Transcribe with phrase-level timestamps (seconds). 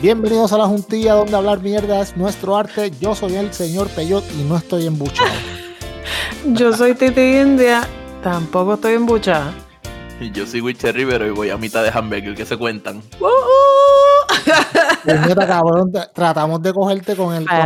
[0.00, 2.90] Bienvenidos a la juntilla donde hablar mierda es nuestro arte.
[3.00, 5.28] Yo soy el señor Peyot y no estoy embuchado.
[6.46, 7.86] Yo soy Titi India,
[8.22, 9.52] tampoco estoy embuchada.
[10.18, 13.02] Y yo soy Witcher Rivero y voy a mitad de hamburger que se cuentan.
[15.02, 17.56] Puñeta, cabrón, t- tratamos de cogerte con el con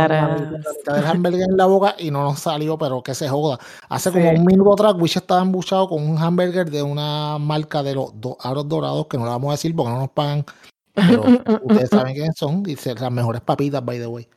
[0.87, 3.59] la del hamburger en la boca y no nos salió, pero que se joda.
[3.89, 7.95] Hace como un minuto atrás, Wish estaba embuchado con un hamburger de una marca de
[7.95, 10.45] los do- aros dorados que no le vamos a decir porque no nos pagan.
[10.95, 11.23] Pero
[11.63, 12.63] ustedes saben quiénes son.
[12.63, 14.27] Dice las mejores papitas, by the way.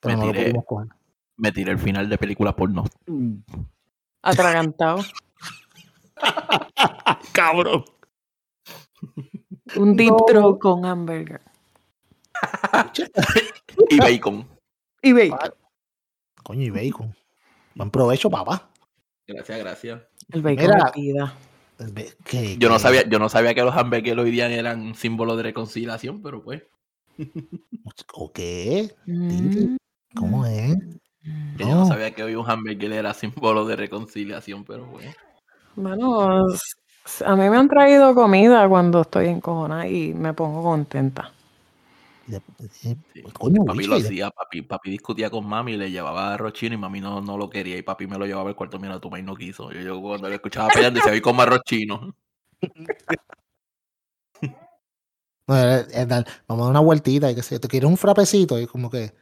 [0.00, 0.44] Pero Me no lo tiré.
[0.44, 0.88] pudimos coger.
[1.36, 2.84] Me tiré el final de película porno.
[4.22, 4.98] Atragantado.
[7.32, 7.84] Cabrón.
[9.76, 10.58] Un deep No.
[10.58, 11.40] con hamburger.
[13.90, 14.46] Y bacon.
[15.02, 15.50] Y bacon.
[16.42, 17.14] Coño, y bacon.
[17.74, 18.70] Buen provecho, papá.
[19.26, 20.00] Gracias, gracias.
[20.30, 20.86] El bacon Mira.
[20.86, 21.34] es vida.
[22.58, 23.74] Yo no sabía, yo no sabía que los
[24.24, 26.62] día eran símbolo de reconciliación, pero pues.
[28.14, 28.94] ¿O qué?
[29.06, 29.76] Mm.
[30.14, 30.76] ¿Cómo es?
[30.76, 31.86] que Yo no No.
[31.86, 35.06] sabía que hoy un hamburger era símbolo de reconciliación, pero pues.
[35.76, 36.46] Bueno,
[37.04, 41.32] s- a mí me han traído comida cuando estoy encojonada y me pongo contenta.
[42.70, 42.96] Sí.
[43.32, 46.74] Coño, Papi bicho, lo hacía, papi, papi discutía con mami y le llevaba arroz chino
[46.74, 49.10] y mami no, no lo quería y papi me lo llevaba al cuarto, mira, tu
[49.10, 49.70] mãe no quiso.
[49.72, 52.14] Yo, yo cuando le escuchaba pelear decía, hoy como arroz chino.
[55.46, 57.96] No, es- es dar- vamos a dar una vueltita y que se te quieres un
[57.96, 59.14] frapecito y como que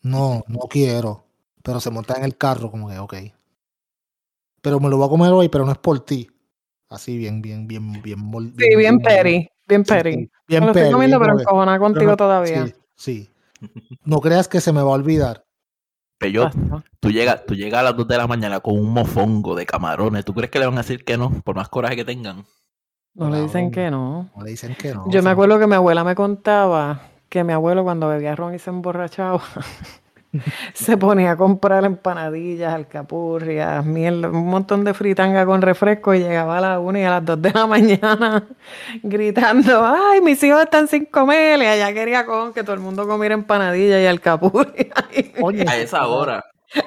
[0.00, 1.26] no, no quiero.
[1.62, 3.14] Pero se monta en el carro como que ok.
[4.62, 6.26] Pero me lo voy a comer hoy, pero no es por ti.
[6.88, 8.18] Así bien, bien, bien, bien.
[8.56, 10.30] Sí, bien peri, bien sí, peri.
[10.48, 12.66] Bien Me lo estoy comiendo, pero encojonada pero contigo no- todavía.
[12.66, 13.30] Sí, sí.
[14.04, 15.44] No creas que se me va a olvidar.
[16.18, 16.84] Pero Basta.
[17.00, 20.24] tú llegas, tú llegas a las 2 de la mañana con un mofongo de camarones.
[20.24, 21.30] ¿Tú crees que le van a decir que no?
[21.44, 22.44] Por más coraje que tengan.
[23.14, 24.28] No le dicen que no.
[24.36, 25.04] No le dicen que no.
[25.10, 28.58] Yo me acuerdo que mi abuela me contaba que mi abuelo cuando bebía ron y
[28.58, 29.42] se emborrachaba,
[30.74, 36.58] se ponía a comprar empanadillas, alcapurrias, miel, un montón de fritanga con refresco y llegaba
[36.58, 38.44] a las 1 y a las 2 de la mañana
[39.02, 43.06] gritando, ay, mis hijos están sin comer y allá quería con que todo el mundo
[43.08, 44.88] comiera empanadillas y alcapurrias
[45.66, 46.44] A esa hora.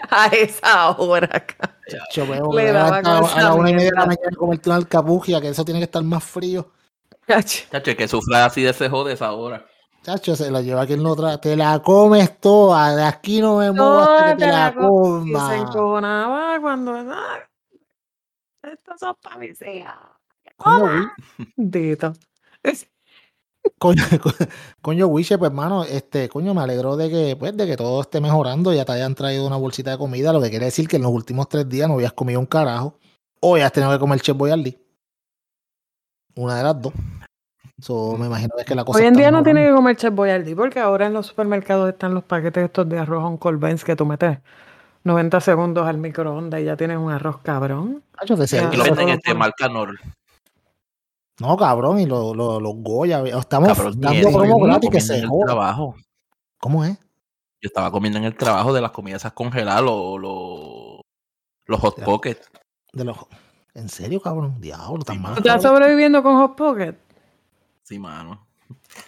[0.10, 1.28] a esa hora.
[1.28, 1.78] ca-
[2.14, 4.06] Yo veo Le que daba a, a con la esa una y media de la
[4.06, 6.72] mañana comerte una alcapugia, que eso tiene que estar más frío.
[7.28, 7.66] Chacho.
[7.72, 9.66] El que sufra así de ese jode esa hora.
[10.04, 11.38] Chacho, se la lleva quien lo trae.
[11.38, 12.96] Te la comes toda.
[12.96, 15.62] De aquí no me muevo hasta que te te la co- y se comas.
[15.70, 17.42] encojonaba cuando, "Ay,
[18.64, 19.96] estos son para hijas.
[20.58, 21.08] Coño, Wi-
[21.56, 22.14] Dito.
[23.78, 24.34] coño, co-
[24.82, 28.22] coño, Wiche, pues hermano, este, coño, me alegro de que, pues, de que todo esté
[28.22, 28.74] mejorando.
[28.74, 31.12] Ya te hayan traído una bolsita de comida, lo que quiere decir que en los
[31.12, 32.98] últimos tres días no habías comido un carajo.
[33.40, 34.80] O ya has tenido que comer Chef Boyardee.
[36.36, 36.94] Una de las dos.
[37.82, 39.78] So, me imagino que es que la cosa Hoy en día no tiene mejorando.
[39.78, 43.24] que comer Chef Boyardee porque ahora en los supermercados están los paquetes estos de arroz
[43.24, 44.38] Uncle Ben's que tú metes
[45.04, 48.04] 90 segundos al microondas y ya tienes un arroz cabrón.
[48.20, 49.96] Chacho, que se- Ya, Y lo venden este marca Nor.
[51.40, 53.24] No, cabrón, y los lo, los Goya.
[53.24, 55.46] Estamos Cabrón, dando yo promo gratis que comiendo se en el joda.
[55.48, 55.96] trabajo.
[56.60, 56.92] ¿Cómo es?
[57.64, 61.02] Yo estaba comiendo en el trabajo de las comidas esas congeladas, los, los,
[61.66, 62.48] los hot pockets.
[62.94, 63.18] De los...
[63.74, 64.60] ¿En serio, cabrón?
[64.62, 65.34] Diablo, tan mal.
[65.34, 66.94] ¿Tú estás sobreviviendo con Hot Pocket?
[67.92, 68.48] Sí, mano.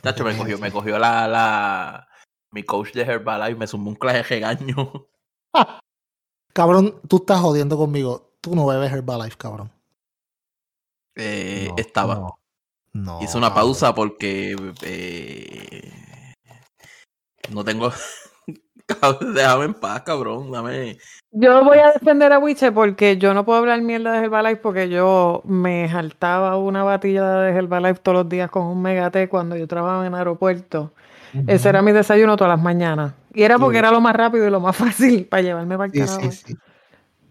[0.02, 2.06] Chacho, me cogió, me cogió la, la,
[2.52, 5.08] mi coach de Herbalife, me sumó un clase de regaño.
[6.54, 8.34] Cabrón, tú estás jodiendo conmigo.
[8.42, 9.72] Tú no bebes Herbalife, cabrón.
[11.16, 12.16] Eh, No, estaba.
[12.16, 12.40] No,
[12.92, 13.68] no, Hice una cabrón.
[13.68, 16.34] pausa porque eh,
[17.52, 17.90] no tengo.
[19.34, 20.52] Déjame en paz, cabrón.
[20.52, 20.98] Dame.
[21.32, 24.90] Yo voy a defender a Wiche porque yo no puedo hablar mierda de Herbalife porque
[24.90, 29.68] yo me saltaba una batilla de Herbalife todos los días con un megate cuando yo
[29.68, 30.92] trabajaba en aeropuerto.
[31.48, 33.14] Ese era mi desayuno todas las mañanas.
[33.34, 33.80] Y era porque Sí.
[33.80, 36.32] era lo más rápido y lo más fácil para llevarme para el Sí, carajo.
[36.32, 36.56] sí, sí.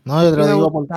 [0.04, 0.92] No, yo te lo Me digo porque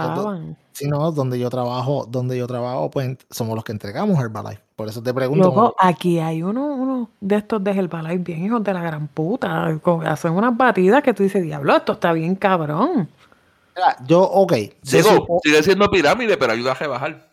[0.83, 0.99] gustaban.
[0.99, 4.61] si no, donde yo trabajo, donde yo trabajo, pues somos los que entregamos Herbalife.
[4.75, 5.47] Por eso te pregunto.
[5.47, 9.79] Loco, aquí hay uno, uno de estos de Herbalife bien hijos de la gran puta.
[9.81, 13.07] con- Hacen unas batidas que tú dices, diablo, esto está bien cabrón.
[13.75, 14.53] Mira, yo, ok.
[14.83, 17.29] yo Digo, sigue siendo pirámide, pero ayuda a rebajar.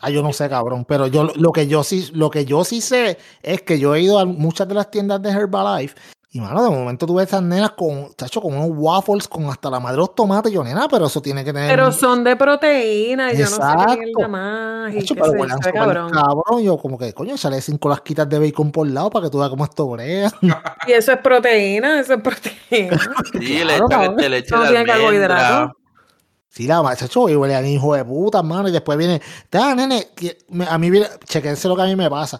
[0.00, 2.80] Ah, yo no sé, cabrón, pero yo lo que yo sí, lo que yo sí
[2.80, 5.96] sé es que yo he ido a muchas de las tiendas de Herbalife
[6.30, 9.80] y mano, de momento tuve esas nenas con, chacho, con unos waffles con hasta la
[9.80, 10.52] madre de los tomates.
[10.52, 11.70] y Yo, nena, pero eso tiene que tener.
[11.70, 14.92] Pero son de proteína y yo no sé qué más.
[14.94, 15.32] Y Chacho, pero
[15.72, 16.10] cabrón.
[16.10, 16.62] cabrón.
[16.62, 19.48] Yo, como que, coño, sale cinco lasquitas de bacon por lado para que tú veas
[19.48, 20.30] cómo esto brea.
[20.86, 23.00] Y eso es proteína, eso es proteína.
[23.32, 24.14] Sí, le Claro, cabrón.
[24.18, 25.44] este leche No tiene carbohidrato.
[25.44, 25.72] almendra.
[26.50, 28.68] Sí, la ma- chacho, y huele a hijo de puta, mano.
[28.68, 30.08] Y después viene, da, nene,
[30.68, 32.38] a mí, viene- chequense lo que a mí me pasa.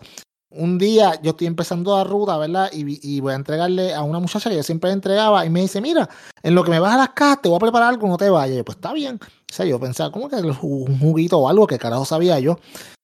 [0.50, 2.70] Un día yo estoy empezando la ruta, ¿verdad?
[2.72, 6.08] Y, voy a entregarle a una muchacha que yo siempre entregaba y me dice, mira,
[6.42, 8.30] en lo que me vas a las cajas te voy a preparar algo, no te
[8.30, 8.54] vayas.
[8.54, 9.16] Y yo, pues está bien.
[9.22, 11.66] O sea, yo pensaba, ¿cómo que un juguito o algo?
[11.66, 12.58] que carajo sabía yo?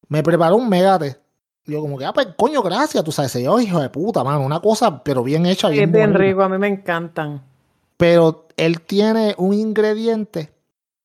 [0.08, 1.18] Me preparó un megate.
[1.66, 4.44] Y Yo como que, ah, pues coño, gracias, tú sabes, yo, hijo de puta, mano,
[4.44, 7.42] una cosa, pero bien hecha, bien es bien rico, a mí me encantan.
[7.96, 10.52] Pero él tiene un ingrediente,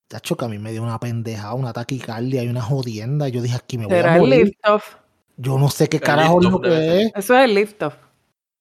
[0.09, 3.29] chacho, que a mí me dio una pendejada, una taquicardia y una jodienda.
[3.29, 4.57] Yo dije, aquí me voy a morir.
[5.41, 7.11] Yo no sé qué El carajo lo que es.
[7.15, 7.95] Eso es el lift off.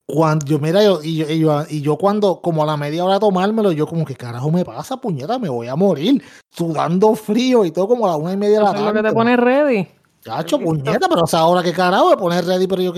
[0.07, 3.05] Cuando yo, mira, yo, y, yo, y, yo, y yo cuando, como a la media
[3.05, 7.15] hora de tomármelo, yo como que carajo me pasa, puñeta, me voy a morir, sudando
[7.15, 8.99] frío y todo como a la una y media de la Eso es lo que
[8.99, 9.09] tarde.
[9.11, 9.89] te pone ready.
[10.25, 12.93] Chacho, puñeta, pero o sea, ahora qué carajo me poner ready, pero yo,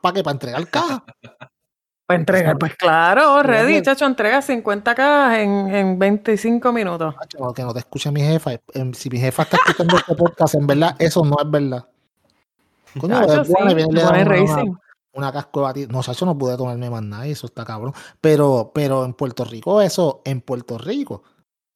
[0.00, 0.22] ¿para qué?
[0.24, 1.04] ¿Para entregar caja?
[2.06, 3.82] Para entregar, pues claro, ready, Ready.
[3.84, 7.14] chacho, entrega 50 cajas en, en 25 minutos.
[7.20, 8.50] Chacho, que no te escuche mi jefa.
[8.74, 11.86] em, Si mi jefa está escuchando este podcast, en verdad, eso no es verdad.
[12.98, 14.64] Coño, Chacho, después sí, le viene da una-
[15.12, 15.88] una- casco de batido.
[15.92, 17.92] No, Chacho, no pude tomarme más nada, y eso está cabrón.
[18.20, 21.22] Pero, pero en Puerto Rico, eso, en Puerto Rico,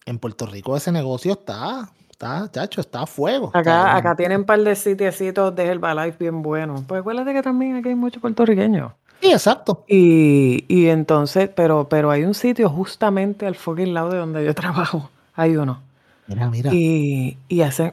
[0.07, 3.51] en Puerto Rico ese negocio está, está, chacho, está a fuego.
[3.55, 6.83] Acá, acá tienen un par de sitiecitos de Herbalife bien buenos.
[6.87, 8.93] Pues acuérdate que también aquí hay muchos puertorriqueños.
[9.21, 9.85] Sí, exacto.
[9.89, 14.55] Y, y entonces, pero, pero hay un sitio justamente al fucking lado de donde yo
[14.55, 15.11] trabajo.
[15.35, 15.81] Hay uno.
[16.27, 17.93] Mira, mira, Y, y hacen.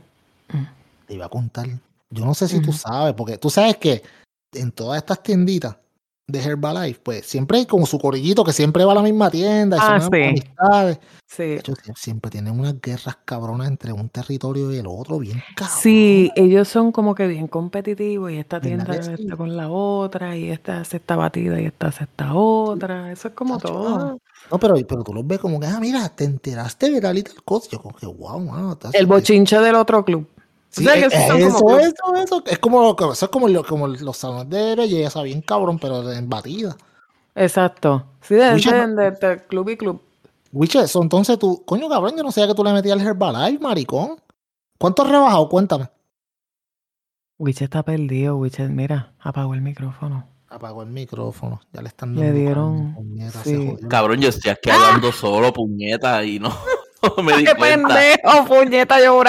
[1.07, 1.67] te iba a contar.
[2.11, 4.03] Yo no sé si tú sabes, porque tú sabes que
[4.53, 5.77] en todas estas tienditas
[6.27, 9.77] de Herbalife, pues siempre hay como su corillito que siempre va a la misma tienda
[9.77, 10.21] y Ah, son sí.
[10.23, 10.99] amistades.
[11.25, 11.55] Sí.
[11.57, 15.77] Chacho, sie- siempre tienen unas guerras cabronas entre un territorio y el otro, bien cabrón.
[15.81, 19.23] Sí, ellos son como que bien competitivos y esta ¿Verdad tienda sí?
[19.23, 23.11] está con la otra y esta hace esta batida y esta hace esta otra.
[23.11, 24.17] Eso es como Chacho, todo.
[24.51, 27.43] No, pero, pero tú los ves como que, ah, mira, te enteraste de y tal
[27.43, 27.69] cosa.
[27.71, 28.77] Yo como que, wow, mano.
[28.93, 30.27] El bochinche del otro club.
[30.71, 33.47] Sí, O sea, que esos son eso, como eso, eso, Es como, eso es como,
[33.49, 36.75] lo- como los salones de belleza, bien cabrón, pero en batida.
[37.35, 38.05] Exacto.
[38.21, 40.01] Sí, de, Mucha- de- de- de club y club.
[40.53, 43.59] Wiche, eso entonces tú, coño cabrón, yo no sabía que tú le metías el Herbalife,
[43.63, 44.21] maricón.
[44.77, 45.47] ¿Cuánto has rebajado?
[45.49, 45.89] Cuéntame.
[47.37, 48.67] Wiche está perdido, Wiche.
[48.67, 50.27] Mira, apagó el micrófono.
[50.49, 53.75] Apagó el micrófono, ya le están Le dando dieron- caña, puñeta, sí.
[53.89, 56.51] Cabrón, yo estoy aquí hablando solo, puñeta, y no
[57.23, 57.87] me di ¡Qué cuenta.
[57.87, 59.21] pendejo, puñeta, yo!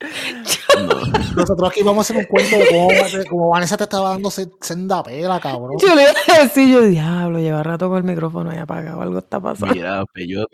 [0.00, 1.00] No.
[1.36, 2.88] Nosotros aquí vamos a hacer un cuento de cómo,
[3.28, 5.76] cómo Vanessa te estaba dando se- senda pela, cabrón.
[5.80, 9.18] Yo le iba a decir, yo, diablo, lleva rato con el micrófono ahí apagado, algo
[9.18, 9.74] está pasando.
[9.74, 10.46] Mira, Pello,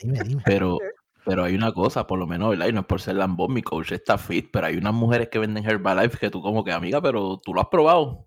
[0.00, 0.42] Dime, dime.
[0.46, 0.78] pero,
[1.24, 2.68] pero hay una cosa, por lo menos, ¿verdad?
[2.68, 5.38] Y no es por ser lambón, mi coach está fit, pero hay unas mujeres que
[5.38, 8.26] venden Herbalife que tú como que, amiga, pero tú lo has probado.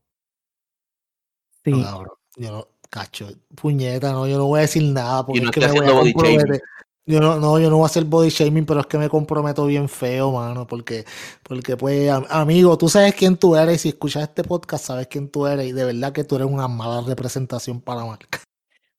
[1.63, 1.71] Sí.
[1.71, 5.49] No, cabrón, yo no, cacho, puñeta, no, yo no voy a decir nada porque no
[5.49, 6.61] es que me voy a comprometer.
[7.07, 9.65] Yo no, no, yo no voy a hacer body shaming, pero es que me comprometo
[9.67, 11.05] bien feo, mano, porque,
[11.43, 15.05] porque pues, am- amigo, tú sabes quién tú eres, y si escuchas este podcast sabes
[15.07, 18.39] quién tú eres, y de verdad que tú eres una mala representación para la marca.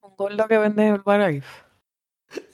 [0.02, 1.46] Un gordo que vende Herbalife.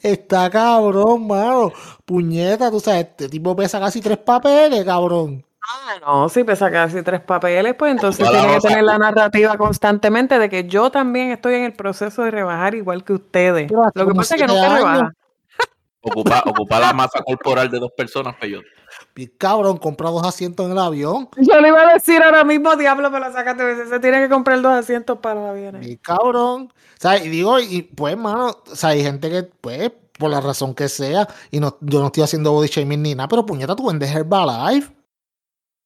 [0.03, 1.73] Está cabrón, mano,
[2.07, 5.45] puñeta, tú sabes, este tipo pesa casi tres papeles, cabrón.
[5.69, 10.39] Ah, no, si pesa casi tres papeles, pues entonces tiene que tener la narrativa constantemente
[10.39, 13.71] de que yo también estoy en el proceso de rebajar igual que ustedes.
[13.71, 14.79] Lo que pasa es que nunca años.
[14.79, 15.13] rebaja.
[16.03, 18.61] Ocupa, ocupa la masa corporal de dos personas, Pello.
[19.15, 21.29] Y cabrón, compra dos asientos en el avión.
[21.37, 23.87] Yo le iba a decir ahora mismo, diablo, me lo sacaste.
[23.87, 25.81] Se tiene que comprar dos asientos para el avión.
[25.81, 26.73] Mi cabrón.
[26.73, 30.41] O sea, y digo, y pues, mano, o sea, hay gente que, pues, por la
[30.41, 33.77] razón que sea, y no, yo no estoy haciendo body shaming ni nada, pero puñeta,
[33.77, 34.93] tú vendes Herbalife.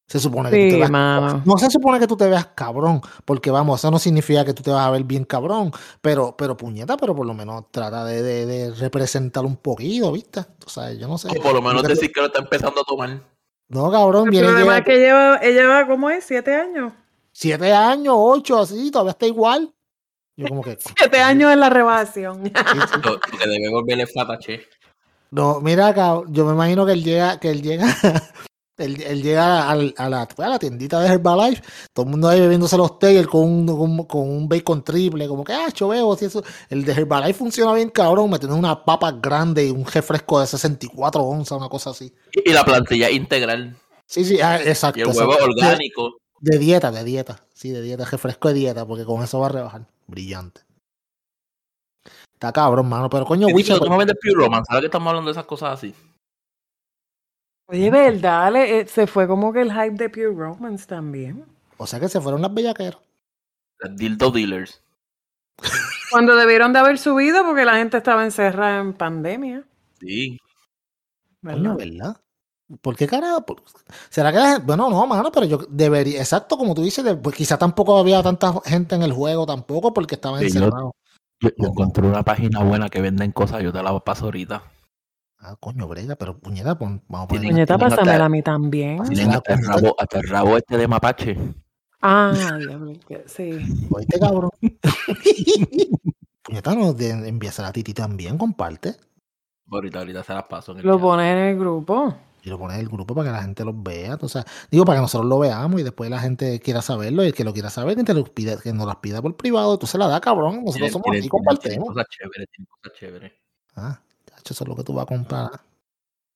[0.07, 1.43] Se supone que tú te veas, mano.
[1.45, 4.63] no se supone que tú te veas cabrón, porque vamos, eso no significa que tú
[4.63, 8.23] te vas a ver bien cabrón, pero, pero puñeta, pero por lo menos trata de,
[8.23, 10.41] de, de representar un poquito, ¿viste?
[10.65, 11.29] O sea, yo no sé.
[11.29, 13.21] O por lo menos decir que lo está empezando a tomar.
[13.69, 16.25] No, cabrón, El viene problema llega es que lleva, ella lleva, ¿cómo es?
[16.25, 16.93] ¿Siete años?
[17.37, 19.71] siete años, ocho, así, todavía está igual.
[20.37, 20.79] Yo como que...
[20.99, 22.45] Siete años en la rebajación.
[22.45, 23.01] Sí, sí.
[23.05, 24.67] Lo, lo que debe volverle fatache.
[25.31, 27.87] No, mira, cabrón, yo me imagino que él llega, que él llega,
[28.79, 32.77] él, él llega a, la, a la tiendita de Herbalife, todo el mundo ahí bebiéndose
[32.77, 36.17] los té y él con un, con, con un bacon triple, como que, ah, choveo,
[36.17, 36.43] si eso.
[36.69, 40.47] El de Herbalife funciona bien, cabrón, me tiene una papa grande y un refresco de
[40.47, 42.13] 64 onzas, una cosa así.
[42.33, 43.77] Y, la plantilla integral.
[44.07, 45.01] Sí, sí, ah, exacto.
[45.01, 46.19] Y el huevo orgánico.
[46.39, 49.51] De, dieta, de dieta, sí, de dieta, refresco de dieta, porque con eso va a
[49.51, 49.87] rebajar.
[50.07, 50.61] Brillante.
[52.35, 55.31] Está cabrón, mano, pero coño, Witcher, tú no vendes Pure Romance, ¿sabes que estamos hablando
[55.31, 55.95] de esas cosas así?
[57.69, 58.53] Oye, ¿verdad?
[58.53, 61.45] Le- eh, se fue como que el hype de Pure Romance también.
[61.79, 62.99] o sea que se fueron las bellaqueras.
[63.81, 64.81] Las dildo dealers.
[66.11, 69.65] Cuando debieron de haber subido porque la gente estaba encerrada en pandemia.
[70.01, 70.39] Sí.
[71.43, 71.75] ¿verdad?
[71.75, 72.17] Coño, ¿verdad?
[72.81, 73.45] ¿Por qué carajo?
[73.45, 73.63] ¿Por-
[74.09, 76.19] ¿Será que la gente- Bueno, no, mano, pero yo debería.
[76.21, 79.93] Exacto, como tú dices, de- pues quizá tampoco había tanta gente en el juego tampoco
[79.93, 80.93] porque estaban Sí, yo- encerrados.
[81.41, 84.63] Yo, yo encontré una página buena que venden cosas, yo te la paso ahorita.
[85.49, 87.51] Ah, coño, brega, pero puñeta, pon- vamos a poner.
[87.51, 89.01] Puñeta, pásamela a mí también.
[89.05, 89.77] Tienen la hasta el, cuenta.
[89.81, 91.39] rabo, hasta el rabo este de mapache.
[92.03, 92.93] Ah, diablo,
[93.27, 93.59] sí.
[93.91, 94.51] Oíste, cabrón.
[96.43, 98.97] puñeta, no, de, envíasela a Titi también, comparte.
[99.71, 102.15] Ahorita, ahorita se las paso en el Lo pones en el grupo.
[102.43, 104.17] Y lo pones en el grupo para que la gente los vea.
[104.21, 107.25] O sea, digo, para que nosotros lo veamos y después la gente quiera saberlo.
[107.25, 109.37] Y el que lo quiera saber, que, te lo pida- que nos las pida por
[109.37, 109.77] privado.
[109.79, 110.65] Tú se la das, cabrón.
[110.65, 111.89] Nosotros somos tienen compartimos.
[111.89, 113.33] cosas chéveres, tienen cosas chéveres.
[113.75, 114.01] Ah,
[114.53, 115.51] eso es lo que tú vas a comprar.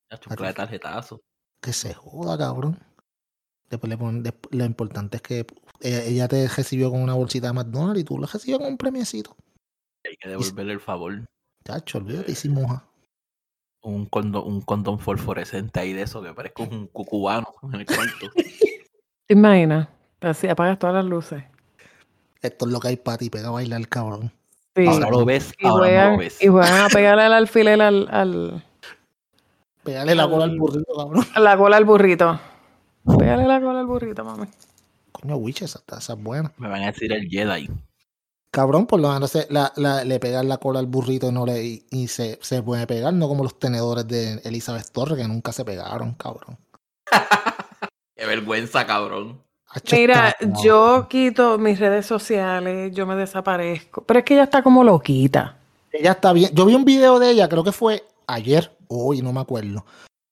[0.09, 1.21] La chocla de tarjetazo.
[1.61, 2.79] Que se joda, cabrón.
[3.69, 5.47] Después le ponen, lo importante es que
[5.81, 8.77] ella, ella te recibió con una bolsita de McDonald's y tú la recibes con un
[8.77, 9.37] premiecito.
[10.05, 11.25] Hay que devolverle el favor.
[11.65, 12.87] Chacho, olvídate y sin moja.
[13.83, 18.31] Un condón, un condón fosforescente ahí de eso que parezca un cucubano en el cuarto.
[19.27, 19.89] ¿Te imaginas?
[20.21, 21.45] Así apagas todas las luces.
[22.43, 24.33] Esto es lo que hay para ti, pega a bailar, cabrón.
[24.77, 24.87] Sí.
[24.87, 26.43] Ahora lo ves, Y ahora no juegan, lo ves.
[26.43, 28.65] y juegan a pegarle el alfiler al, al-
[29.83, 31.27] Pégale la cola al burrito, cabrón.
[31.37, 32.41] la cola al burrito.
[33.19, 34.47] Pégale la cola al burrito, mami.
[35.13, 36.53] Coño, Witch, esa, esa es buena.
[36.59, 37.69] Me van a decir el Jedi.
[38.53, 41.65] Cabrón, por lo menos la, la- le pegan la cola al burrito y no le
[41.65, 45.53] y, y se, se puede pegar, no como los tenedores de Elizabeth Torres que nunca
[45.53, 46.59] se pegaron, cabrón.
[48.17, 49.43] Qué vergüenza, cabrón.
[49.93, 54.03] Mira, yo quito mis redes sociales, yo me desaparezco.
[54.03, 55.57] Pero es que ella está como loquita.
[55.93, 56.51] Ella está bien.
[56.55, 59.85] Yo vi un video de ella, creo que fue ayer, o hoy, no me acuerdo.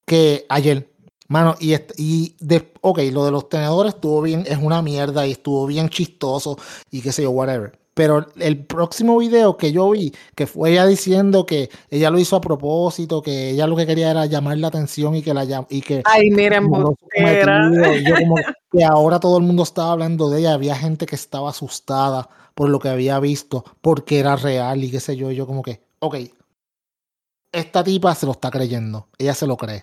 [0.05, 0.89] Que ayer,
[1.29, 5.33] mano, y, y de, ok, lo de los tenedores estuvo bien, es una mierda y
[5.33, 6.59] estuvo bien chistoso
[6.91, 7.79] y qué sé yo, whatever.
[7.99, 12.37] Pero el próximo video que yo vi, que fue ella diciendo que ella lo hizo
[12.37, 15.81] a propósito, que ella lo que quería era llamar la atención y que la y
[15.81, 16.71] que Ay, miren,
[18.71, 22.69] que ahora todo el mundo estaba hablando de ella, había gente que estaba asustada por
[22.69, 25.81] lo que había visto, porque era real y qué sé yo, y yo como que,
[25.99, 26.19] ok,
[27.51, 29.83] esta tipa se lo está creyendo, ella se lo cree.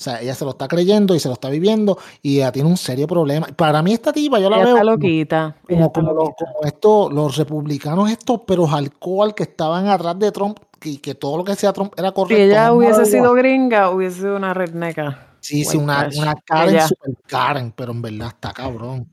[0.00, 2.70] O sea, ella se lo está creyendo y se lo está viviendo y ella tiene
[2.70, 3.48] un serio problema.
[3.48, 5.56] Para mí esta tipa yo la Ella veo está como- loquita.
[5.68, 6.52] como, está como, los, loquita.
[6.54, 11.36] como estos, los republicanos estos, pero alcohol que estaban atrás de Trump, que, que todo
[11.36, 12.34] lo que sea Trump era correcto.
[12.42, 15.26] Si ella hubiese sido gringa, hubiese sido una redneca.
[15.40, 16.08] Sí, sí, una,
[16.46, 16.88] Karen, Ella.
[16.88, 19.06] super Karen, pero en verdad está cabrón.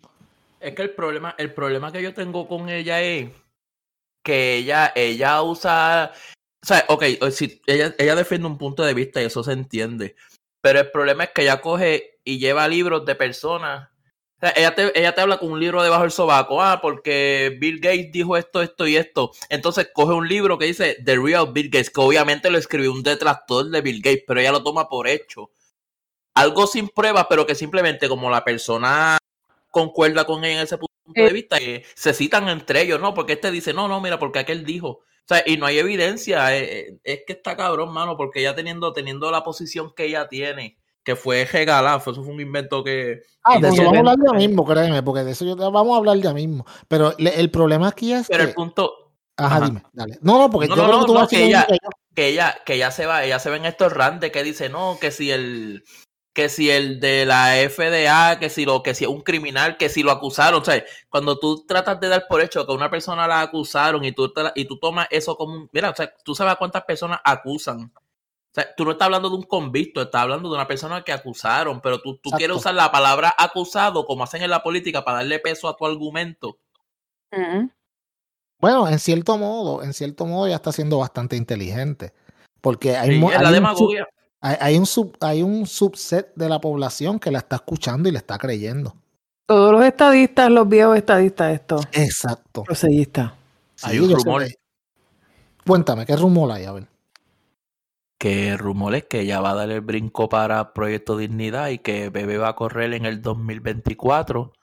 [0.62, 3.30] Es que el problema, el problema que yo tengo con ella es
[4.24, 6.12] que ella, ella usa,
[6.64, 10.16] o sea, ok, si ella, ella defiende un punto de vista y eso se entiende,
[10.62, 13.90] pero el problema es que ella coge y lleva libros de personas,
[14.38, 17.58] o sea, ella te, ella te habla con un libro debajo del sobaco, ah, porque
[17.60, 21.52] Bill Gates dijo esto, esto y esto, entonces coge un libro que dice The Real
[21.52, 24.90] Bill Gates, que obviamente lo escribió un detractor de Bill Gates, pero ella lo toma
[24.90, 25.50] por hecho.
[26.36, 29.18] Algo sin pruebas, pero que simplemente como la persona
[29.72, 33.16] concuerda con ella en ese punto de vista, que se citan entre ellos, ¿no?
[33.16, 35.02] Porque este dice, no, no, mira, porque aquel dijo.
[35.30, 36.56] O sea, y no hay evidencia.
[36.58, 40.30] eh, eh, Es, que está cabrón, mano, porque ella teniendo, teniendo la posición que ella
[40.30, 43.22] tiene, que fue regalada, eso fue un invento que.
[43.44, 45.56] Ah, y de eso decía- vamos a hablar ya mismo, créeme, porque de eso yo,
[45.58, 46.66] vamos a hablar ya mismo.
[46.88, 48.50] Pero le- el problema aquí es Pero que...
[48.50, 48.94] el punto,
[49.36, 49.66] Ajá, ajá.
[49.66, 50.18] dime, dale.
[50.22, 51.68] No, no, porque No, yo no, creo no, que tú no, vas que ella-
[52.16, 54.98] que ella, que ella se va, ella se ve en estos randes que dice, no,
[55.00, 55.84] que si el
[56.38, 59.90] que si el de la FDA, que si lo, que si es un criminal, que
[59.90, 63.28] si lo acusaron, o sea, cuando tú tratas de dar por hecho que una persona
[63.28, 66.54] la acusaron y tú y tú tomas eso como un, mira, o sea, tú sabes
[66.54, 67.92] a cuántas personas acusan.
[67.92, 71.12] O sea, tú no estás hablando de un convicto, estás hablando de una persona que
[71.12, 75.18] acusaron, pero tú, tú quieres usar la palabra acusado como hacen en la política para
[75.18, 76.60] darle peso a tu argumento.
[78.60, 82.14] Bueno, en cierto modo, en cierto modo ya está siendo bastante inteligente.
[82.62, 84.08] Porque hay, Sí, hay la demagogia.
[84.42, 88.12] Hay, hay un sub- hay un subset de la población que la está escuchando y
[88.12, 88.96] le está creyendo.
[89.46, 91.86] Todos los estadistas, los viejos estadistas, estos.
[91.92, 92.64] Exacto.
[92.64, 93.34] Prosellistas.
[93.82, 94.44] Hay Sí, un yo sé rumor.
[95.66, 96.66] Cuéntame, ¿qué rumor hay?
[96.66, 96.88] A ver.
[98.20, 102.38] que rumores que ella va a dar el brinco para Proyecto Dignidad y que Bebé
[102.38, 104.54] va a correr en el 2024.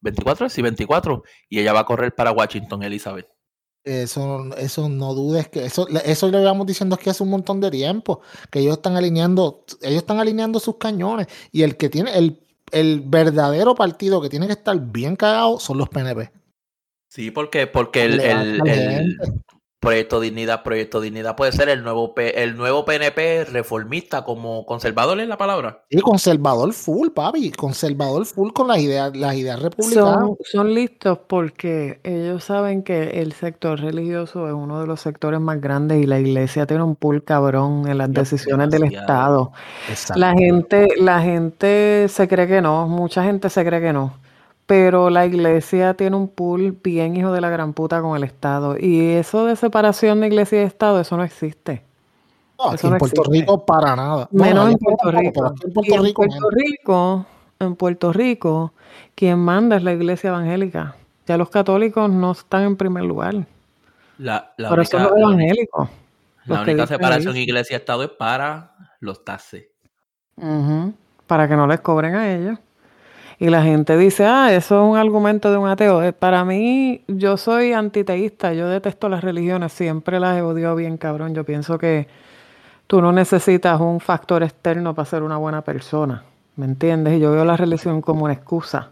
[0.00, 0.48] ¿24?
[0.48, 1.22] Sí, 24.
[1.48, 3.28] Y ella va a correr para Washington, Elizabeth.
[3.84, 7.70] Eso, eso no dudes que eso, eso lo llevamos diciendo aquí hace un montón de
[7.70, 12.40] tiempo, que ellos están alineando, ellos están alineando sus cañones y el que tiene el,
[12.72, 16.30] el verdadero partido que tiene que estar bien cagado son los PNP.
[17.10, 19.18] Sí, porque, porque el, el- el-.
[19.84, 25.20] Proyecto Dignidad, Proyecto Dignidad puede ser el nuevo, P- el nuevo PNP reformista, como conservador
[25.20, 25.82] es la palabra.
[25.90, 27.50] Y conservador full, papi.
[27.52, 30.14] Conservador full con las ideas, las ideas republicanas.
[30.14, 35.40] Son, son listos porque ellos saben que el sector religioso es uno de los sectores
[35.40, 38.84] más grandes y la iglesia tiene un pool cabrón en las Yo- decisiones del.
[38.84, 39.52] Estado.
[39.88, 40.20] Exacto.
[40.20, 44.14] La gente, la gente se cree que no, mucha gente se cree que no,
[44.66, 48.76] pero la iglesia tiene un pool bien hijo de la gran puta con el Estado
[48.78, 51.84] y eso de separación de iglesia y Estado, eso no existe.
[52.58, 53.30] No, aquí eso en Puerto existe.
[53.30, 54.28] Rico para nada.
[54.32, 55.54] Menos en Puerto Rico.
[55.64, 56.50] en Puerto en Rico Puerto menos.
[56.50, 57.26] Rico,
[57.58, 58.72] en Puerto Rico,
[59.14, 60.96] quien manda es la iglesia evangélica.
[61.26, 63.46] Ya los católicos no están en primer lugar.
[64.16, 65.88] La, la Pero son única, los evangélicos.
[66.46, 69.66] la los única separación iglesia-estado es para los taxes.
[70.36, 70.94] Ujú,
[71.26, 72.58] Para que no les cobren a ellos.
[73.38, 76.02] Y la gente dice, ah, eso es un argumento de un ateo.
[76.02, 80.96] Eh, Para mí, yo soy antiteísta, yo detesto las religiones, siempre las he odiado bien
[80.96, 81.34] cabrón.
[81.34, 82.06] Yo pienso que
[82.86, 86.24] tú no necesitas un factor externo para ser una buena persona,
[86.56, 87.14] ¿me entiendes?
[87.14, 88.90] Y yo veo la religión como una excusa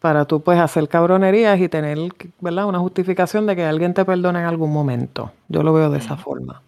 [0.00, 1.96] para tú pues hacer cabronerías y tener,
[2.40, 2.66] ¿verdad?
[2.66, 5.30] Una justificación de que alguien te perdone en algún momento.
[5.48, 6.62] Yo lo veo de esa forma.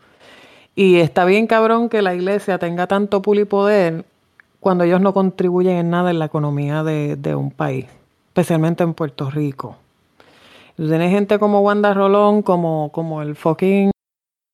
[0.77, 4.05] Y está bien cabrón que la iglesia tenga tanto pulipoder
[4.65, 7.85] cuando ellos no contribuyen en nada en la economía de, de un país,
[8.29, 9.77] especialmente en Puerto Rico.
[10.77, 13.91] Tú tienes gente como Wanda Rolón, como, como el fucking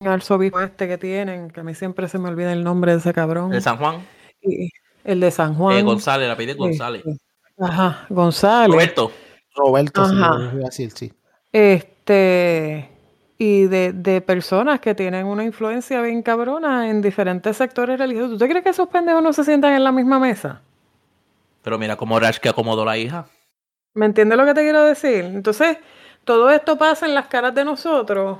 [0.04, 3.12] arzobispo este que tienen, que a mí siempre se me olvida el nombre de ese
[3.12, 3.50] cabrón.
[3.50, 4.04] De San Juan,
[4.42, 4.68] Y
[5.04, 5.76] el de San Juan.
[5.78, 7.02] eh, González, la pide Sí, González.
[7.04, 7.16] sí.
[7.58, 8.72] Ajá, González.
[8.74, 9.12] Roberto,
[9.54, 10.38] Roberto, sí, Ajá.
[10.54, 11.12] decir, sí.
[11.52, 12.88] Este,
[13.40, 18.32] y de, de personas que tienen una influencia bien cabrona en diferentes sectores religiosos.
[18.32, 20.60] ¿Tú te crees que esos pendejos no se sientan en la misma mesa?
[21.62, 23.26] pero mira cómo Rash que acomodó la hija.
[23.94, 25.24] ¿Me entiendes lo que te quiero decir?
[25.24, 25.78] Entonces,
[26.24, 28.38] todo esto pasa en las caras de nosotros,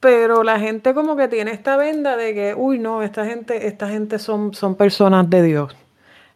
[0.00, 3.88] pero la gente como que tiene esta venda de que, uy, no, esta gente, esta
[3.88, 5.76] gente son, son personas de Dios.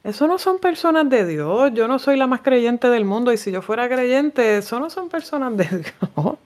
[0.02, 1.70] Eso no son personas de Dios.
[1.72, 4.90] Yo no soy la más creyente del mundo y si yo fuera creyente, eso no
[4.90, 5.64] son personas de
[6.14, 6.38] Dios.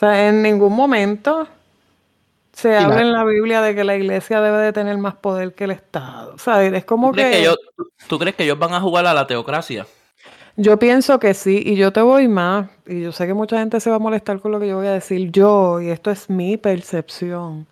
[0.00, 1.46] O sea, en ningún momento
[2.52, 5.54] se la- habla en la Biblia de que la iglesia debe de tener más poder
[5.54, 6.34] que el Estado.
[6.34, 7.32] O sea, es como ¿Tú crees, que...
[7.32, 7.58] que ellos,
[8.08, 9.86] ¿Tú crees que ellos van a jugar a la teocracia?
[10.56, 13.80] Yo pienso que sí, y yo te voy más, y yo sé que mucha gente
[13.80, 15.30] se va a molestar con lo que yo voy a decir.
[15.30, 17.66] Yo, y esto es mi percepción,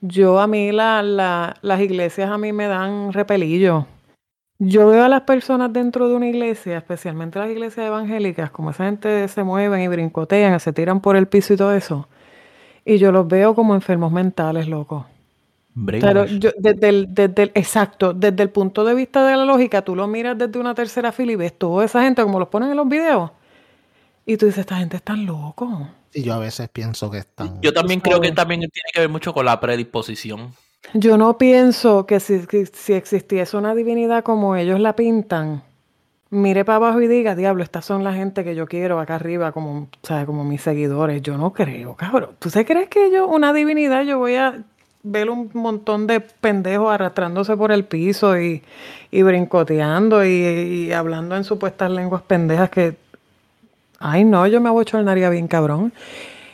[0.00, 3.86] yo a mí la, la- las iglesias a mí me dan repelillo.
[4.58, 8.86] Yo veo a las personas dentro de una iglesia, especialmente las iglesias evangélicas, como esa
[8.86, 12.08] gente se mueven y brincotean, se tiran por el piso y todo eso.
[12.84, 15.06] Y yo los veo como enfermos mentales, loco.
[15.74, 16.38] Claro, Brainwash.
[16.38, 19.94] yo, desde el, desde el- exacto, desde el punto de vista de la lógica, tú
[19.94, 22.76] lo miras desde una tercera fila y ves toda esa gente como los ponen en
[22.78, 23.30] los videos.
[24.24, 25.88] Y tú dices, esta gente está loco.
[26.14, 27.60] Y yo a veces pienso que están.
[27.60, 30.52] Yo también creo que también tiene que ver mucho con la predisposición.
[30.94, 32.40] Yo no pienso que si,
[32.72, 35.62] si existiese una divinidad como ellos la pintan,
[36.30, 39.52] mire para abajo y diga, diablo, estas son la gente que yo quiero acá arriba,
[39.52, 40.26] como, ¿sabes?
[40.26, 41.22] como mis seguidores.
[41.22, 42.30] Yo no creo, cabrón.
[42.38, 44.62] ¿Tú se crees que yo, una divinidad, yo voy a
[45.02, 48.62] ver un montón de pendejos arrastrándose por el piso y,
[49.10, 52.96] y brincoteando y, y hablando en supuestas lenguas pendejas que,
[54.00, 55.92] ay no, yo me abochornaría bien cabrón.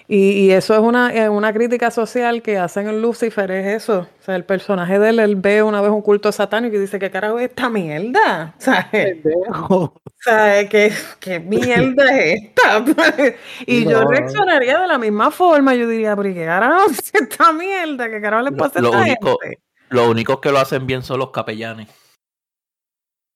[0.08, 4.00] Y, y eso es una, eh, una crítica social que hacen en Lucifer, es eso.
[4.20, 6.98] O sea, el personaje de él, él ve una vez un culto satánico y dice,
[6.98, 8.54] ¿qué carajo es esta mierda?
[8.58, 9.18] ¿Sabes?
[10.20, 10.68] ¿Sabes?
[10.68, 12.84] ¿Qué, qué mierda es esta?
[13.66, 14.10] y yo No.
[14.10, 15.74] reaccionaría de la misma forma.
[15.74, 18.10] Yo diría, pero ¿y ¿qué carajo es esta mierda?
[18.10, 19.62] ¿Qué carajo le pasa a esta único- gente?
[19.88, 21.88] Los únicos que lo hacen bien son los capellanes.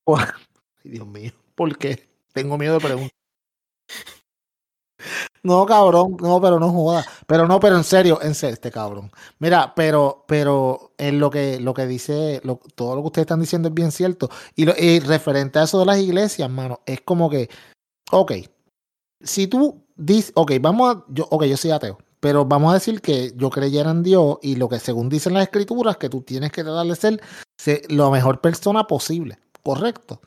[0.07, 0.27] Ay,
[0.85, 1.33] Dios mío.
[1.55, 2.09] ¿Por qué?
[2.33, 3.11] Tengo miedo de preguntar.
[5.47, 7.05] No, cabrón, no, pero no joda.
[7.27, 9.11] Pero no, pero en serio, en serio, este cabrón.
[9.39, 13.41] Mira, pero, pero en lo que, lo que dice, lo- todo lo que ustedes están
[13.41, 14.29] diciendo es bien cierto.
[14.57, 17.49] Y, lo, y referente a eso de las iglesias, mano, es como que,
[18.13, 18.33] ok,
[19.21, 23.01] si tú dices, ok, vamos a, yo, ok, yo soy ateo, pero vamos a decir
[23.01, 26.53] que yo creyera en Dios y lo que según dicen las escrituras, que tú tienes
[26.53, 27.21] que tratar de ser
[27.59, 30.21] se- la mejor persona posible, correcto.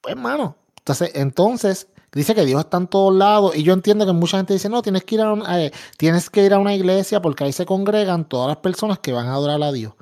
[0.00, 4.12] Pues, mano, entonces, entonces, dice que Dios está en todos lados y yo entiendo que
[4.12, 6.74] mucha gente dice, no, tienes que ir a, una- eh, tienes que ir a una
[6.74, 9.94] iglesia porque ahí se congregan todas las personas que van a adorar a Dios.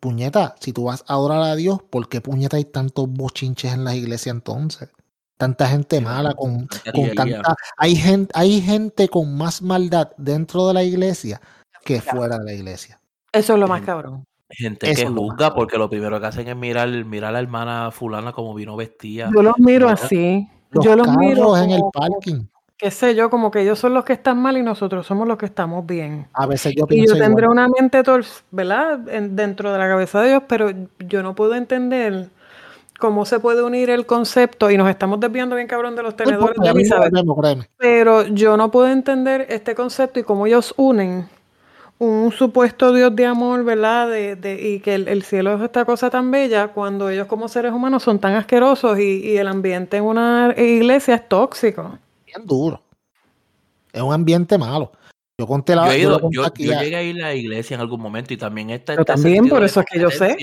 [0.00, 3.84] Puñeta, si tú vas a adorar a Dios, ¿por qué puñeta hay tantos bochinches en
[3.84, 4.90] las iglesias entonces?
[5.38, 7.56] Tanta gente mala con, Tanta con tanta...
[7.76, 11.40] Hay gente, hay gente con más maldad dentro de la iglesia
[11.84, 13.00] que fuera de la iglesia.
[13.32, 14.24] Eso es lo más cabrón.
[14.48, 17.90] Gente Eso que juzga porque lo primero que hacen es mirar, mirar a la hermana
[17.90, 19.30] fulana como vino vestida.
[19.34, 20.48] Yo los miro así.
[20.70, 22.44] Los yo los carros miro en el parking.
[22.76, 25.38] qué sé yo, como que ellos son los que están mal y nosotros somos los
[25.38, 26.26] que estamos bien.
[26.34, 27.58] A veces yo Y pienso yo tendré igual.
[27.58, 29.08] una mente, tor- ¿verdad?
[29.08, 32.28] En- dentro de la cabeza de ellos, pero yo no puedo entender
[32.98, 36.16] cómo se puede unir el concepto, y nos estamos desviando bien cabrón de los No
[36.16, 37.68] tenedores importa, de Elizabeth, créeme.
[37.76, 41.28] pero yo no puedo entender este concepto y cómo ellos unen
[41.98, 44.10] un supuesto Dios de amor, ¿verdad?
[44.10, 47.48] De, de- y que el, el cielo es esta cosa tan bella cuando ellos como
[47.48, 51.98] seres humanos son tan asquerosos y, y el ambiente en una iglesia es tóxico.
[52.26, 52.82] Bien duro.
[53.92, 54.92] Es un ambiente malo.
[55.38, 56.82] Yo conté la Yo, he ido- conté yo, aquí yo ya.
[56.82, 59.48] llegué a ir a la iglesia en algún momento y también está Yo este también,
[59.48, 60.36] por eso es que yo sé.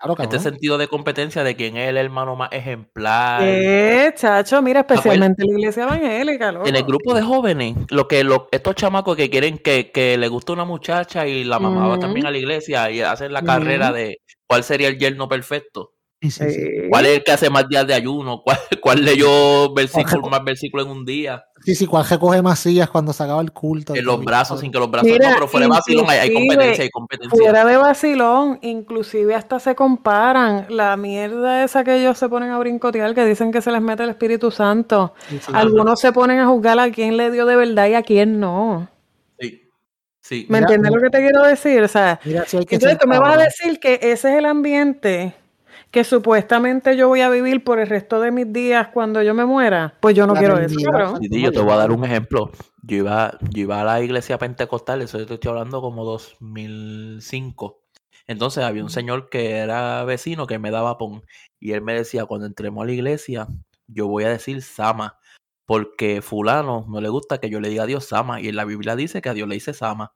[0.00, 3.42] Claro, Este sentido de competencia de quién es el hermano más ejemplar.
[3.46, 6.66] Eh, chacho, mira, pues, especialmente la iglesia evangélica, loco.
[6.66, 10.28] En el grupo de jóvenes, lo que lo- estos chamacos que quieren que, que le
[10.28, 13.92] guste una muchacha y la mamá va también a la iglesia y hacen la carrera
[13.92, 16.52] de cuál sería el yerno perfecto, Sí, sí, sí.
[16.52, 16.70] Sí.
[16.90, 20.86] cuál es el que hace más días de ayuno, cuál, cuál leyó versículo, más versículos
[20.86, 23.94] en un día, Sí, sí, cuál recoge más sillas cuando se acaba el culto.
[23.94, 25.10] en los brazos sin que los brazos.
[25.10, 27.38] Mira, no, pero fuera de vacilón hay, competencia, hay competencia.
[27.38, 32.58] Fuera de vacilón, inclusive hasta se comparan la mierda esa que ellos se ponen a
[32.58, 35.12] brincotear, que dicen que se les mete el Espíritu Santo.
[35.28, 35.52] Sí, sí.
[35.54, 38.88] Algunos se ponen a juzgar a quién le dio de verdad y a quién no.
[39.38, 39.68] Sí,
[40.22, 40.46] sí.
[40.48, 41.82] ¿Me Mira, entiendes lo que te quiero decir?
[41.82, 44.38] O sea, Mira, si hay que entonces tú me vas a decir que ese es
[44.38, 45.34] el ambiente
[45.90, 49.44] que supuestamente yo voy a vivir por el resto de mis días cuando yo me
[49.44, 49.96] muera.
[50.00, 50.78] Pues yo no La quiero eso.
[51.20, 52.50] Sí, sí, yo te voy a dar un ejemplo.
[52.82, 57.82] Yo iba, yo iba a la iglesia pentecostal, eso yo te estoy hablando como 2005.
[58.26, 61.22] Entonces había un señor que era vecino que me daba pon
[61.58, 63.48] y él me decía, cuando entremos a la iglesia,
[63.88, 65.18] yo voy a decir Sama,
[65.66, 68.64] porque fulano no le gusta que yo le diga a Dios Sama y en la
[68.64, 70.12] Biblia dice que a Dios le dice Sama.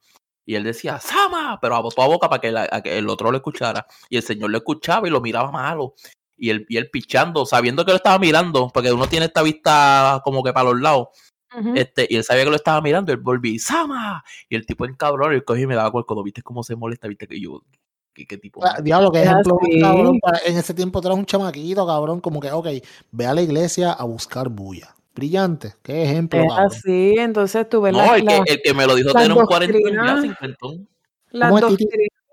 [0.47, 3.31] Y él decía, Sama, pero a toda boca para que, la- a que el otro
[3.31, 3.87] lo escuchara.
[4.09, 5.95] Y el señor lo escuchaba y lo miraba malo.
[6.37, 10.21] Y él, y él pichando, sabiendo que lo estaba mirando, porque uno tiene esta vista
[10.25, 11.09] como que para los lados.
[11.77, 14.25] Este, y él sabía que lo estaba mirando, él volví, ¡Sama!
[14.49, 16.65] Y el tipo en cabrón, él cogí y me daba con el codo, ¿viste cómo
[16.65, 17.07] se molesta?
[17.07, 17.63] ¿Viste que yo,
[18.13, 18.61] qué, qué tipo?
[18.67, 20.19] Ah, Diablo, que Es ejemplo cabrón.
[20.21, 22.21] para- en ese tiempo tú eras un chamaquito, cabrón.
[22.21, 22.67] Como que, ok,
[23.13, 24.97] ve a la iglesia a buscar bulla.
[25.15, 25.75] Brillante.
[25.83, 26.67] Qué ejemplo, Es cabrón.
[26.67, 29.37] así, entonces tú ves No, la- el que, el que me lo dijo las tener
[29.39, 30.89] un 40 ya, doctrinas- cincuentón.
[31.31, 31.53] las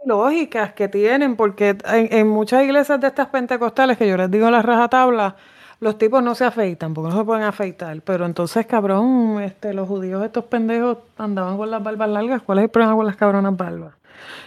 [0.06, 4.50] lógicas que tienen, porque en, en muchas iglesias de estas pentecostales, que yo les digo
[4.50, 5.36] la rajatabla,
[5.80, 8.02] los tipos no se afeitan, porque no se pueden afeitar.
[8.02, 12.41] Pero entonces, cabrón, este, los judíos, estos pendejos, andaban con las barbas largas.
[12.44, 13.94] ¿Cuál es el problema con las cabronas barbas?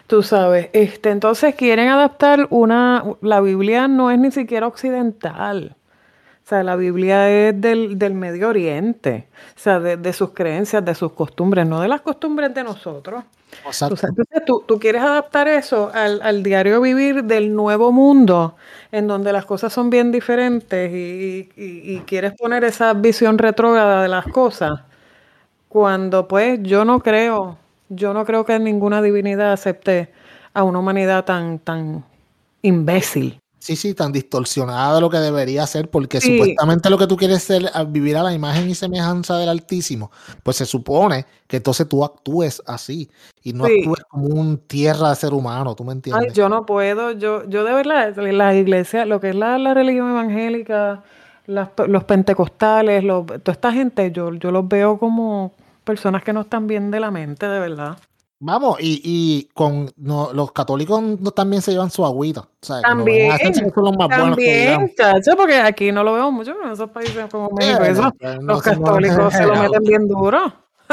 [0.06, 5.76] Tú sabes, este, entonces quieren adaptar una, la Biblia no es ni siquiera occidental.
[6.44, 10.84] O sea, la Biblia es del, del Medio Oriente, o sea, de, de sus creencias,
[10.84, 13.24] de sus costumbres, no de las costumbres de nosotros.
[13.64, 13.94] Exacto.
[13.94, 18.56] O sea, entonces tú, tú quieres adaptar eso al, al diario vivir del nuevo mundo,
[18.92, 24.02] en donde las cosas son bien diferentes y, y- y quieres poner esa visión retrógrada
[24.02, 24.72] de las cosas,
[25.68, 30.10] cuando pues yo no creo, yo no creo que ninguna divinidad acepte
[30.54, 32.04] a una humanidad tan, tan
[32.62, 33.40] imbécil.
[33.64, 36.32] Sí, sí, tan distorsionada de lo que debería ser, porque Sí.
[36.32, 40.10] supuestamente lo que tú quieres ser, a vivir a la imagen y semejanza del Altísimo,
[40.42, 43.08] pues se supone que entonces tú actúes así
[43.42, 43.78] y no Sí.
[43.78, 46.34] actúes como un tierra de ser humano, ¿tú me Ay, entiendes?
[46.34, 50.10] yo no puedo, yo, yo de verdad, la iglesia, lo que es la, la religión
[50.10, 51.02] evangélica,
[51.46, 55.52] las los pentecostales, los- toda esta gente, yo, yo los veo como
[55.84, 57.96] personas que no están bien de la mente, de verdad.
[58.46, 62.40] Vamos, y, y con no, los católicos no, también se llevan su agüita.
[62.42, 64.94] O sea, También, son los más buenos que digamos.
[64.96, 68.12] También, chacho, porque aquí no lo vemos mucho, en esos países como México, Eh, eso,
[68.18, 70.40] pues, no los católicos se lo meten bien duro.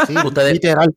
[0.07, 0.95] Sí, Ustedes- literal.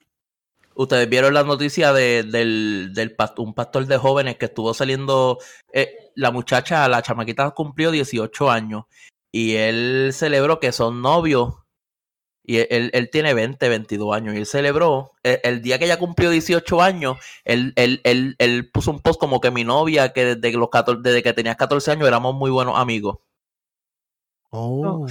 [0.76, 5.38] Ustedes vieron la noticia de, del, del past- un pastor de jóvenes que estuvo saliendo,
[5.72, 8.84] eh, la muchacha, la chamaquita cumplió 18 años
[9.32, 11.54] y él celebró que son novios
[12.46, 15.98] y él, él- tiene 20, 22 años y él celebró, el, el día que ella
[15.98, 20.36] cumplió 18 años, él, él, él, él puso un post como que mi novia, que
[20.36, 23.16] desde, los 14 desde que tenías 14 años éramos muy buenos amigos.
[24.50, 25.06] Oh,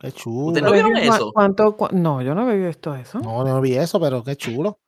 [0.00, 0.46] qué chulo.
[0.48, 1.32] ¿Usted no vieron ¿Cu- eso?
[1.32, 3.20] ¿Cuánto, cu- no, yo no he visto eso.
[3.20, 4.78] No, no vi eso, pero qué chulo.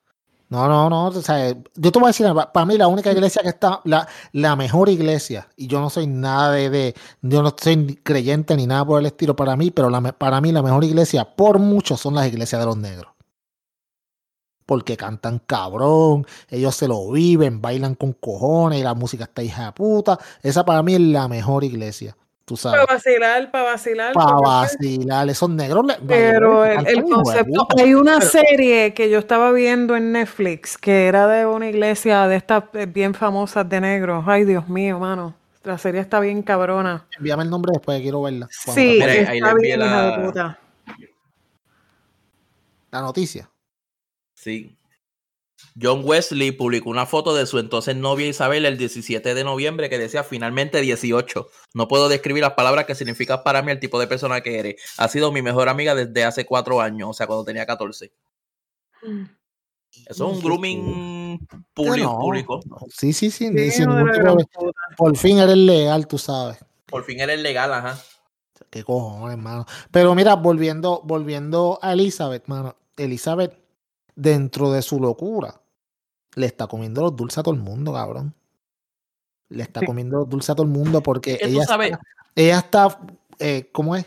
[0.50, 1.06] No, no, no.
[1.06, 4.08] O sea, yo te voy a decir, para mí la única iglesia que está, la,
[4.32, 8.66] la mejor iglesia, y yo no soy nada de, de- yo no soy creyente ni
[8.66, 12.14] nada por el estilo para mí, pero para mí la mejor iglesia por mucho son
[12.16, 13.12] las iglesias de los negros.
[14.66, 19.66] Porque cantan cabrón, ellos se lo viven, bailan con cojones y la música está hija
[19.66, 20.18] de puta.
[20.42, 22.16] Esa para mí es la mejor iglesia,
[22.50, 22.80] tú sabes.
[22.84, 24.12] Para vacilar, para vacilar.
[24.12, 25.86] Para pues, vacilar, esos negros.
[25.86, 31.28] le- Pero el, concepto, hay una serie que yo estaba viendo en Netflix que era
[31.28, 34.24] de una iglesia de estas eh, bien famosas de negros.
[34.26, 35.32] Ay, Dios mío, mano.
[35.62, 37.06] La serie está bien cabrona.
[37.16, 38.48] Envíame el nombre después, quiero verla.
[38.50, 40.58] Sí, Mira, ahí está le bien hija la- de puta.
[42.90, 43.48] la noticia.
[44.34, 44.76] Sí.
[45.81, 49.99] John Wesley publicó una foto de su entonces novia Isabel el 17 de noviembre que
[49.99, 51.49] decía finalmente 18.
[51.75, 54.83] No puedo describir las palabras que significa para mí el tipo de persona que eres.
[54.99, 58.12] Ha sido mi mejor amiga desde hace cuatro años, o sea, cuando tenía 14.
[60.07, 62.12] Eso es un grooming público.
[62.12, 62.61] No, público.
[62.66, 63.51] no, Sí, sí, sí.
[63.51, 64.46] No, de
[64.96, 66.59] por fin eres legal, tú sabes.
[66.87, 68.01] Por fin eres legal, ajá.
[68.68, 69.66] Qué cojones, hermano.
[69.90, 72.77] Pero mira, volviendo, volviendo a Elizabeth, mano.
[72.96, 73.60] Elizabeth,
[74.16, 75.61] dentro de su locura,
[76.37, 78.35] le está comiendo los dulces a todo el mundo, cabrón.
[79.49, 79.87] Le está Sí.
[79.87, 81.79] comiendo los dulces a todo el mundo porque ella está,
[82.37, 83.01] ella está,
[83.38, 84.07] eh, ¿cómo es?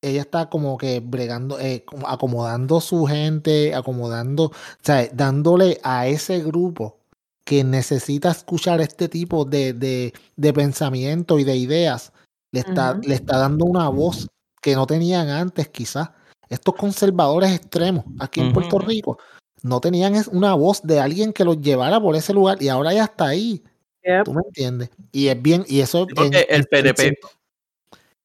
[0.00, 6.06] Ella está como que bregando, eh, como acomodando su gente, acomodando, o sea, dándole a
[6.06, 6.98] ese grupo
[7.44, 12.12] que necesita escuchar este tipo de, de, de pensamiento y de ideas,
[12.52, 14.28] le está, le está dando una voz
[14.62, 16.10] que no tenían antes, quizás.
[16.48, 18.78] Estos conservadores extremos aquí en Puerto.
[18.78, 19.18] Rico
[19.64, 22.92] no tenían es- una voz de alguien que los llevara por ese lugar y ahora
[22.92, 23.64] ya está ahí.
[24.04, 24.24] Yep.
[24.24, 24.90] ¿Tú me entiendes?
[25.10, 27.18] Y es bien, y eso en- el en- PNP,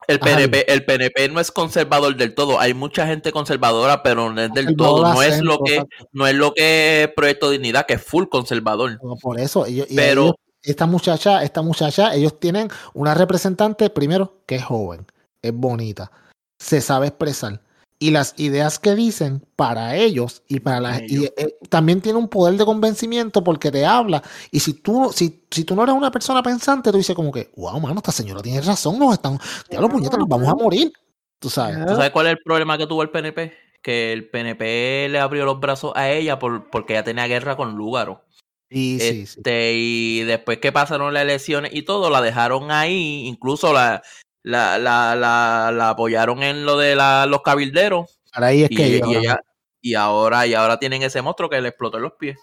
[0.08, 2.60] el Ajá, PNP, el PNP no es conservador del todo.
[2.60, 5.14] Hay mucha gente conservadora, pero no es del todo.
[5.14, 9.00] No es lo que, no es lo que es Proyecto Dignidad, que es full conservador.
[9.02, 13.90] No, Por eso, ellos, y Pero- ellos- esta muchacha, esta muchacha, ellos tienen una representante,
[13.90, 15.06] primero, que es joven,
[15.42, 16.12] es bonita,
[16.60, 17.62] se sabe expresar.
[18.02, 21.34] Y las ideas que dicen para ellos y para la y, Ellos.
[21.36, 24.24] eh, también tiene un poder de convencimiento porque te habla.
[24.52, 27.52] Y si tú, si, si tú no eres una persona pensante, tú dices como que,
[27.58, 29.38] wow, mano, esta señora tiene razón, nos están,
[29.70, 30.94] diablo puñeta, nos vamos a morir.
[31.40, 31.86] Tú sabes.
[31.86, 33.54] ¿Tú sabes cuál es el problema que tuvo el PNP?
[33.82, 37.76] Que el PNP le abrió los brazos a ella por, porque ella tenía guerra con
[37.76, 38.24] Lúgaro.
[38.70, 39.40] Y sí, sí.
[39.40, 44.04] Este, y después que pasaron las elecciones y todo, la dejaron ahí, incluso la,
[44.50, 48.20] la, la, la, la apoyaron en lo de la- los cabilderos.
[48.34, 49.40] Ahí es Y, que y ellos- ella,
[49.82, 52.38] y ahora, y ahora tienen ese monstruo que le explotó en los pies.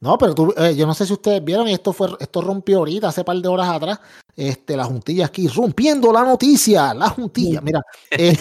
[0.00, 2.78] No, pero tú, eh, yo no sé si ustedes vieron, y esto fue, esto rompió
[2.78, 3.98] ahorita, hace par de horas atrás,
[4.36, 7.60] este, la juntilla aquí, rompiendo la noticia, la juntilla.
[7.60, 8.36] Mira, eh,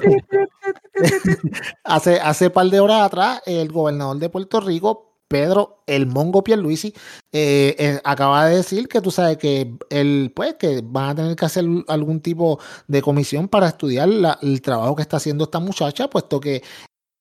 [1.83, 6.93] hace, hace par de horas atrás, el gobernador de Puerto Rico, Pedro El Mongo Pierluisi,
[7.31, 11.35] eh, eh, acaba de decir que tú sabes que el, pues, que van a tener
[11.35, 15.59] que hacer algún tipo de comisión para estudiar la- el trabajo que está haciendo esta
[15.59, 16.63] muchacha, puesto que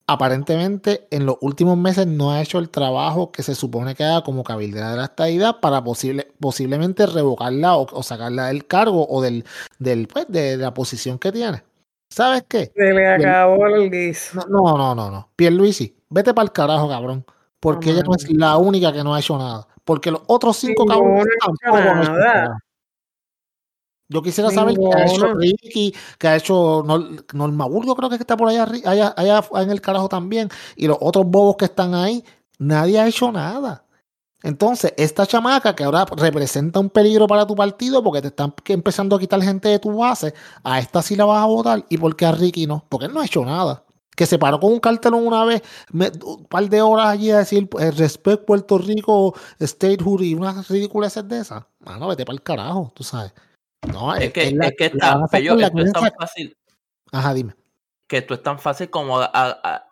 [0.08, 4.22] aparentemente en los últimos meses no ha hecho el trabajo que se supone que haga
[4.22, 9.20] como cabildera de la estadidad para posible, posiblemente revocarla o, o sacarla del cargo o
[9.20, 9.44] del,
[9.80, 11.64] del pues, de, la posición que tiene.
[12.08, 12.70] ¿Sabes qué?
[12.76, 14.38] Se le acabó el guiso.
[14.48, 15.28] No, no, no, no, no.
[15.34, 17.24] Pierluisi, vete para el carajo, cabrón.
[17.60, 19.66] Porque ella no es la única que no ha hecho nada.
[19.84, 22.58] Porque los otros cinco Ninguno cabrones tampoco han hecho nada.
[24.08, 25.34] Yo quisiera saber qué ha hecho.
[25.34, 29.70] Ricky, qué ha hecho Nor- Norma Burgo, creo que está por allá, allá, allá en
[29.70, 30.48] el carajo también.
[30.76, 32.24] Y los otros bobos que están ahí,
[32.58, 33.84] nadie ha hecho nada.
[34.42, 39.16] Entonces, esta chamaca que ahora representa un peligro para tu partido porque te están empezando
[39.16, 41.84] a quitar gente de tu base, a esta sí la vas a votar.
[41.88, 42.84] ¿Y por qué a Ricky no?
[42.88, 43.82] Porque él no ha hecho nada.
[44.16, 47.38] Que se paró con un cartelón una vez, me- un par de horas allí a
[47.38, 51.64] decir eh, respect Puerto Rico, statehood y unas ridiculeces de esas.
[51.80, 53.32] Mano, vete para el carajo, tú sabes.
[53.92, 55.26] No, Es que, la- es que está, la
[55.66, 56.56] esto es tan fácil.
[57.12, 57.54] Ajá, dime.
[58.08, 59.86] que esto es tan fácil como a- a-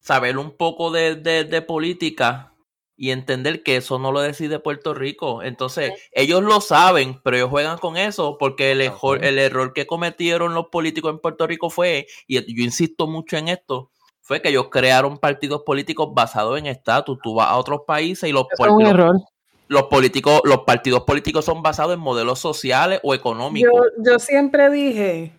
[0.00, 2.52] saber un poco de, de- de política
[2.96, 5.42] y entender que eso no lo decide Puerto Rico.
[5.42, 9.28] Entonces, ellos lo saben, pero ellos juegan con eso porque el, error- Ajá.
[9.28, 13.48] el error que cometieron los políticos en Puerto Rico fue, y yo insisto mucho en
[13.48, 17.18] esto, fue que ellos crearon partidos políticos basados en estatus.
[17.22, 19.16] Tú vas a otros países y los, un los- error.
[19.68, 23.72] los políticos, los partidos políticos son basados en modelos sociales o económicos.
[23.98, 25.32] yo siempre dije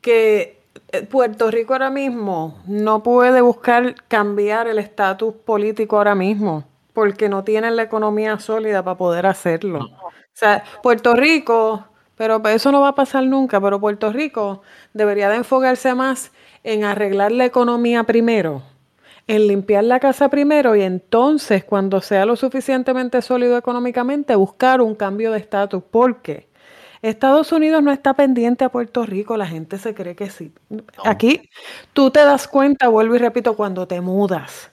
[0.00, 6.64] que eh, Puerto Rico ahora mismo no puede buscar cambiar el estatus político ahora mismo,
[6.94, 9.80] porque no tienen la economía sólida para poder hacerlo.
[9.80, 10.14] No.
[10.34, 14.62] O sea, Puerto Rico, pero eso no va a pasar nunca, pero Puerto Rico
[14.94, 18.62] debería de enfocarse más en arreglar la economía primero,
[19.26, 24.94] en limpiar la casa primero y entonces cuando sea lo suficientemente sólido económicamente buscar un
[24.94, 25.82] cambio de estatus.
[25.82, 26.48] ¿Por qué?
[27.02, 30.52] Estados Unidos no está pendiente a Puerto Rico, la gente se cree que sí.
[31.04, 31.50] Aquí
[31.92, 34.72] tú te das cuenta, vuelvo y repito, cuando te mudas,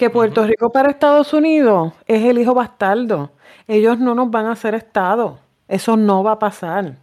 [0.00, 3.32] que Puerto Rico para Estados Unidos es el hijo bastardo.
[3.68, 5.38] Ellos no nos van a hacer Estado.
[5.68, 6.96] Eso no va a pasar.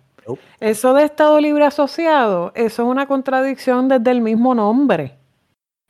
[0.59, 5.15] Eso de Estado Libre Asociado, eso es una contradicción desde el mismo nombre.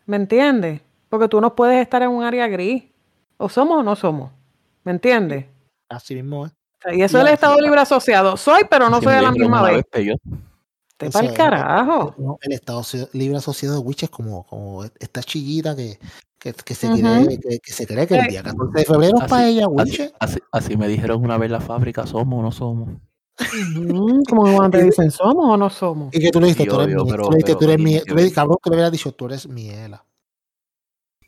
[0.05, 0.81] ¿Me entiendes?
[1.07, 2.83] Porque tú no puedes estar en un área gris.
[3.37, 4.29] O somos o no somos.
[4.83, 5.45] ¿Me entiendes?
[5.87, 6.51] Así mismo es.
[6.91, 8.35] Y eso es Ya, el Estado Libre Asociado.
[8.35, 9.85] Soy, pero no soy a la misma vez.
[9.89, 10.15] Pello.
[10.97, 12.15] Te pa'l es, carajo.
[12.17, 12.81] No, el Estado
[13.13, 15.97] Libre Asociado de Witch es como, como esta chillita que,
[16.53, 19.29] Que, que se cree, que, que se cree que el día 14 de febrero es
[19.29, 20.13] para Así, ella, así, Wiche.
[20.19, 22.89] así, así me dijeron una vez en la fábrica, somos o no somos.
[24.29, 26.13] Como que cuando te dicen, ¿somos o no somos?
[26.15, 27.65] Y que tú le dijiste, Sí, tú eres, obvio, pero- tú le dijiste, pero tú
[27.65, 30.03] eres mi- tú le dijiste, cabrón, tú le hubieras dicho, tú eres miela.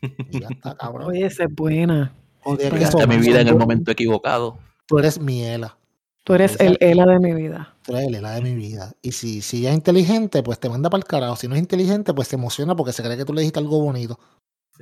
[0.02, 1.08] Y ya está, cabrón.
[1.08, 2.14] Oye, esa es buena.
[2.42, 4.58] Joder, Pues, eso, Llegaste a mi vida en el tú- momento equivocado.
[4.86, 5.76] Tú eres miela.
[6.24, 7.74] Tú eres el Ela de mi vida.
[7.82, 8.92] Tú eres el Ela de mi vida.
[9.02, 11.36] Y si, si ella es inteligente, pues te manda para el carajo.
[11.36, 13.80] Si no es inteligente, pues se emociona porque se cree que tú le dijiste algo
[13.80, 14.18] bonito.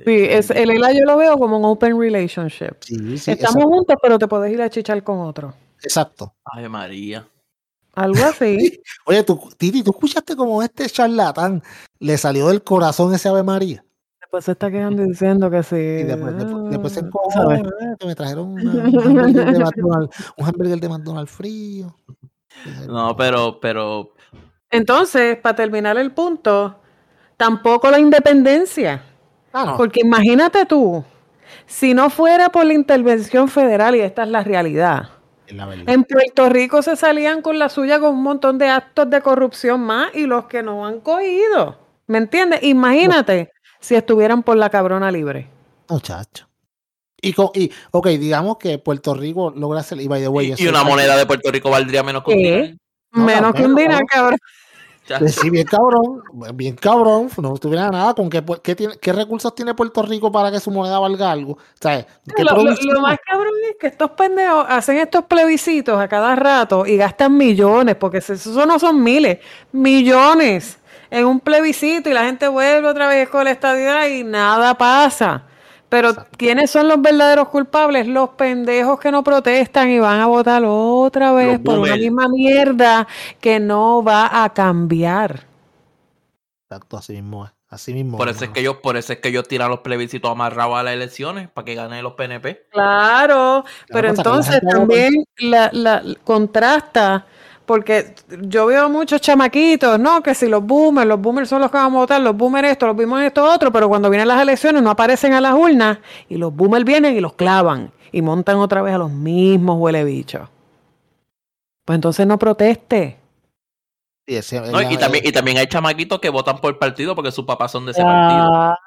[0.05, 2.75] Sí, es, el Ela yo lo veo como un open relationship.
[2.81, 3.67] Sí, sí, Estamos exacto.
[3.67, 5.53] juntos, pero te puedes ir a chichar con otro.
[5.81, 6.33] exacto.
[6.45, 7.27] Ay, María.
[7.95, 8.81] Algo así.
[9.05, 11.61] Oye, tú, Titi, ¿tú escuchaste como este charlatán
[11.99, 13.83] le salió del corazón ese Ave María?
[14.21, 15.75] Después se está quedando diciendo que sí.
[15.75, 17.61] Y después, después, después se ah, encojó, ¿sabes?
[17.61, 21.95] eh, que me trajeron una- un, hamburger de McDonald's, un hamburger de McDonald's frío.
[22.87, 24.13] No, pero, pero,
[24.69, 26.79] Entonces, para terminar el punto,
[27.37, 29.03] tampoco la independencia.
[29.53, 29.77] Ah, no.
[29.77, 31.03] Porque imagínate tú,
[31.65, 35.09] si no fuera por la intervención federal, y esta es la realidad,
[35.49, 39.81] en Puerto Rico se salían con la suya con un montón de actos de corrupción
[39.81, 41.77] más y los que no han cogido.
[42.05, 42.61] ¿Me entiendes?
[42.63, 45.49] Imagínate si estuvieran por la cabrona libre.
[45.87, 46.47] Muchacho.
[47.21, 50.63] Y, con, y, ok, digamos que Puerto Rico logra hacer, y by the way, y,
[50.63, 52.75] y una moneda de Puerto Rico valdría menos que un dinar.
[53.11, 54.37] No, Menos que un dinar, cabrón.
[55.17, 56.21] Pues sí, bien cabrón,
[56.53, 60.51] bien cabrón, no tuviera nada con qué, qué, tiene, qué recursos tiene Puerto Rico para
[60.51, 61.57] que su moneda valga algo.
[61.81, 62.05] ¿Sabes?
[62.35, 66.35] ¿Qué Lo, lo- lo más cabrón es que estos pendejos hacen estos plebiscitos a cada
[66.35, 69.39] rato y gastan millones, porque eso eso no son miles,
[69.71, 70.77] millones
[71.09, 75.43] en un plebiscito y la gente vuelve otra vez con la estadidad y nada pasa.
[75.89, 78.07] Pero ¿quiénes son los verdaderos culpables?
[78.07, 81.99] Los pendejos que no protestan y van a votar otra vez Los por una boomers.
[81.99, 83.07] misma mierda
[83.41, 85.45] que no va a cambiar.
[86.69, 87.51] Exacto, así mismo es.
[87.71, 89.81] Así mismo Por es, eso es que ellos, por eso es que ellos tiran los
[89.81, 92.65] plebiscitos amarrados a las elecciones para que ganen los PNP.
[92.71, 97.27] Claro, pero que la entonces también la, la- contrasta,
[97.69, 100.23] porque yo veo muchos chamaquitos, ¿no?
[100.23, 102.87] Que si los boomers, los boomers son los que van a votar, los boomers esto,
[102.87, 106.37] los boomers esto otro, pero cuando vienen las elecciones no aparecen a las urnas y
[106.37, 110.49] los boomers vienen y los clavan y montan otra vez a los mismos huele bichos.
[111.85, 113.19] Pues entonces no proteste.
[114.27, 114.81] Sí, ese- ¿no?
[114.81, 117.85] la- Y, también, y también hay chamaquitos que votan por partido porque sus papás son
[117.85, 118.49] de ese partido.
[118.49, 118.77] Claro,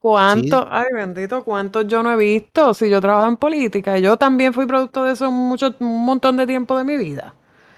[0.00, 0.66] ¿Cuántos?
[0.72, 2.74] Ay, bendito, ¿cuántos yo no he visto?
[2.74, 6.48] Si yo trabajo en política, yo también fui producto de eso mucho, un montón de
[6.48, 7.32] tiempo de mi vida.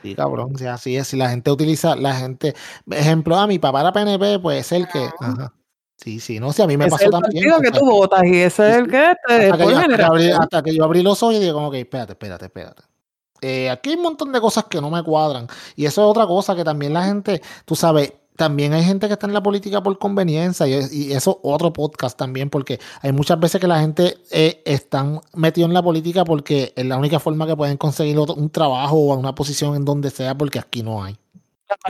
[0.06, 1.08] Sí, cabrón, sea, así es.
[1.08, 2.54] Si la gente utiliza, la gente,
[2.90, 5.52] ejemplo, a mi papá era PNP, pues es el que, ajá.
[5.96, 7.62] Sí, sí, no sé, a mí me Ese pasó es el también.
[7.62, 10.42] que tú votas y ese es el que te hasta, que yo, hasta abrí, generación.
[10.42, 12.82] hasta que yo abrí los ojos y digo, como que, espérate, espérate, espérate.
[13.40, 15.46] Eh, aquí hay un montón de cosas que no me cuadran.
[15.74, 19.14] Y eso es otra cosa que también la gente, tú sabes, también hay gente que
[19.14, 23.12] está en la política por conveniencia y, y eso es otro podcast también, porque hay
[23.12, 27.18] muchas veces que la gente eh, están metidos en la política porque es la única
[27.18, 30.82] forma que pueden conseguir otro- un trabajo o una posición en donde sea, porque aquí
[30.82, 31.16] no hay.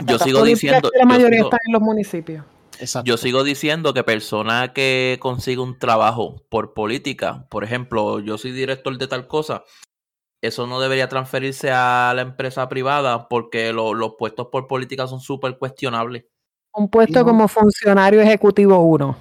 [0.05, 2.45] Yo sigo diciendo, que La yo mayoría sigo- están en los municipios.
[2.79, 3.07] Exacto.
[3.07, 8.51] Yo sigo diciendo que persona que consigue un trabajo por política, por ejemplo, yo soy
[8.51, 9.63] director de tal cosa,
[10.43, 15.19] eso no debería transferirse a la empresa privada porque lo- los puestos por política son
[15.19, 16.25] súper cuestionables.
[16.77, 17.25] Un puesto no.
[17.25, 19.17] como funcionario ejecutivo 1.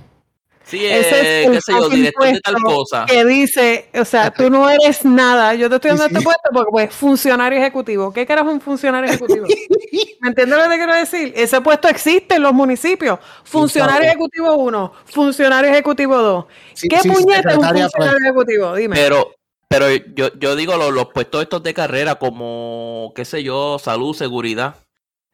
[0.62, 3.06] Sí, Ese eh, es el qué sé yo, fucking director de tal puesto cosa.
[3.06, 5.54] Que dice, o sea, tú no eres nada.
[5.54, 6.24] Yo te estoy Sí, dando este sí.
[6.24, 8.12] puesto porque, pues, funcionario ejecutivo.
[8.12, 9.46] ¿Qué carajo es un funcionario ejecutivo?
[10.20, 11.32] ¿Me entiendes lo que te quiero decir?
[11.36, 13.20] Ese puesto existe en los municipios.
[13.44, 16.44] Funcionario ejecutivo 1, funcionario ejecutivo 2.
[16.74, 17.82] Sí, ¿Qué sí, puñeta es un pues.
[17.82, 18.74] funcionario ejecutivo?
[18.74, 18.96] Dime.
[18.96, 19.30] Pero,
[19.68, 24.14] pero yo, yo digo los, los puestos estos de carrera como, qué sé yo, salud,
[24.14, 24.74] seguridad.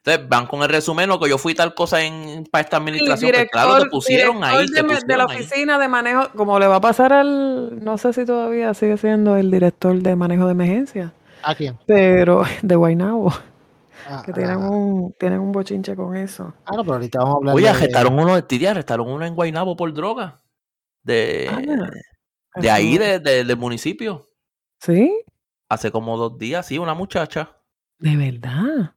[0.05, 3.31] Entonces van con el resumen, lo que yo fui tal cosa en para esta administración,
[3.33, 5.37] pues claro, te pusieron ahí, director te de, la ahí.
[5.37, 9.37] oficina de manejo, como le va a pasar al, no sé si todavía sigue siendo
[9.37, 11.77] el director de manejo de emergencia, ¿A quién?
[11.87, 13.31] pero de Guaynabo,
[14.05, 16.53] Ah, que tienen ah, un, tienen un bochinche con eso.
[16.65, 19.25] ah, no, pero ahorita vamos a hablar Oye, de- arrestaron uno de Tidia, arrestaron uno
[19.25, 20.41] en Guaynabo por droga.
[21.01, 21.89] De, Ah,
[22.59, 24.27] de ahí, de- del municipio.
[24.81, 25.23] ¿Sí?
[25.69, 27.55] Hace como dos días, sí, una muchacha.
[27.99, 28.93] De verdad.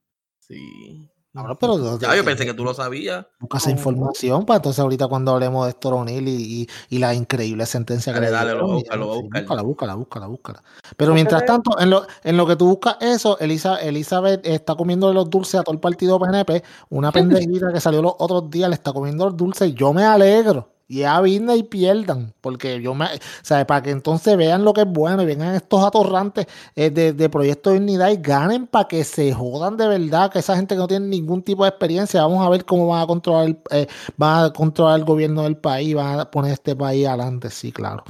[0.47, 1.09] Sí.
[1.33, 3.27] Ahora, pero Ya, yo pensé que tú lo sabías.
[3.39, 6.31] busca esa información para entonces ahorita cuando hablemos de Héctor O'Neill y,
[6.63, 8.97] y, y la increíble sentencia que Dale, le dale, lo dieron, voy a y- buscar,
[8.97, 10.63] lo sí, búscala, búscala, búscala, búscala.
[10.95, 15.13] Pero mientras tanto, en lo, en lo que tú buscas eso, Elisa, Elizabeth está comiendo
[15.13, 16.63] los dulces a todo el partido PNP.
[16.89, 17.11] Una
[17.51, 19.75] pendejita que salió los otros días le está comiendo los dulces.
[19.75, 20.69] Yo me alegro.
[20.89, 23.07] Y a Disney pierdan, porque yo me,
[23.41, 23.65] ¿sabes?
[23.65, 27.29] Para que entonces vean lo que es bueno y vengan estos atorrantes eh, de, de
[27.29, 30.87] Proyecto Dignidad y ganen para que se jodan de verdad, que esa gente que no
[30.87, 34.45] tiene ningún tipo de experiencia, vamos a ver cómo van a controlar el, eh, van
[34.45, 38.05] a controlar el gobierno del país, van a poner este país adelante, sí, claro.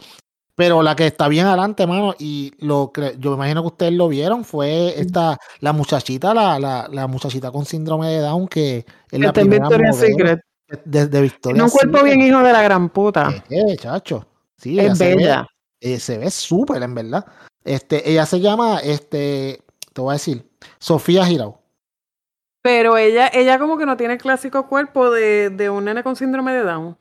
[0.56, 3.94] Pero la que está bien adelante, mano, y lo que yo me imagino que ustedes
[3.94, 8.86] lo vieron, fue esta, la muchachita, la, la, la muchachita con síndrome de Down, que
[9.12, 10.42] es la primera modelo.
[10.86, 13.30] De, de Victoria un cuerpo bien hijo de la gran puta.
[13.49, 14.26] Eh, chacho.
[14.57, 15.47] Sí, Es se ve- bella.
[15.80, 17.26] eh, se ve súper, en verdad.
[17.63, 19.61] Este, ella se llama, este,
[19.93, 20.49] te voy a decir,
[20.80, 21.57] Sofía Girau.
[22.61, 26.15] Pero ella, ella como que no tiene el clásico cuerpo de, de un nene con
[26.15, 26.97] síndrome de Down.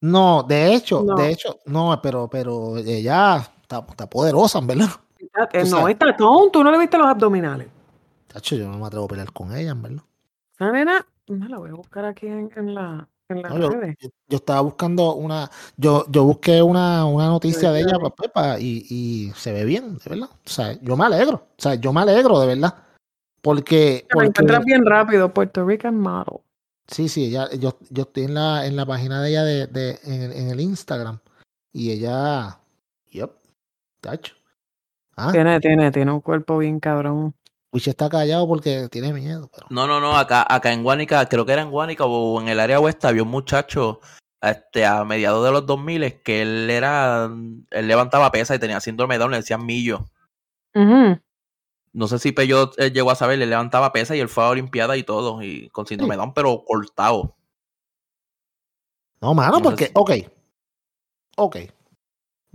[0.00, 1.14] No, de hecho, No.
[1.14, 4.88] de hecho, no, pero, pero ella está, está poderosa, en verdad.
[5.18, 6.50] Está- eh, no, está tonto.
[6.58, 7.68] Tú no le viste los abdominales.
[8.32, 10.02] Chacho, yo no me atrevo a pelear con ella, en verdad.
[10.54, 13.70] Esa nena, me la voy a buscar aquí en, en la, en las No, yo,
[13.70, 13.96] redes.
[14.00, 18.14] yo- yo estaba buscando una, yo, yo busqué una, una noticia de ella claro.
[18.14, 20.28] pa- pa- y, y se ve bien, de verdad.
[20.32, 22.74] O sea, yo me alegro, o sea, yo me alegro, de verdad.
[23.40, 26.40] Porque, La porque encuentras bien rápido, Puerto Rican Model.
[26.88, 29.98] sí, sí, ella, yo, yo estoy en la, en la página de ella de, de,
[30.04, 31.18] en, el- en el Instagram
[31.72, 32.58] y ella,
[33.10, 33.30] yep,
[34.00, 34.34] tacho.
[35.16, 37.34] Ah, Tiene, tiene, tiene un cuerpo bien cabrón.
[37.72, 41.44] Wiche está callado porque tiene miedo, pero No, no, no, acá, acá en Guánica, creo
[41.44, 44.00] que era en Guánica o en el área oeste, había un muchacho
[44.40, 47.24] este, a mediados de los 2000 que él era,
[47.70, 50.06] él levantaba pesa y tenía síndrome de Down, le decían millo.
[50.74, 51.20] Ujú.
[51.92, 54.48] No sé si Peyo eh, llegó a saber, le levantaba pesa y él fue a
[54.50, 57.36] Olimpiada y todo, y con síndrome de Down, pero cortado.
[59.20, 60.10] No, mano, No porque, si- ok,
[61.36, 61.56] ok.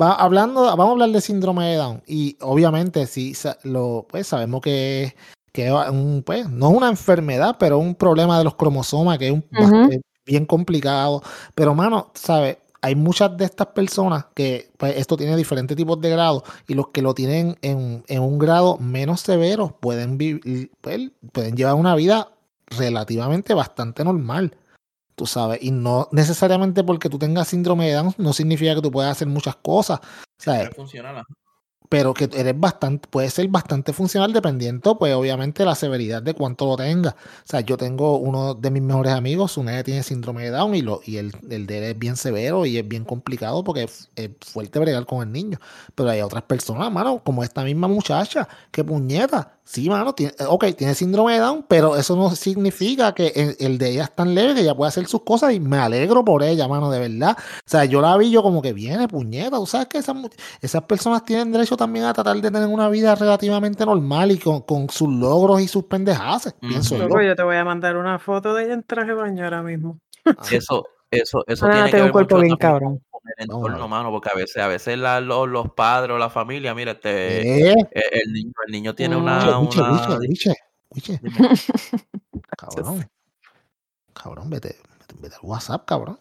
[0.02, 2.02] Va, hablando, vamos a hablar de síndrome de Down.
[2.08, 3.34] Y obviamente, sí,
[3.64, 5.16] lo, pues sabemos que,
[5.52, 9.34] que un, pues, no es una enfermedad, pero un problema de los cromosomas que es
[9.34, 11.22] un, bast- bien complicado.
[11.54, 12.58] Pero, mano, ¿sabes?
[12.82, 16.88] Hay muchas de estas personas que pues, esto tiene diferentes tipos de grados y los
[16.90, 21.96] que lo tienen en, en un grado menos severo pueden, vivir, pues, pueden llevar una
[21.96, 22.30] vida
[22.68, 24.58] relativamente bastante normal
[25.16, 28.92] tú sabes, y no necesariamente porque tú tengas síndrome de Down no significa que tú
[28.92, 30.00] puedas hacer muchas cosas,
[30.38, 30.70] ¿sabes?
[31.90, 36.34] Pero que eres bastante, puede ser bastante funcional dependiendo, pues obviamente de la severidad de
[36.34, 37.12] cuánto lo tenga.
[37.12, 40.74] O sea, yo tengo uno de mis mejores amigos, su nene tiene síndrome de Down
[40.74, 43.84] y, lo, y el, el de él es bien severo y es bien complicado porque
[43.84, 45.60] es, es fuerte bregar con el niño.
[45.94, 49.60] Pero hay otras personas, mano, como esta misma muchacha, que puñeta.
[49.66, 53.56] Sí, mano, tiene, eh, ok, tiene síndrome de Down, pero eso no significa que el,
[53.60, 56.26] el de ella es tan leve que ella puede hacer sus cosas y me alegro
[56.26, 57.38] por ella, mano, de verdad.
[57.40, 59.58] O sea, yo la vi yo como que viene, puñeta.
[59.58, 63.86] Tú sabes que esas, personas tienen derecho también a tratar de tener una vida relativamente
[63.86, 67.20] normal y con, con sus logros y sus pendejadas, pienso Ujú.
[67.22, 67.36] yo.
[67.36, 70.00] Te voy a mandar una foto de ella en traje de baño ahora mismo.
[70.52, 73.02] Eso, eso, eso Ah, tiene que tiene un ver cuerpo bien también cabrón.
[73.26, 73.88] El entorno, ver.
[73.90, 77.70] mano, porque a veces, a veces la- los, los padres o la familia, mira, este,
[77.70, 80.52] Eh, eh, el niño, el niño tiene una, Wiche, una, Wiche,
[81.22, 81.32] dime,
[82.58, 83.10] cabrón.
[84.14, 86.20] Cabrón, vete, vete, vete al WhatsApp, cabrón.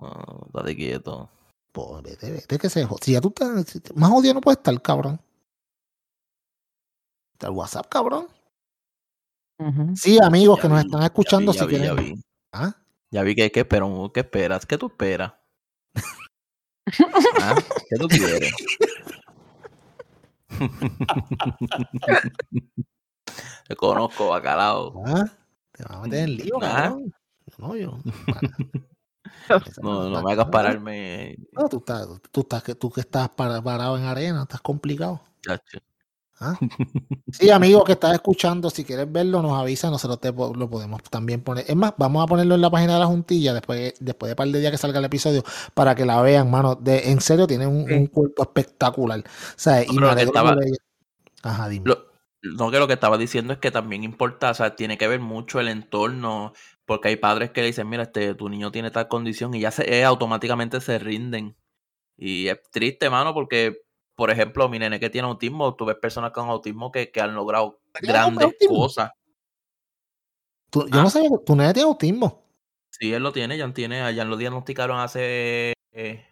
[0.00, 1.28] ah, date quieto.
[1.72, 4.80] Pues vete, vete que se Si ya tú estás, si- más odio no puede estar,
[4.80, 5.20] cabrón.
[7.34, 8.26] Vete al WhatsApp, cabrón.
[9.60, 9.96] Ujú.
[9.96, 12.14] Sí, amigos Ya que nos vi, están escuchando, ya si vi, ya quieren.
[12.14, 12.22] vi.
[12.52, 12.74] ¿Ah?
[13.10, 14.64] Ya vi que, que espero- ¿qué esperas?
[14.66, 15.32] ¿Qué tú esperas?
[17.40, 17.54] ¿Ah?
[17.88, 18.52] ¿Qué tú quieres?
[23.66, 25.02] Te conozco, bacalao.
[25.06, 25.24] ¿Ah?
[25.72, 26.82] Te vas a meter en lío, Ah.
[26.84, 27.14] cabrón.
[27.58, 27.98] No, yo.
[29.82, 33.60] No, no me hagas pararme, No, tú estás, tú estás, que tú que estás para-
[33.62, 35.20] parado en arena, estás complicado.
[35.42, 35.78] chacho.
[36.40, 36.56] ¿Ah?
[37.32, 41.42] Sí, amigo que estás escuchando, si quieres verlo, nos avisa, nosotros te lo podemos también
[41.42, 41.64] poner.
[41.68, 44.48] Es más, vamos a ponerlo en la página de la juntilla después, después de par
[44.48, 46.74] de días que salga el episodio para que la vean, mano.
[46.74, 47.94] De, en serio, tiene un, Sí.
[47.94, 49.22] un cuerpo espectacular.
[49.56, 49.88] ¿sabes?
[49.92, 50.56] No, y me estaba-.
[51.42, 51.86] Ajá, dime.
[51.88, 52.06] Lo,
[52.42, 55.20] no, que lo que estaba diciendo es que también importa, o sea, tiene que ver
[55.20, 56.52] mucho el entorno,
[56.86, 59.70] porque hay padres que le dicen, mira, este, tu niño tiene tal condición y ya
[59.70, 61.56] se, eh, automáticamente se rinden.
[62.16, 63.82] Y es triste, mano, porque,
[64.18, 67.36] por ejemplo, mi nene que tiene autismo, tú ves personas con autismo que, que han
[67.36, 69.12] logrado ¿Tiene grandes cosas.
[70.70, 71.02] Tú- yo ah.
[71.04, 72.44] no sabía que tu nene tiene autismo.
[72.90, 76.26] Sí, él lo tiene, ya tiene, ya lo diagnosticaron hace eh,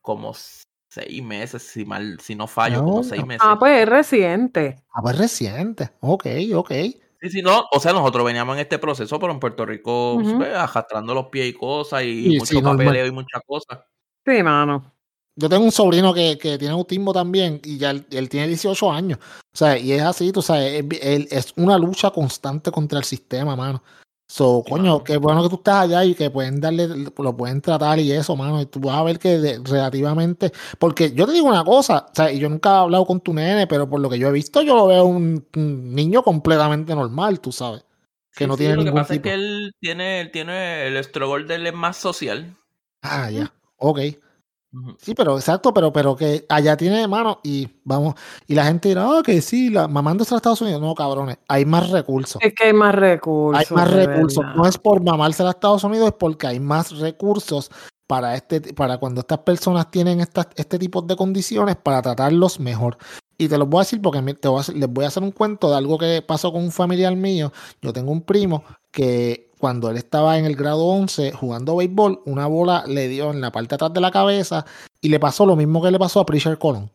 [0.00, 3.42] como seis meses, si mal, si no fallo, como seis meses.
[3.44, 4.76] Ah, pues es reciente.
[4.92, 5.90] Ah, pues reciente.
[5.98, 6.70] Ok, ok.
[7.20, 10.54] Sí, sí, no, o sea, nosotros veníamos en este proceso, pero en Puerto Rico, pues,
[10.54, 12.86] arrastrando los pies y cosas, y Sí, mucho sí, normal.
[12.86, 13.80] papeleo y muchas cosas.
[14.24, 14.97] Sí, mano.
[15.40, 18.90] Yo tengo un sobrino que, que tiene autismo también y ya él, él tiene 18
[18.90, 19.18] años.
[19.54, 23.04] O sea, y es así, tú sabes, es, él- es una lucha constante contra el
[23.04, 23.82] sistema, mano.
[24.30, 27.98] So, coño, qué bueno que tú estás allá y que pueden darle, lo pueden tratar
[27.98, 28.60] y eso, mano.
[28.60, 30.52] Y tú vas a ver que de- relativamente.
[30.78, 33.32] Porque yo te digo una cosa, o sea, y yo nunca he hablado con tu
[33.32, 36.94] nene, pero por lo que yo he visto, yo lo veo un, un niño completamente
[36.94, 37.84] normal, tú sabes.
[38.34, 39.28] Que Sí, no sí, tiene lo que pasa tipo.
[39.28, 42.54] es que él tiene, él tiene el struggle de él es más social.
[43.02, 43.52] Ah, ya.
[43.78, 44.00] Ok.
[44.98, 48.14] Sí, pero exacto, pero, pero que allá tiene mano y vamos,
[48.46, 50.80] y la gente dirá, ah, que sí, la, mamándose a Estados Unidos.
[50.80, 52.40] No, cabrones, hay más recursos.
[52.42, 53.58] Es que hay más recursos.
[53.58, 54.44] Hay más recursos.
[54.44, 54.56] verdad.
[54.56, 57.70] No es por mamarse a Estados Unidos, es porque hay más recursos
[58.06, 62.98] para este, para cuando estas personas tienen estas, este tipo de condiciones para tratarlos mejor.
[63.38, 65.30] Y te los voy a decir porque te voy a les voy a hacer un
[65.30, 67.52] cuento de algo que pasó con un familiar mío.
[67.80, 72.46] Yo tengo un primo que cuando él estaba en el grado 11 jugando béisbol, una
[72.46, 74.64] bola le dio en la parte de atrás de la cabeza
[75.00, 76.90] y le pasó lo mismo que le pasó a Pritchard Colon.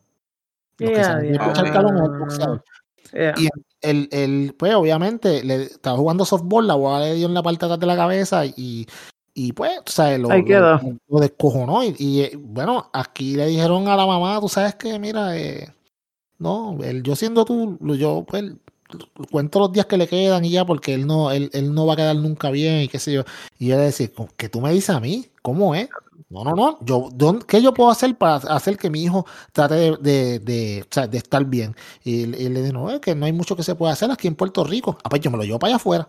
[0.80, 1.46] Los que Ya, saben quién es ya.
[1.54, 2.64] Pritchard Colon es el boxeador.
[3.14, 3.34] Yeah.
[3.38, 3.50] Y
[3.82, 7.60] él, él, pues obviamente, le estaba jugando softball, la bola le dio en la parte
[7.60, 8.88] de atrás de la cabeza y,
[9.36, 10.80] y pues, tú sabes, lo, Ahí lo- quedó.
[11.10, 11.84] lo descojonó.
[11.84, 15.72] Y, y, eh, bueno, aquí le dijeron a la mamá, tú sabes que, mira, eh,
[16.40, 18.44] no, él, yo siendo tú, yo pues
[19.32, 21.94] cuento los días que le quedan y ya, porque él no, él, él no va
[21.94, 23.24] a quedar nunca bien y qué sé yo.
[23.60, 25.28] Y yo le decía, ¿qué tú me dices a mí?
[25.42, 25.90] ¿Cómo es?
[26.30, 26.78] No, no, no.
[26.82, 30.82] Yo, ¿dónde- ¿Qué yo puedo hacer para hacer que mi hijo trate de, de, de,
[30.84, 31.76] o sea, de estar bien?
[32.04, 34.10] Y, él- y le dijo, no, es que no hay mucho que se pueda hacer
[34.12, 34.98] aquí en Puerto Rico.
[35.04, 36.08] Ah, pues yo me lo llevo para allá afuera.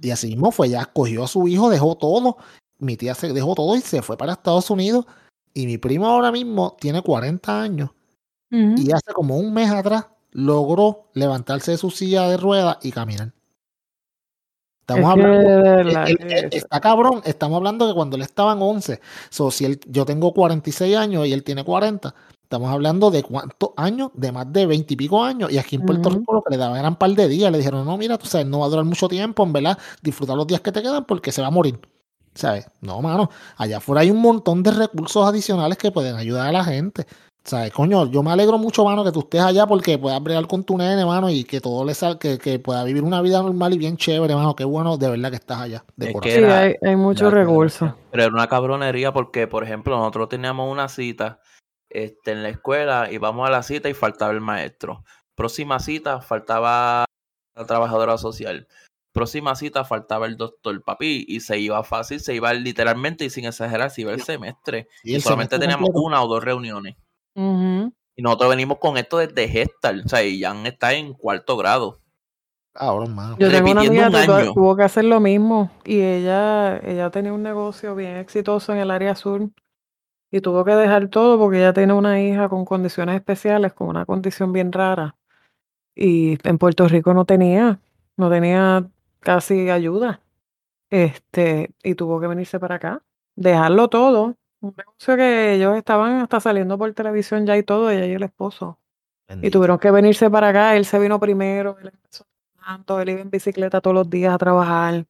[0.00, 2.36] Y así mismo fue, ya cogió a su hijo, dejó todo.
[2.78, 5.06] Mi tía se dejó todo y se fue para Estados Unidos.
[5.54, 7.90] Y mi primo ahora mismo tiene 40 años.
[8.78, 13.32] Y hace como un mes atrás logró levantarse de su silla de ruedas y caminar.
[14.80, 16.00] Estamos Es hablando.
[16.06, 17.20] él- él- está cabrón.
[17.24, 19.00] Estamos hablando que cuando él estaba en 11.
[19.28, 22.14] So, si él, yo tengo 46 años y él tiene 40.
[22.42, 25.52] Estamos hablando de cuántos años, de más de 20 y pico años.
[25.52, 26.08] Y aquí en Puerto.
[26.08, 27.52] Rico lo que le daban eran un par de días.
[27.52, 29.76] Le dijeron, no, mira, tú sabes, no va a durar mucho tiempo, en verdad.
[30.00, 31.78] Disfrutar los días que te quedan porque se va a morir.
[32.34, 32.66] ¿Sabes?
[32.80, 33.28] No, mano.
[33.58, 37.06] Allá afuera hay un montón de recursos adicionales que pueden ayudar a la gente.
[37.48, 37.72] ¿Sabes?
[37.72, 40.76] Coño, yo me alegro mucho, mano, que tú estés allá porque puedas bregar con tu
[40.76, 43.78] nene, mano, y que todo le salga, que, que pueda vivir una vida normal y
[43.78, 44.54] bien chévere, mano.
[44.54, 45.82] Qué bueno de verdad que estás allá.
[45.96, 47.90] De Es que sí, hay, hay muchos recursos.
[48.10, 51.40] Pero era una cabronería porque, por ejemplo, nosotros teníamos una cita
[51.88, 55.04] este, en la escuela y vamos a la cita y faltaba el maestro.
[55.34, 57.06] Próxima cita faltaba
[57.56, 58.68] la trabajadora social.
[59.12, 63.46] Próxima cita faltaba el doctor papi y se iba fácil, se iba literalmente y sin
[63.46, 64.88] exagerar, se iba el semestre.
[65.02, 66.06] Y el solamente semestre teníamos completo.
[66.06, 66.96] una o dos reuniones.
[68.16, 72.00] Y nosotros venimos con esto desde Gestal, o sea, y Jan está en cuarto grado.
[72.72, 73.36] Cabrón, mano.
[73.38, 77.32] Yo tengo una amiga un que tuvo que hacer lo mismo y ella, ella tenía
[77.32, 79.48] un negocio bien exitoso en el área sur
[80.30, 84.04] y tuvo que dejar todo porque ella tiene una hija con condiciones especiales, con una
[84.04, 85.16] condición bien rara
[85.98, 87.80] y en Puerto Rico no tenía,
[88.16, 90.20] no tenía casi ayuda,
[90.90, 93.02] este, y tuvo que venirse para acá,
[93.34, 98.06] dejarlo todo, un negocio que ellos estaban hasta saliendo por televisión ya y todo, ella
[98.06, 98.78] y el esposo.
[99.42, 100.76] Y tuvieron que venirse para acá.
[100.76, 104.38] Él se vino primero, él empezó trabajando, él iba en bicicleta todos los días a
[104.38, 105.06] trabajar.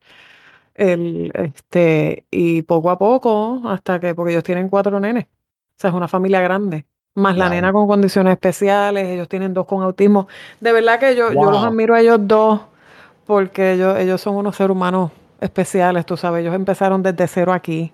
[0.75, 5.25] Él, este, y poco a poco, hasta que, porque ellos tienen cuatro nenes.
[5.27, 5.29] O
[5.81, 6.87] sea, es una familia grande.
[7.15, 7.55] Más la Wow.
[7.55, 10.29] nena con condiciones especiales, ellos tienen dos con autismo.
[10.61, 12.61] De verdad que yo, yo los admiro a ellos dos,
[13.27, 16.43] porque ellos, ellos son unos seres humanos especiales, tú sabes.
[16.43, 17.93] Ellos empezaron desde cero aquí.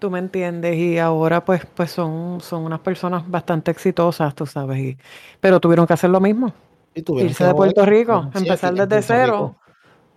[0.00, 4.78] Tú me entiendes, y ahora pues, pues son, son unas personas bastante exitosas, tú sabes,
[4.78, 4.98] y,
[5.40, 6.52] pero tuvieron que hacer lo mismo,
[6.94, 7.54] Y irse de.
[7.54, 9.56] Puerto Rico, Sí, empezar desde Puerto cero, Rico.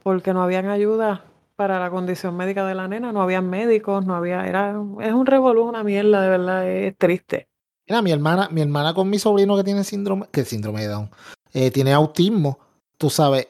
[0.01, 1.25] porque no habían ayuda
[1.55, 4.71] para la condición médica de la nena, no habían médicos, no había, era,
[5.01, 7.47] es un revolú, una mierda, de verdad, es triste.
[7.87, 11.09] Mira, mi hermana, mi hermana con mi sobrino que tiene síndrome, que síndrome de Down,
[11.53, 12.57] eh, tiene autismo,
[12.97, 13.47] tú sabes,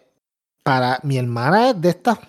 [0.63, 2.19] para mi hermana es de estas,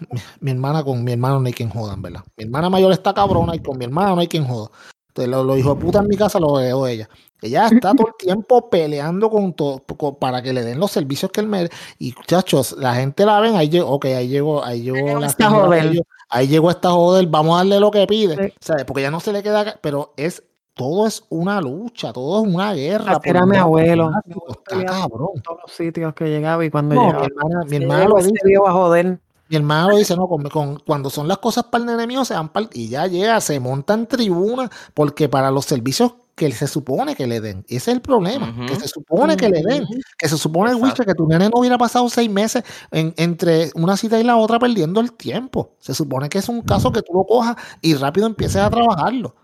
[0.40, 2.22] mi, hermana con mi hermano no hay quien jodan, ¿verdad?
[2.36, 4.70] Mi hermana mayor está cabrona y con mi hermana no hay quien joda.
[5.08, 7.08] Entonces, los lo hijos de puta en mi casa lo heredó ella.
[7.40, 11.30] Ella está todo el tiempo peleando con todo con- para que le den los servicios
[11.30, 11.72] que él merece.
[12.00, 15.50] Y muchachos, la gente la ven, ahí llegó, ok, ahí llegó, ahí llegó la esta
[15.50, 16.02] joder.
[16.28, 18.34] ahí llegó esta joder, vamos a darle lo que pide.
[18.48, 18.54] Sí.
[18.60, 18.84] ¿sabes?
[18.84, 20.42] Porque ya no se le queda, pero es
[20.74, 23.18] todo es una lucha, todo es una guerra.
[23.22, 24.10] Era mi abuelo.
[24.26, 25.28] Mi Está cabrón.
[25.42, 28.16] todos los sitios que llegaba y cuando No, mi llegaba, hermana, mi "Se hermana lo
[28.16, 28.32] dice.
[28.56, 29.20] joder.
[29.48, 32.24] Mi hermana lo dice, no, con, con- cuando son las cosas para el nene mío,
[32.24, 36.50] se van para y ya llega, se monta en tribuna, porque para los servicios que
[36.50, 39.86] se supone que le den, ese es el problema, que se supone que le den,
[40.18, 40.84] que se supone, Exacto.
[40.86, 44.36] Wilcher, que tu nene no hubiera pasado seis meses en- entre una cita y la
[44.36, 45.70] otra perdiendo el tiempo.
[45.78, 49.36] Se supone que es un caso que tú lo cojas y rápido empieces a trabajarlo.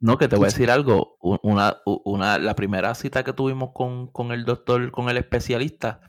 [0.00, 1.16] No, que te voy a decir algo.
[1.20, 6.00] Una, una, la primera cita que tuvimos con, con el doctor, con el especialista,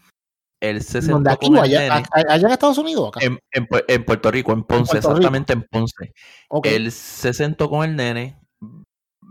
[0.61, 3.07] él se ¿Dónde sentó aquí con el allá, nene allá en Estados Unidos?
[3.09, 3.25] Acá.
[3.25, 5.07] en, en Pu- en Puerto Rico, en Ponce, Rico.
[5.07, 6.13] exactamente en Ponce.
[6.49, 6.67] Ok.
[6.67, 8.39] Él se sentó con el nene,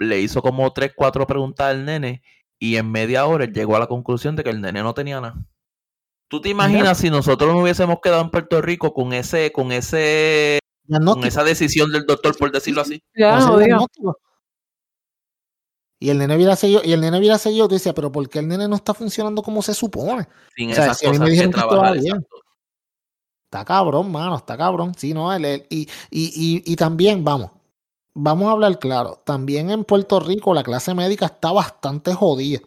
[0.00, 2.22] le hizo como tres, cuatro preguntas al nene
[2.58, 5.20] y en media hora él llegó a la conclusión de que el nene no tenía
[5.20, 5.36] nada.
[6.30, 10.58] ¿Tú te imaginas si nosotros nos hubiésemos quedado en Puerto Rico con ese, con ese,
[10.88, 13.02] con esa decisión del doctor, por decirlo así?
[13.14, 14.18] Ya, diagnóstico.
[16.00, 18.38] Y el nene hubiera seguido, y el nene hubiera seguido, tú decías, pero ¿por qué
[18.38, 20.28] el nene no está funcionando como se supone?
[20.56, 22.26] Sin O sea, esas si a mí me que dijeron que bien.
[23.50, 24.94] Está cabrón, mano, está cabrón.
[24.96, 26.26] Sí, no, él- él- y, y,
[26.66, 27.50] y, y también, vamos,
[28.14, 32.60] vamos a hablar claro, también en Puerto Rico la clase médica está bastante jodida.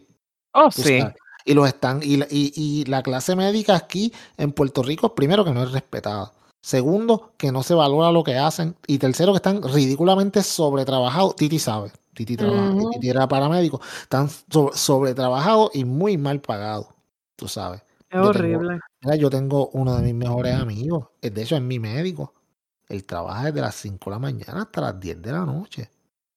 [0.52, 0.98] Oh, sí.
[1.00, 1.14] sabes.
[1.44, 5.44] Y los están, y, la- y, y la clase médica aquí en Puerto Rico, primero
[5.44, 6.32] que no es respetada.
[6.62, 8.76] Segundo, que no se valora lo que hacen.
[8.86, 11.34] Y tercero, que están ridículamente sobretrabajados.
[11.36, 11.90] Titi sabe.
[12.14, 12.72] Titi trabaja.
[12.92, 13.80] Titi era paramédico.
[14.02, 16.86] Están so- sobretrabajados y muy mal pagados.
[17.36, 17.80] Tú sabes.
[17.80, 18.80] Es Yo tengo- horrible.
[19.02, 21.06] Mira, yo tengo uno de mis mejores amigos.
[21.20, 22.32] De hecho, es mi médico.
[22.88, 25.90] Él trabaja desde las 5 de la mañana hasta las 10 de la noche.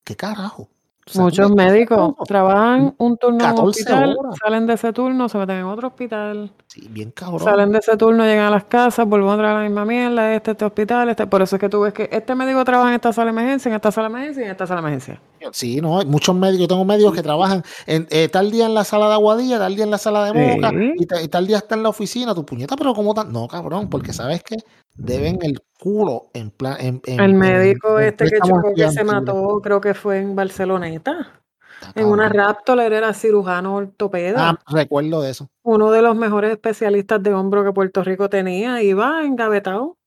[0.03, 0.69] ¿Qué carajo?
[1.13, 4.35] Muchos ¿cómo- médicos trabajan un turno en un 14 hospital, horas.
[4.43, 7.41] salen de ese turno, se meten en otro hospital, Sí, bien cabrón.
[7.41, 10.33] salen de ese turno, llegan a las casas, vuelven otra vez a la misma mierda,
[10.33, 11.27] este, este hospital, este.
[11.27, 13.69] Por eso es que tú ves que este médico trabaja en esta sala de emergencia,
[13.69, 15.21] en esta sala de emergencia y en esta sala de emergencia.
[15.53, 16.61] Sí, no, hay muchos médicos.
[16.61, 19.75] Yo tengo médicos que trabajan en, eh, tal día en la sala de Aguadilla, tal
[19.75, 20.91] día en la sala de Moca, Sí.
[20.97, 22.33] y, ta- y tal día está en la oficina.
[22.35, 23.31] Tu puñeta, pero ¿cómo tan?
[23.31, 24.55] No, cabrón, porque sabes que
[24.93, 26.77] deben el culo en plan.
[26.79, 30.35] En, en- El médico en este que chocó, que se mató, creo que fue en
[30.35, 31.41] Barceloneta.
[31.81, 32.29] Está En una.
[32.29, 34.49] Raptor, era cirujano ortopeda.
[34.51, 35.49] Ah, recuerdo de eso.
[35.63, 38.81] Uno de los mejores especialistas de hombro que Puerto Rico tenía.
[38.81, 39.97] Iba engavetado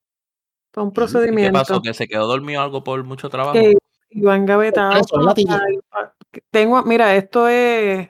[0.73, 1.59] para un ¿Y qué ¿Y qué procedimiento.
[1.59, 1.83] pasó?
[1.83, 3.53] ¿Que se quedó dormido algo por mucho trabajo?
[3.53, 3.77] que
[4.11, 4.93] iba engavetado.
[4.95, 5.81] Preso, ¿verdad, pa- Titi?
[5.91, 6.15] pa-
[6.51, 8.09] Tengo, mira, esto es,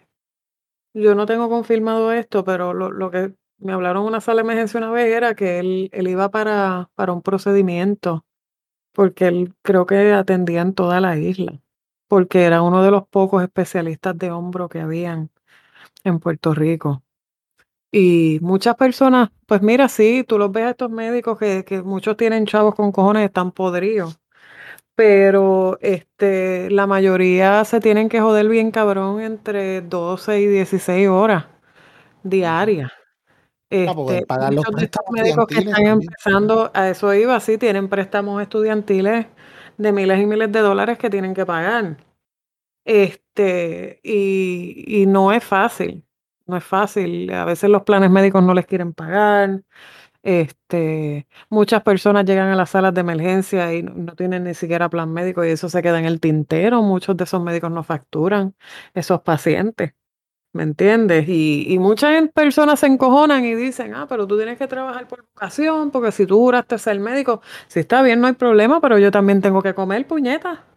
[0.94, 4.46] yo no tengo confirmado esto, pero lo, lo que me hablaron en una sala de
[4.46, 8.24] emergencia una vez era que él, él iba para, para un procedimiento,
[8.92, 11.60] porque él creo que atendía en toda la isla,
[12.08, 15.30] porque era uno de los pocos especialistas de hombro que habían
[16.04, 17.02] en Puerto Rico.
[17.92, 22.16] Y muchas personas, pues mira, sí, tú los ves a estos médicos que, que muchos
[22.16, 24.18] tienen chavos con cojones, están podridos
[24.98, 31.44] pero este, la mayoría se tienen que joder bien cabrón entre 12 y 16 horas
[32.24, 32.90] diarias.
[33.70, 35.92] Este, pagar los muchos de estos médicos que están también.
[36.02, 39.26] empezando, a eso iba, sí, tienen préstamos estudiantiles
[39.76, 41.98] de miles y miles de dólares que tienen que pagar.
[42.84, 46.02] Este, y, y no es fácil,
[46.44, 47.32] no es fácil.
[47.32, 49.62] A veces los planes médicos no les quieren pagar.
[50.22, 55.12] Este, muchas personas llegan a las salas de emergencia y no, tienen ni siquiera plan
[55.12, 56.82] médico y eso se queda en el tintero.
[56.82, 58.54] Muchos de esos médicos no facturan
[58.94, 59.94] esos pacientes,
[60.54, 61.28] ¿me entiendes?
[61.28, 65.22] Y, y muchas personas se encojonan y dicen, ah, pero tú tienes que trabajar por
[65.34, 69.10] vocación, porque si tú juraste ser médico, si está bien, no hay problema, pero yo
[69.12, 70.67] también tengo que comer, puñeta.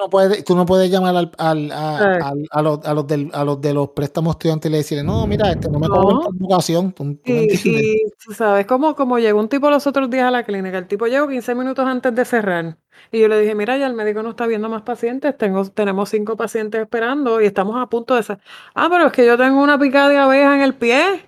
[0.00, 2.18] No puedes- tú no puedes llamar al, al- a, Eh.
[2.24, 5.26] al- a los, a los del- a los de los préstamos estudiantiles y decirle, no,
[5.26, 5.94] mira, este, no me No.
[5.94, 6.92] por vocación.
[6.92, 10.42] ¿Tú, Y, y tú sabes, como, como llegó un tipo los otros días a la
[10.44, 12.78] clínica, el tipo llegó 15 minutos antes de cerrar.
[13.12, 16.08] Y yo le dije, mira, ya el médico no está viendo más pacientes, tengo, tenemos
[16.08, 18.42] cinco pacientes esperando y estamos a punto de cerrar.
[18.74, 21.26] Ah, pero es que yo tengo una picada de abeja en el pie.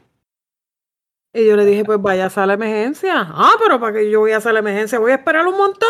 [1.34, 3.14] Y yo le dije, pues vaya a de emergencia.
[3.16, 5.88] Ah, pero para que yo voy a sala de emergencia, voy a esperar un montón.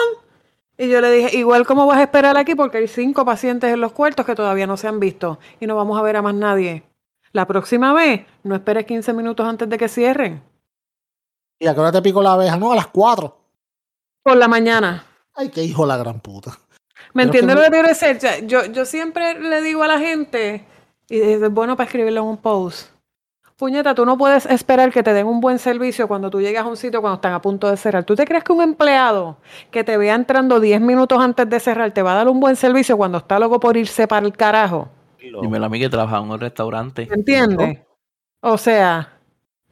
[0.79, 3.81] Y yo le dije, igual como vas a esperar aquí, porque hay cinco pacientes en
[3.81, 6.35] los cuartos que todavía no se han visto y no vamos a ver a más
[6.35, 6.83] nadie.
[7.33, 10.43] La próxima vez, no esperes 15 minutos antes de que cierren.
[11.59, 13.37] Y a qué hora te pico la abeja, no, a las 4.
[14.23, 15.07] Por la mañana.
[15.35, 16.59] Ay, qué hijo la gran puta.
[17.15, 18.19] ¿Me entiendes lo que quiero decir?
[18.47, 20.65] Yo, yo siempre le digo a la gente,
[21.09, 22.92] y es bueno para escribirle en un post,
[23.63, 26.69] puñeta, tú no puedes esperar que te den un buen servicio cuando tú llegas a
[26.69, 28.03] un sitio cuando están a punto de cerrar.
[28.03, 29.37] ¿Tú te crees que un empleado
[29.71, 32.57] que te vea entrando 10 minutos antes de cerrar te va a dar un buen
[32.57, 34.89] servicio cuando está loco por irse para el carajo?
[35.21, 37.07] Dímelo a mí que trabajaba en un restaurante.
[37.09, 37.79] ¿Me entiendes?
[38.41, 39.13] O sea,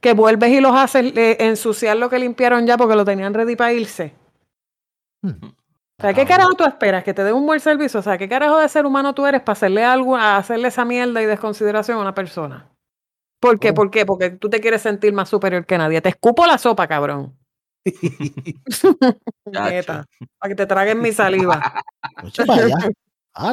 [0.00, 3.56] que vuelves y los haces eh, ensuciar lo que limpiaron ya porque lo tenían ready
[3.56, 4.14] para irse.
[5.20, 5.46] Hmm.
[5.46, 7.02] O sea, ¿qué carajo tú esperas?
[7.02, 7.98] Que te den un buen servicio.
[7.98, 10.84] O sea, ¿qué carajo de ser humano tú eres para hacerle algo, a hacerle esa
[10.84, 12.69] mierda y desconsideración a una persona?
[13.40, 13.70] ¿Por qué?
[13.70, 13.74] Oh.
[13.74, 14.06] ¿Por qué?
[14.06, 16.00] Porque tú te quieres sentir más superior que nadie.
[16.00, 17.36] Te escupo la sopa, cabrón.
[19.46, 20.04] Neta,
[20.38, 21.60] para que te traguen mi saliva.
[23.32, 23.52] Ah.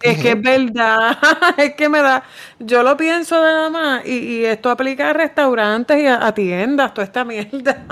[0.00, 1.16] ¿Qué Es que es verdad,
[1.56, 2.24] es que me da,
[2.58, 6.34] yo lo pienso de nada más, y, y esto aplica a restaurantes y a, a
[6.34, 7.86] tiendas, toda esta mierda.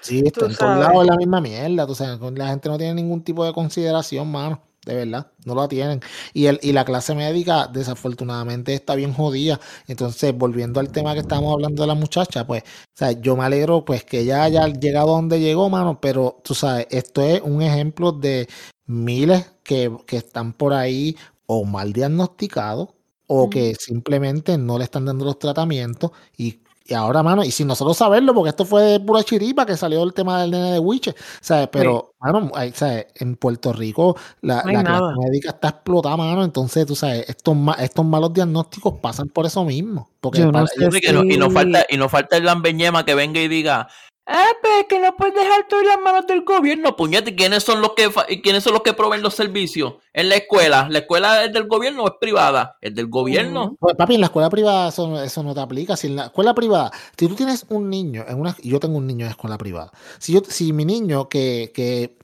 [0.00, 1.86] Sí, está Tú en todos lados es la misma mierda.
[1.86, 4.60] Tú sabes, la gente no tiene ningún tipo de consideración, mano.
[4.86, 6.00] De verdad, no la tienen.
[6.32, 9.60] Y, el, y la clase médica, desafortunadamente, está bien jodida.
[9.86, 13.44] Entonces, volviendo al tema que estamos hablando de la muchacha, pues, o sea, yo me
[13.44, 17.62] alegro, pues, que ella haya llegado donde llegó, mano, pero tú sabes, esto es un
[17.62, 18.48] ejemplo de
[18.86, 21.16] miles que, que están por ahí
[21.46, 22.88] o mal diagnosticados
[23.26, 26.60] o que simplemente no le están dando los tratamientos y
[26.90, 30.02] y ahora, mano, y sin nosotros saberlo, porque esto fue de pura chiripa que salió
[30.02, 31.68] el tema del nene de Witcher, ¿sabes?
[31.70, 33.08] Pero, mano, ¿sabes?
[33.16, 36.42] en Puerto Rico la, la médica está explotada, mano.
[36.42, 40.08] Entonces, tú sabes, estos, estos malos diagnósticos pasan por eso mismo.
[40.18, 43.88] Porque y, no, falta, y no falta el lambeñema que venga y diga,
[44.30, 47.34] Ah, pero que no puedes dejar todo en las manos del gobierno, puñete.
[47.34, 48.10] ¿Quiénes son los que
[48.42, 50.86] quiénes son los que proveen los servicios en la escuela?
[50.90, 52.76] ¿La escuela es del gobierno o es privada?
[52.82, 53.74] ¿Es del gobierno?
[53.80, 55.96] Pues, papi, en la escuela privada eso, eso, no te aplica.
[55.96, 59.06] Si en la escuela privada, si tú tienes un niño en una, yo tengo un
[59.06, 59.92] niño en escuela privada.
[60.18, 62.18] Si yo, si mi niño que, que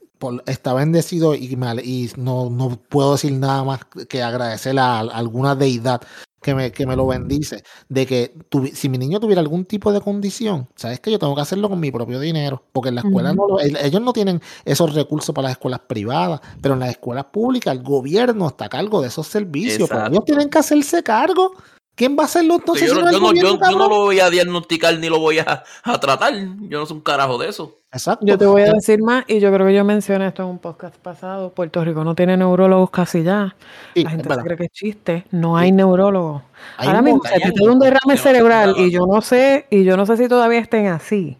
[0.45, 5.55] está bendecido y, mal, y no, no puedo decir nada más que agradecerle a alguna
[5.55, 6.01] deidad
[6.45, 8.37] que me, que me lo bendice, de que
[8.73, 11.79] si mi niño tuviera algún tipo de condición, sabes que yo tengo que hacerlo con
[11.79, 15.53] mi propio dinero, porque en la escuela no ellos no tienen esos recursos para las
[15.53, 19.89] escuelas privadas, pero en las escuelas públicas el gobierno está a cargo de esos servicios,
[19.89, 21.55] pero ellos tienen que hacerse cargo.
[21.95, 22.89] ¿Quién va a hacerlo entonces?
[22.89, 26.33] Yo, no, yo, no, lo voy a diagnosticar ni lo voy a, a, tratar.
[26.67, 27.79] Yo no soy un carajo de eso.
[27.89, 28.25] Exacto.
[28.25, 30.59] Yo te voy a decir más, y yo creo que yo mencioné esto en un
[30.59, 31.51] podcast pasado.
[31.51, 33.55] Puerto Rico no tiene neurólogos casi ya.
[33.93, 35.25] La gente se cree que es chiste.
[35.31, 36.41] No hay neurólogos.
[36.77, 39.85] Ahora mismo, si a ti te da un derrame cerebral, y yo no sé, y
[39.85, 41.37] yo no sé si todavía estén así.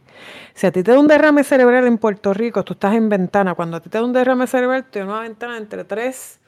[0.54, 3.56] Si a ti te da un derrame cerebral en Puerto Rico, tú estás en ventana.
[3.56, 6.40] Cuando a ti te da un derrame cerebral, tienes una ventana entre 3,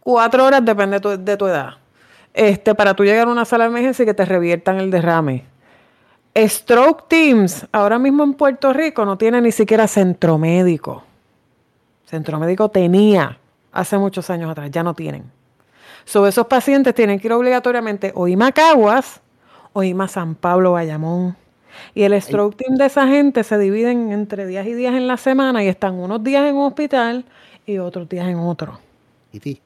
[0.00, 1.78] 4 horas, depende de tu edad
[2.38, 5.44] este, para tú llegar a una sala de emergencia y que te reviertan el derrame.
[6.36, 11.02] Stroke Teams, ahora mismo en Puerto Rico, no tiene ni siquiera centro médico.
[12.04, 13.38] Centro médico tenía
[13.72, 15.24] hace muchos años atrás, ya no tienen.
[16.04, 19.20] Sobre esos pacientes tienen que ir obligatoriamente o ir a Caguas
[19.72, 21.36] o ir a San Pablo, Bayamón.
[21.92, 25.16] Y el stroke team de esa gente se dividen entre días y días en la
[25.16, 27.24] semana y están unos días en un hospital
[27.66, 28.78] y otros días en otro.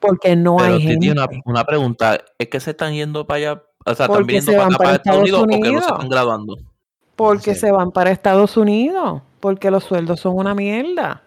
[0.01, 1.15] Porque no hay gente.
[1.45, 3.63] Una, pregunta, ¿es que se están yendo para allá?
[3.85, 6.59] O sea, ¿están viniendo para, para, Estados, Unidos, porque no se están graduando?
[7.17, 11.23] Porque se van para Estados Unidos, porque los sueldos son una mierda.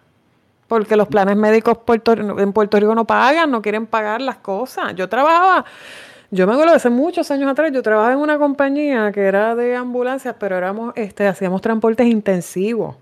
[0.68, 4.94] Porque los planes médicos en Puerto Rico no pagan, no quieren pagar las cosas.
[4.96, 5.64] Yo trabajaba,
[6.30, 9.76] yo me acuerdo hace muchos años atrás, yo trabajaba en una compañía que era de
[9.76, 12.96] ambulancias, pero éramos, este, hacíamos transportes intensivos.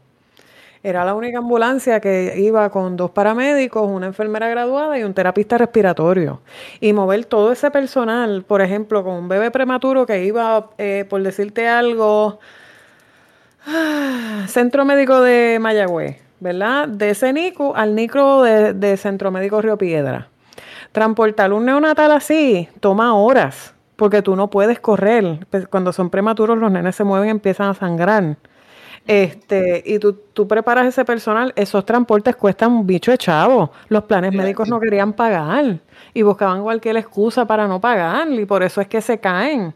[0.85, 5.57] Era la única ambulancia que iba con dos paramédicos, una enfermera graduada y un terapista
[5.57, 6.43] respiratorio.
[6.79, 11.23] Y mover todo ese personal, por ejemplo, con un bebé prematuro que iba, eh, por
[11.23, 12.39] decirte algo,
[14.47, 16.87] Centro Médico de Mayagüez, ¿verdad?
[16.87, 20.29] De ese NICU al NICU de, Centro Médico Río Piedra.
[20.93, 25.47] Transportar un neonatal así toma horas, porque tú no puedes correr.
[25.49, 28.37] Pues, cuando son prematuros los nenes se mueven y empiezan a sangrar.
[29.07, 33.71] Este, y tú, tú preparas ese personal, esos transportes cuestan un bicho de chavo.
[33.89, 35.79] Los planes médicos no querían pagar
[36.15, 39.75] y buscaban cualquier excusa para no pagar y por eso es que se caen.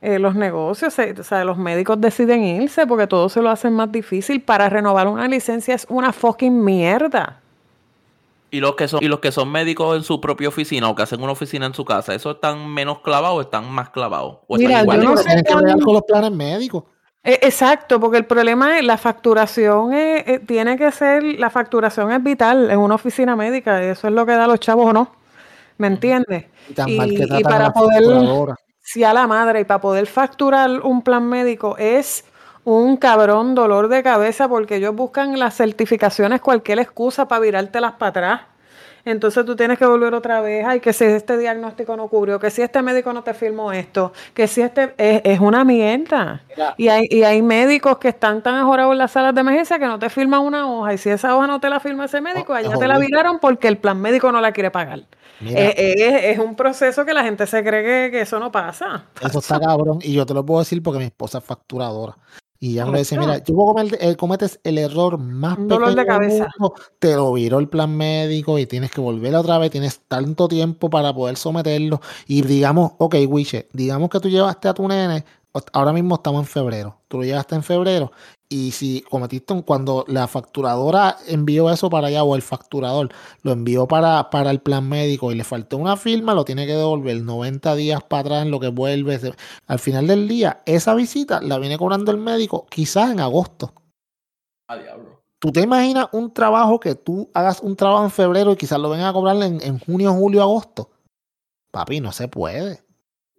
[0.00, 3.92] Eh, los negocios, o sea, los médicos deciden irse porque todo se lo hacen más
[3.92, 4.40] difícil.
[4.42, 7.40] Para renovar una licencia es una fucking mierda.
[8.50, 11.02] Y los que son, y los que son médicos en su propia oficina o que
[11.02, 14.38] hacen una oficina en su casa, ¿eso están menos clavados o están más clavados?
[14.48, 16.84] ¿O Mira, yo no sé que ver con los planes médicos.
[17.24, 22.22] Eh, exacto, porque el problema es la facturación eh, tiene que ser, la facturación es
[22.22, 25.12] vital en una oficina médica, eso es lo que da a los chavos o no,
[25.78, 26.46] ¿me entiendes?
[26.86, 28.02] Y, para poder,
[28.80, 32.24] si a la madre, y para poder facturar un plan médico es
[32.64, 38.08] un cabrón dolor de cabeza porque ellos buscan las certificaciones, cualquier excusa para virártelas para
[38.10, 38.40] atrás.
[39.04, 42.50] Entonces tú tienes que volver otra vez, ay, que si este diagnóstico no cubrió, que
[42.50, 46.42] si este médico no te firmó esto, que si este es, una mierda.
[46.76, 49.86] Y hay, y hay médicos que están tan ajorados en las salas de emergencia que
[49.86, 52.54] no te firman una hoja y si esa hoja no te la firma ese médico,
[52.54, 55.00] allá te la viraron porque el plan médico no la quiere pagar.
[55.44, 59.06] Eh, eh, es, un proceso que la gente se cree que, que, eso no pasa.
[59.20, 59.98] Eso está cabrón.
[60.00, 62.16] Y yo te lo puedo decir porque mi esposa es facturadora.
[62.64, 66.48] Y ya me dice, mira, tú eh, cometes el error más Un dolor de cabeza.
[67.00, 70.88] te lo viró el plan médico y tienes que volver otra vez, tienes tanto tiempo
[70.88, 72.00] para poder someterlo.
[72.28, 75.24] Y digamos, ok, Wiche, digamos que tú llevaste a tu nene,
[75.72, 78.12] ahora mismo estamos en febrero, tú lo llevaste en febrero
[78.52, 83.08] y si cometiste cuando la facturadora envió eso para allá o el facturador
[83.42, 86.74] lo envió para, para el plan médico y le faltó una firma, lo tiene que
[86.74, 89.18] devolver 90 días para atrás en lo que vuelve.
[89.66, 93.72] Al final del día, esa visita la viene cobrando el médico quizás en agosto.
[94.68, 95.22] A diablo.
[95.38, 98.90] ¿Tú te imaginas un trabajo que tú hagas un trabajo en febrero y quizás lo
[98.90, 100.90] vengan a cobrar en, en junio, julio, agosto?
[101.72, 102.84] Papi, no se puede.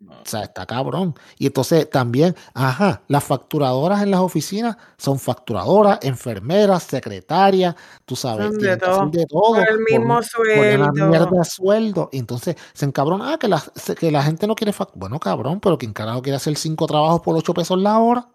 [0.10, 1.16] O sea, está cabrón.
[1.38, 7.76] Y entonces también, ajá, las facturadoras en las oficinas son facturadoras, enfermeras, secretarias,
[8.06, 9.10] tú sabes, Son de todo.
[9.10, 9.54] de todo.
[9.56, 10.20] Por el mismo
[10.56, 11.38] por una mierda sueldo.
[11.38, 12.10] de sueldo.
[12.12, 13.64] Y entonces se encabrona, ah, que la,
[14.00, 17.22] que la gente no quiere fac- Bueno, cabrón, pero ¿quién carajo quiere hacer cinco trabajos
[17.22, 18.30] por ocho pesos la hora?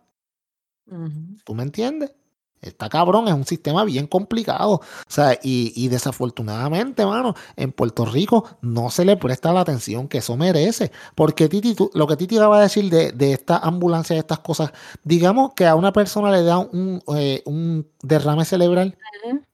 [1.44, 2.12] ¿Tú me entiendes?
[2.60, 4.72] Está cabrón, es un sistema bien complicado.
[4.72, 10.08] O sea, y, y desafortunadamente, mano, en Puerto Rico no se le presta la atención
[10.08, 10.90] que eso merece.
[11.14, 14.40] Porque Titi, tú- lo que Titi acaba de decir de, de esta ambulancia, de estas
[14.40, 14.72] cosas,
[15.04, 18.98] digamos que a una persona le da un, eh, un derrame cerebral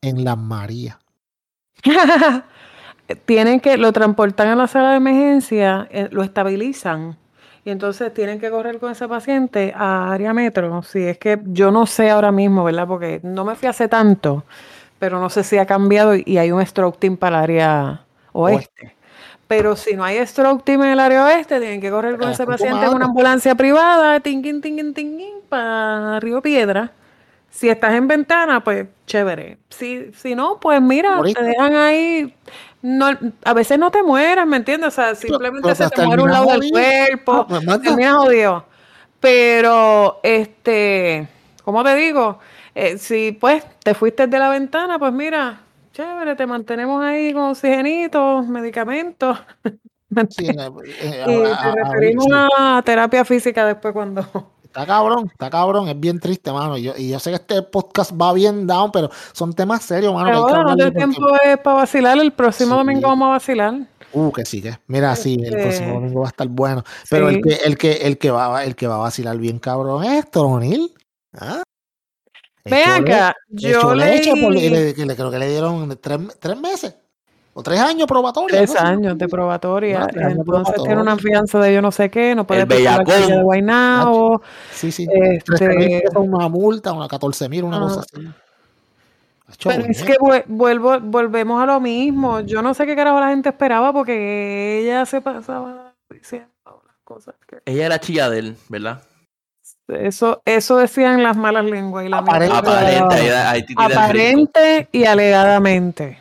[0.00, 0.96] en las Marías.
[3.26, 7.18] tienen que, lo transportan a la sala de emergencia, eh, lo estabilizan
[7.64, 10.82] y entonces tienen que correr con ese paciente a área metro.
[10.82, 12.86] Si es que yo no sé ahora mismo, ¿verdad?
[12.86, 14.44] Porque no me fui hace tanto,
[14.98, 18.94] pero no sé si ha cambiado y, hay un stroke team para el área oeste.
[19.46, 22.32] Pero si no hay stroke team en el área oeste, tienen que correr con Ah,
[22.32, 26.92] ese paciente en una ambulancia privada, tinguín, tinguín, tinguín, para Río Piedra.
[27.50, 29.58] Si estás en ventana, pues chévere.
[29.70, 32.34] Si, si no, pues mira, te dejan ahí.
[32.86, 33.06] No,
[33.44, 34.88] a veces no te mueres, ¿me entiendes?
[34.88, 37.82] O sea, simplemente pero se te muere un lado del cuerpo, Ah, pues, manda.
[37.82, 38.66] terminas jodido.
[39.20, 41.26] Pero, este,
[41.64, 42.38] ¿cómo te digo?
[42.74, 45.60] Eh, si pues te fuiste de la ventana, pues mira,
[45.94, 49.38] chévere, te mantenemos ahí con oxigenitos, medicamentos.
[50.10, 52.26] ¿me Sí, y a- a- te a- referimos
[52.58, 54.52] a terapia física después cuando...
[54.74, 56.76] Está cabrón, está cabrón, es bien triste, mano.
[56.76, 60.12] Y yo, y yo sé que este podcast va bien down, pero son temas serios,
[60.12, 60.26] mano.
[60.26, 62.18] Pero hay que bueno, no tengo porque- tiempo es para vacilar.
[62.18, 62.76] El próximo Sí.
[62.78, 63.74] domingo vamos a vacilar.
[64.12, 64.76] Uh, que sí, que.
[64.88, 66.82] Mira, sí, el Este, próximo domingo va a estar bueno.
[67.08, 70.02] Pero el que, el que, el que va, el que va a vacilar bien cabrón
[70.02, 70.92] es Tronil.
[71.38, 71.62] ¿Ah?
[72.64, 76.96] Ve acá, yo leí le- le- creo que le dieron tres, tres meses
[77.54, 78.58] o tres años probatoria.
[78.58, 78.80] tres ¿no?
[78.80, 80.02] Sí, años de probatoria.
[80.02, 81.30] Ah, tres años Entonces tiene una probatoria.
[81.32, 84.42] fianza de yo no sé qué, no puede El pisar la de Guaynabo.
[84.72, 85.06] Sí, sí.
[85.06, 87.80] 13 mil Este, una multa, una 14 mil, una Ah.
[87.80, 88.28] cosa así.
[89.62, 92.40] Pero es que vuel- vuelvo, volvemos a lo mismo.
[92.40, 97.34] Yo no sé qué carajo la gente esperaba porque ella se pasaba diciendo las cosas
[97.46, 99.00] que Ella era chilla de él, ¿verdad?
[99.86, 102.56] eso, eso decían las malas lenguas y la Aparente.
[103.76, 106.18] aparente y alegadamente.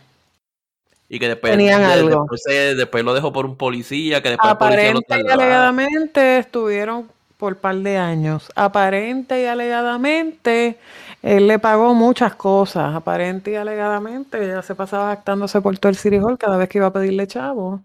[1.14, 2.22] Y que después, Tenían de- algo.
[2.22, 5.32] después, se- después lo dejó por un policía, que después el policía lo Aparente y
[5.32, 7.08] alegadamente estuvieron
[7.38, 8.50] por par de años.
[8.56, 10.78] Aparente y alegadamente
[11.22, 12.96] él le pagó muchas cosas.
[12.96, 16.80] Aparente y alegadamente ella se pasaba actándose por todo el City Hall cada vez que
[16.80, 17.82] iba a pedirle chavo.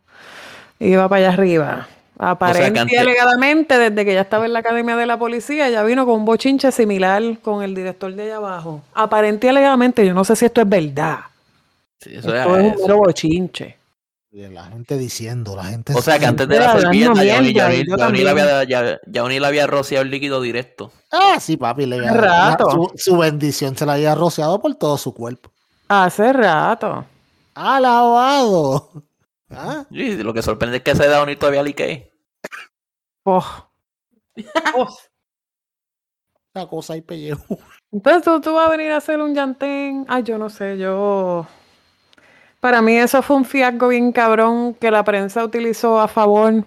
[0.79, 1.89] Iba para allá arriba.
[2.18, 5.83] Aparente y antes- alegadamente, desde que ya estaba en la academia de la policía, ya
[5.83, 8.81] vino con un bochinche similar con el director de allá abajo.
[8.95, 11.18] Aparente y alegadamente, yo no sé si esto es verdad.
[12.01, 13.79] Sí, eso Esto es es un mero bochinche.
[14.31, 15.95] La gente diciendo, la gente.
[15.95, 17.37] O sea que antes de la serpiente, ya
[17.97, 18.29] también.
[18.29, 20.93] había, ya, ya Oni le había rociado el líquido directo.
[21.11, 21.87] Ah, sí, papi.
[21.87, 22.71] Le había- Rato.
[22.71, 25.51] Su, su bendición se la había rociado por todo su cuerpo.
[25.89, 27.07] Hace rato.
[27.55, 28.91] Alabado.
[29.51, 29.87] ¿Ah?
[29.91, 32.13] Lo que sorprende es que ese da Oni todavía lique.
[33.25, 33.45] Oh.
[34.77, 34.87] Oh.
[36.55, 37.59] La cosa y pellejo.
[37.91, 40.05] Entonces tú, tú vas a venir a hacer un llantén.
[40.09, 41.47] Ay, yo no sé, yo.
[42.61, 46.65] Para mí eso fue un fiasco bien cabrón que la prensa utilizó a favor.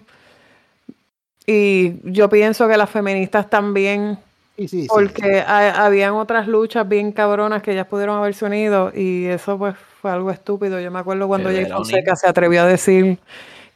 [1.46, 4.18] Y yo pienso que las feministas también,
[4.56, 4.88] Sí, sí, sí.
[4.88, 9.74] porque ha- habían otras luchas bien cabronas que ellas pudieron haberse unido y eso pues
[10.00, 10.80] fue algo estúpido.
[10.80, 13.18] Yo me acuerdo cuando Jay Fonseca se atrevió a decir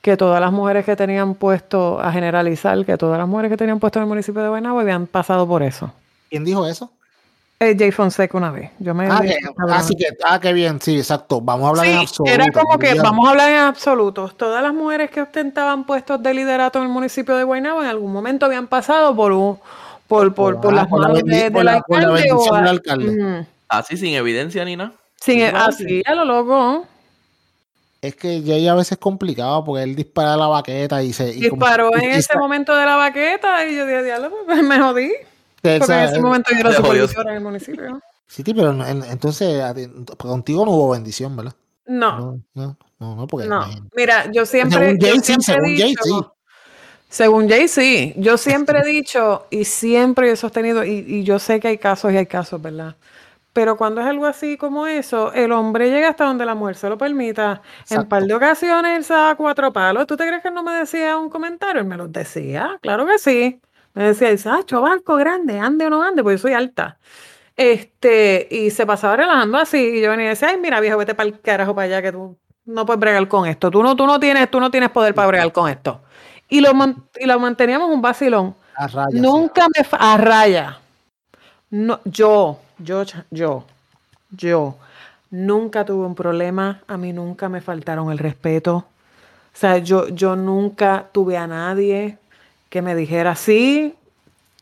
[0.00, 3.80] que todas las mujeres que tenían puesto, a generalizar, que todas las mujeres que tenían
[3.80, 5.92] puesto en el municipio de Guaynabo habían pasado por eso.
[6.30, 6.90] ¿Quién dijo eso?
[7.58, 8.70] Eh, Jay Fonseca una vez.
[8.78, 9.38] Yo me Ah, que,
[9.70, 11.40] así que, ah, qué bien, sí, exacto.
[11.40, 12.30] Vamos a hablar en absoluto.
[12.34, 14.36] era como que, vamos a hablar en absolutos.
[14.36, 18.12] Todas las mujeres que ostentaban puestos de liderato en el municipio de Guaynabo en algún
[18.12, 19.58] momento habían pasado por un,
[20.06, 23.22] por, por, por ah, las por la manos de- la- por la alcalde.
[23.22, 23.46] o a-.
[23.78, 24.92] Así sin evidencia ni nada.
[25.18, 26.86] Sin, así, a lo loco.
[28.02, 31.30] Es que Jay a veces es complicado porque él dispara la baqueta y se.
[31.30, 34.78] y Disparó en y ese momento de la baqueta y yo dije, diablo, pues me
[34.78, 35.10] jodí.
[35.62, 38.00] Porque en ese momento yo era supervisora en el municipio.
[38.28, 39.62] Sí, pero en- en- entonces
[40.18, 41.54] contigo no hubo bendición, ¿verdad?
[41.86, 43.64] No, No, no, no, porque no.
[43.94, 44.78] Mira, yo siempre.
[44.78, 46.20] Según Jay, sí, siempre según Jay, sí.
[47.08, 48.14] Según Jay, sí.
[48.16, 52.12] Yo siempre he dicho y siempre he sostenido, y, y yo sé que hay casos
[52.12, 52.96] y hay casos, ¿verdad?
[53.52, 56.88] Pero cuando es algo así como eso, el hombre llega hasta donde la mujer se
[56.90, 57.62] lo permita.
[57.78, 58.08] En Exacto.
[58.08, 60.06] par de ocasiones él se da cuatro palos.
[60.06, 61.80] ¿Tú te crees que él no me decía un comentario?
[61.80, 63.60] Él me los decía, claro que sí.
[63.96, 64.60] Me decía, dice, ah,
[65.06, 66.98] grande, ande o no ande, porque yo soy alta.
[67.56, 71.14] Este, y se pasaba relajando así, y yo venía y decía, ay, mira, viejo, vete
[71.14, 72.36] para el carajo para allá, que tú
[72.66, 73.70] no puedes bregar con esto.
[73.70, 76.02] Tú no, tú no tienes, tú no tienes poder para bregar con esto.
[76.50, 76.72] Y lo,
[77.18, 78.54] y lo manteníamos un vacilón.
[78.74, 80.78] A raya, Nunca me a raya.
[81.70, 83.64] No, yo, yo, yo,
[84.30, 84.76] yo
[85.30, 86.82] nunca tuve un problema.
[86.86, 88.76] A mí nunca me faltaron el respeto.
[88.76, 92.18] O sea, yo, yo nunca tuve a nadie
[92.70, 93.94] que me dijera sí.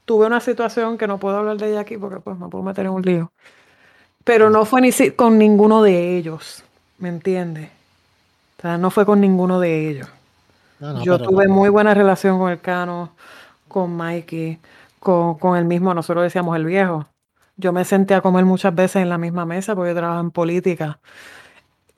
[0.04, 2.86] Tuve una situación que no puedo hablar de ella aquí porque pues me puedo meter
[2.86, 3.32] en un lío.
[4.24, 6.64] Pero no fue ni si- con ninguno de ellos.
[6.98, 7.70] ¿Me entiendes?
[8.58, 10.08] O sea, no fue con ninguno de ellos.
[10.80, 13.12] No, no, Yo tuve muy buena relación con el Cano,
[13.68, 14.58] con Mikey,
[15.00, 17.06] con, con el mismo, nosotros decíamos el viejo.
[17.56, 20.30] Yo me senté a comer muchas veces en la misma mesa porque yo trabajaba en
[20.30, 21.00] política.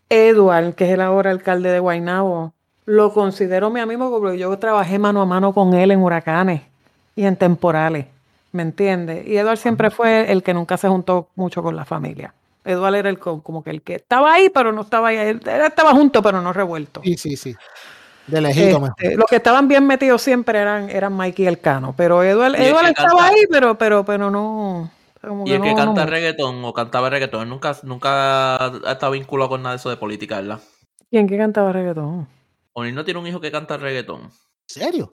[0.08, 2.54] Edward, que es el ahora alcalde de Guaynabo,
[2.86, 6.62] lo considero mi amigo porque yo trabajé mano a mano con él en huracanes
[7.14, 8.06] y en temporales,
[8.52, 9.26] ¿me entiendes?
[9.26, 12.32] Y Edward siempre fue el que nunca se juntó mucho con la familia.
[12.64, 15.16] Edward era el co- como que el que estaba ahí, pero no estaba ahí.
[15.16, 17.00] Él, estaba junto, pero no revuelto.
[17.04, 17.54] Sí, sí, sí.
[18.26, 18.96] De lejito, mejor.
[18.98, 22.56] Este, los que estaban bien metidos siempre eran, eran Mikey y el Cano, pero Eduard,
[22.56, 24.90] el Eduard que estaba canta- ahí, pero, pero, pero no.
[25.20, 26.06] como Y el que no- no canta mucho.
[26.10, 30.36] reggaetón o cantaba reggaetón, nunca, nunca ha estado vinculado con nada de eso de política,
[30.40, 30.58] ¿verdad?
[31.08, 32.26] ¿Quién que cantaba reggaetón?
[32.78, 34.22] O'Neill no tiene un hijo que canta reggaetón.
[34.24, 34.30] ¿En
[34.66, 35.12] serio?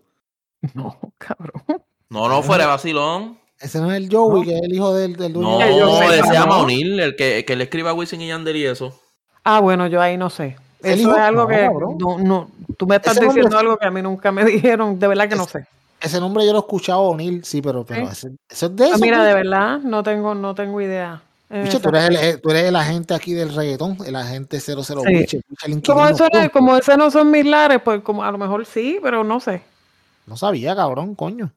[0.73, 1.61] No, cabrón.
[2.09, 3.37] No, no, fuera de vacilón.
[3.59, 6.33] Ese no es el Joey, que es el hijo del, del dueño No, de- se
[6.33, 6.59] llama.
[6.59, 8.97] O'Neill, el que, que le escriba a Wisin y Yandel y eso.
[9.43, 10.55] Ah, bueno, yo ahí no sé.
[10.81, 11.11] ¿El Eso hijo?
[11.15, 14.31] es algo No, que no, no, tú me estás diciendo algo que a mí nunca
[14.31, 15.65] me dijeron, de verdad que no sé.
[16.01, 18.95] Ese nombre yo lo he escuchado O'Neill, sí, pero, pero eso es de eso.
[18.95, 19.27] Ah, mira, pues.
[19.27, 21.21] de verdad, no tengo, no tengo idea.
[21.49, 25.41] Tú, eres el, eh, tú eres el agente aquí del reggaetón, el agente 00 Sí.
[25.85, 28.99] Como eso, es- como ese no son mis lares, pues como a lo mejor sí,
[29.01, 29.61] pero no sé.
[30.25, 31.51] No sabía, cabrón, coño.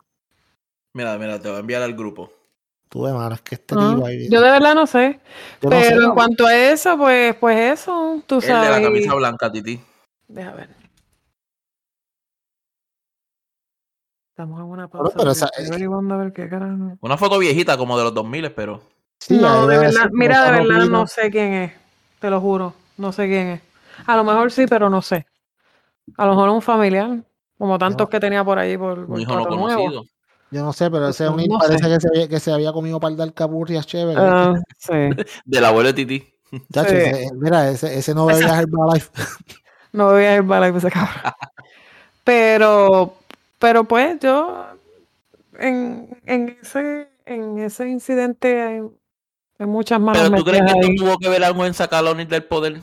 [0.92, 2.32] Mira, mira, te voy a enviar al grupo.
[2.88, 4.28] Tú de mano, es que este Ah, ahí.
[4.30, 5.20] yo de verdad no sé.
[5.60, 8.70] yo no sé, Pero en cuanto a eso, pues, pues eso, tú El de sabes.
[8.70, 9.80] la camisa blanca, Titi.
[10.28, 10.68] Deja ver.
[14.30, 15.12] Estamos en una pausa.
[15.14, 16.96] pero porque esa- estoy averiguando a ver qué carajo.
[17.00, 18.82] Una foto viejita como de los 2000, pero.
[19.18, 21.72] Sí, no, ahí de verdad, mira, de verdad no sé quién es.
[22.20, 22.74] Te lo juro.
[22.98, 23.60] No sé quién es.
[24.06, 25.26] A lo mejor sí, pero no sé.
[26.16, 27.18] A lo mejor un familiar,
[27.58, 29.58] como tantos que tenía por allí por, Un por hijo no Nuevo.
[29.84, 30.04] conocido.
[30.50, 31.48] Yo no sé, pero ese No sé.
[31.58, 34.22] parece que se, había- que se había comido par de alcapurrias chéveres.
[34.22, 34.92] Ah, sí.
[35.44, 36.32] Del abuelo de Titi.
[36.72, 36.96] Chacho, sí.
[36.96, 39.10] ese- mira, ese, ese no bebía Herbalife.
[39.92, 41.32] No voy a ir para ese cabrón.
[42.22, 43.14] Pero,
[43.58, 44.66] pero pues yo
[45.58, 48.82] en, en ese en ese incidente
[49.58, 50.78] hay, muchas manos Pero tú crees que ahí.
[50.80, 52.80] esto tuvo que ver algo en sacar a O'Neill del poder.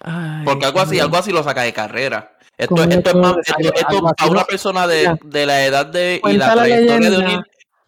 [0.00, 2.36] Ay, Porque algo así, algo así lo saca de carrera.
[2.58, 5.86] Esto, ¿Cómo yo esto es más, esto, esto a una persona de, de la edad
[5.86, 7.16] de y la la trayectoria de.
[7.16, 7.40] O'Neill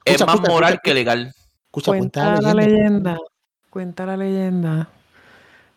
[0.04, 0.82] es Escucha, más escucha, moral escucha.
[0.84, 1.34] que legal.
[1.66, 3.10] Escucha, cuenta Cuenta la la leyenda.
[3.12, 3.18] leyenda.
[3.70, 4.88] Cuenta la leyenda.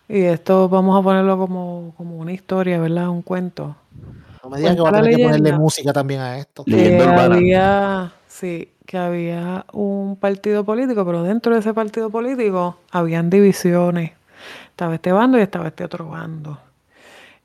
[0.10, 3.10] Y esto vamos a ponerlo como, como una historia, ¿verdad?
[3.10, 3.76] Un cuento.
[4.44, 6.64] No me digas que va a tener que ponerle música también a esto.
[6.66, 7.36] Le- Leyenda urbana.
[7.36, 14.12] había, sí, que había un partido político, pero dentro de ese partido político habían divisiones.
[14.70, 16.60] Estaba este bando y estaba este otro bando.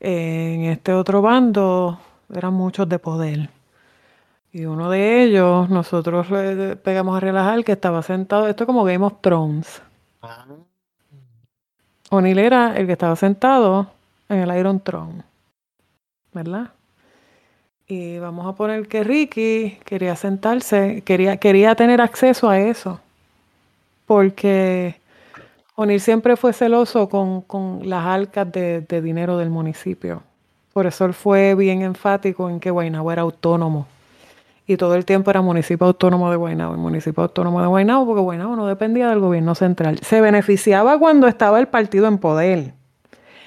[0.00, 1.98] En este otro bando
[2.32, 3.50] eran muchos de poder.
[4.52, 8.84] Y uno de ellos, nosotros le pegamos a relajar que estaba sentado, esto es como
[8.84, 9.80] Game of Thrones.
[10.20, 10.44] Ah,
[12.10, 13.86] O'Neill era el que estaba sentado
[14.28, 15.22] en el Iron Throne,
[16.34, 16.70] ¿verdad?
[17.94, 23.00] Y vamos a poner que Ricky quería sentarse, quería, quería tener acceso a eso,
[24.06, 24.94] porque
[25.74, 30.22] O'Neill siempre fue celoso con, con las arcas de, de dinero del municipio.
[30.72, 33.86] Por eso él fue bien enfático en que Guaynabo era autónomo.
[34.66, 38.56] Y todo el tiempo era municipio autónomo de Guaynabo, municipio autónomo de Guaynabo, porque Guaynabo
[38.56, 39.98] no dependía del gobierno central.
[39.98, 42.72] Se beneficiaba cuando estaba el partido en poder.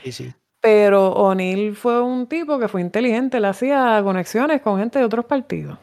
[0.04, 0.34] sí, sí.
[0.66, 5.24] Pero O'Neill fue un tipo que fue inteligente, él hacía conexiones con gente de otros
[5.26, 5.78] partidos.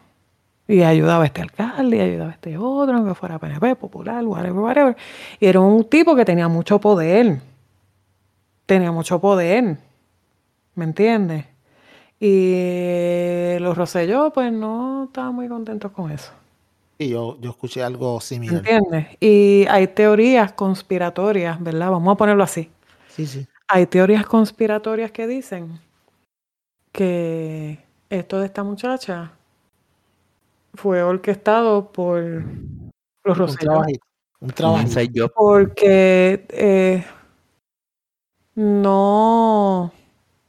[0.66, 4.59] Y ayudaba a este alcalde, y ayudaba a este otro, aunque fuera PNP, popular, whatever,
[4.59, 4.97] whatever.
[5.39, 7.39] Y era un tipo que tenía mucho poder.
[8.66, 9.76] Tenía mucho poder.
[10.74, 11.45] ¿Me entiendes?
[12.18, 16.33] Y los Rosselló, pues no estaban muy contentos con eso.
[16.99, 18.57] Sí, yo, yo escuché algo ¿Me similar.
[18.57, 19.07] entiendes?
[19.20, 21.93] Y hay teorías conspiratorias, ¿verdad?
[21.93, 22.68] Vamos a ponerlo así.
[23.11, 23.47] Sí, sí.
[23.75, 25.81] Hay teorías conspiratorias que dicen
[26.93, 27.79] que
[28.11, 29.33] esto de esta muchacha
[30.75, 32.23] fue orquestado por
[33.25, 34.07] los Un trabajito.
[34.41, 34.87] Un trabajo.
[35.14, 35.33] Job.
[35.35, 37.03] Porque eh,
[38.57, 39.91] no,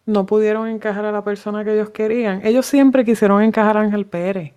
[0.05, 2.45] no pudieron encajar a la persona que ellos querían.
[2.45, 4.51] Ellos siempre quisieron encajar a Ángel Pérez.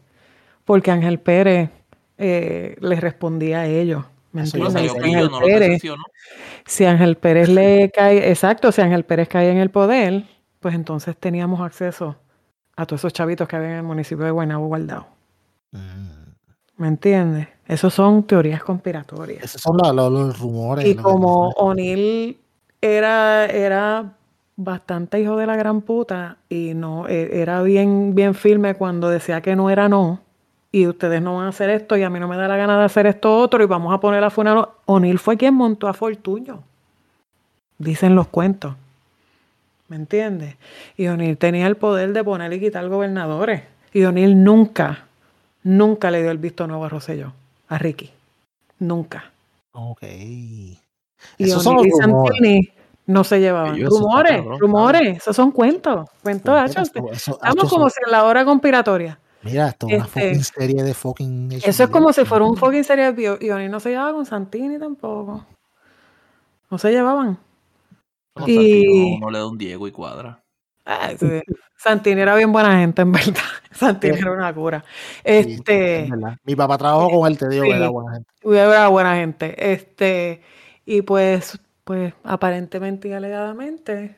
[0.64, 1.70] porque Ángel Pérez
[2.18, 4.04] eh, les respondía a ellos.
[4.44, 6.02] Si Ángel no Pérez, decepcionó.
[6.66, 10.24] si Ángel Pérez le cae, exacto, si Ángel Pérez cae en el poder,
[10.60, 12.16] pues entonces teníamos acceso
[12.76, 15.06] a todos esos chavitos que había en el municipio de Guaynabo guardado.
[15.72, 16.06] Mm.
[16.76, 17.48] ¿Me entiendes?
[17.66, 19.42] Esos son teorías conspiratorias.
[19.44, 20.86] Esos son los, los- los rumores.
[20.86, 22.36] Y como O'Neill
[22.82, 24.12] era, era
[24.56, 29.40] bastante hijo de la gran puta y no e- era bien, bien firme cuando decía
[29.40, 30.20] que no era no,
[30.76, 32.78] y ustedes no van a hacer esto, y a mí no me da la gana
[32.78, 34.72] de hacer esto otro, y vamos a poner a Funano.
[34.84, 36.62] O'Neill fue quien montó a Fortuño.
[37.78, 38.74] Dicen los cuentos.
[39.88, 40.56] ¿Me entiendes?
[40.98, 43.62] Y O'Neill tenía el poder de poner y quitar gobernadores.
[43.94, 45.06] Y O'Neill nunca,
[45.62, 47.32] nunca le dio el visto nuevo a Rosselló,
[47.68, 48.10] a Ricky.
[48.78, 49.32] Nunca.
[49.72, 50.02] Ok.
[50.02, 50.78] Y
[51.38, 52.36] Esos son O'Neill los y rumores.
[52.36, 52.68] Santini
[53.06, 53.80] no se llevaban.
[53.80, 56.06] Rumores, rumores, esos son cuentos.
[56.22, 59.18] Cuentos, Estamos como si en la hora conspiratoria.
[59.46, 61.52] Mira, esto es una este, fucking serie de fucking.
[61.52, 64.26] Eso es como si fuera un fucking serie de y O'Neill no se llevaba con
[64.26, 65.44] Santini tampoco.
[66.70, 67.38] No se llevaban.
[68.36, 70.42] No, Y- no le da un Diego y cuadra.
[70.84, 71.42] Ah, sí.
[71.76, 73.34] Santini era bien buena gente, en verdad.
[73.72, 74.84] Santini era una cura.
[75.24, 76.08] Este.
[76.44, 78.30] Mi papá trabajó con él, te digo era buena gente.
[78.44, 79.72] Era buena gente.
[79.72, 80.42] Este,
[80.84, 84.16] y pues, pues, aparentemente y alegadamente,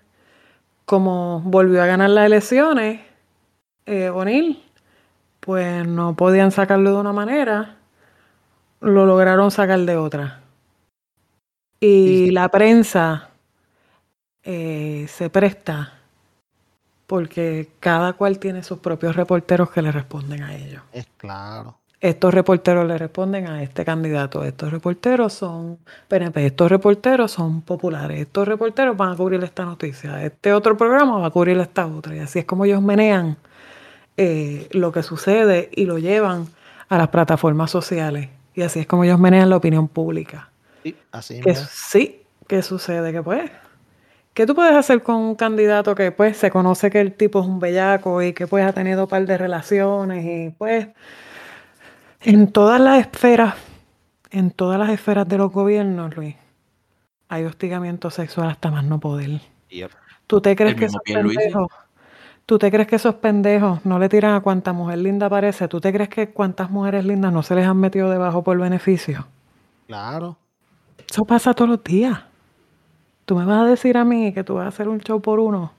[0.85, 3.01] como volvió a ganar las elecciones,
[3.87, 4.62] eh, O'Neill,
[5.41, 7.76] pues no podían sacarlo de una manera,
[8.80, 10.41] lo lograron sacar de otra.
[11.80, 12.30] Y Sí.
[12.32, 13.30] la prensa
[14.43, 15.93] eh, se presta
[17.07, 21.78] porque cada cual tiene sus propios reporteros que le responden a ellos Es claro.
[22.01, 25.78] estos reporteros le responden a este candidato, estos reporteros son
[26.09, 31.18] PNP, estos reporteros son populares, estos reporteros van a cubrir esta noticia, este otro programa
[31.18, 33.36] va a cubrir esta otra, y así es como ellos menean
[34.20, 36.48] eh, lo que sucede y lo llevan
[36.88, 40.50] a las plataformas sociales, y así es como ellos menean la opinión pública.
[40.82, 43.12] Sí, así Que sí, ¿qué sucede?
[43.12, 43.48] Que pues,
[44.34, 47.46] ¿qué tú puedes hacer con un candidato que pues se conoce que el tipo es
[47.46, 50.88] un bellaco y que pues ha tenido un par de relaciones y pues
[52.22, 53.54] en todas las esferas,
[54.32, 56.34] en todas las esferas de los gobiernos, Luis,
[57.28, 59.40] hay hostigamiento sexual hasta más no poder.
[59.70, 59.92] Yep.
[60.26, 61.68] ¿Tú te crees El que esos pendejos,
[62.49, 65.68] tú te crees que esos pendejos no le tiran a cuanta mujer linda aparece?
[65.68, 69.26] ¿Tú te crees que cuántas mujeres lindas no se les han metido debajo por beneficio?
[69.86, 70.38] Claro.
[71.11, 72.18] Eso pasa todos los días.
[73.26, 75.40] Tú me vas a decir a mí que tú vas a hacer un show por
[75.40, 75.72] uno.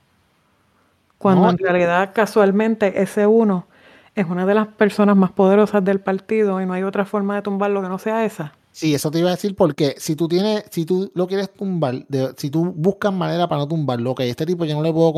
[1.18, 3.66] Cuando No, en realidad, casualmente, ese uno
[4.14, 7.42] es una de las personas más poderosas del partido y no hay otra forma de
[7.42, 8.54] tumbarlo que no sea esa.
[8.80, 12.06] Sí, eso te iba a decir porque si tú tienes, si tú lo quieres tumbar,
[12.08, 15.12] de- si tú buscas manera para no tumbarlo, que este tipo yo no le puedo,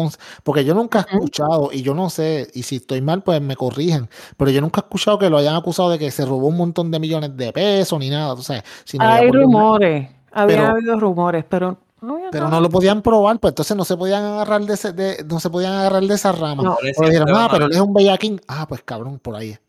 [0.43, 3.55] porque yo nunca he escuchado y yo no sé, y si estoy mal pues me
[3.55, 6.57] corrigen, pero yo nunca he escuchado que lo hayan acusado de que se robó un
[6.57, 10.67] montón de millones de pesos ni nada, tú sabes, si no hay rumores, había Pero-
[10.71, 14.61] habido rumores, pero no pero no lo podían probar, pues entonces no se podían agarrar
[14.65, 16.63] de, ese- de- no se podían agarrar de esa rama.
[16.63, 18.41] No, O dijeron, ah, pero él es un bellaquín.
[18.47, 19.51] Ah, pues cabrón, por ahí.
[19.51, 19.61] es.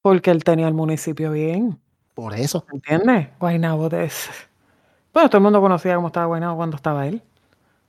[0.00, 1.78] porque él tenía el municipio bien,
[2.14, 2.64] Por eso.
[2.72, 3.28] ¿entiendes?
[3.38, 4.10] Guaynabo de
[5.12, 7.22] Bueno, todo el mundo conocía cómo estaba Guaynabo cuando estaba él.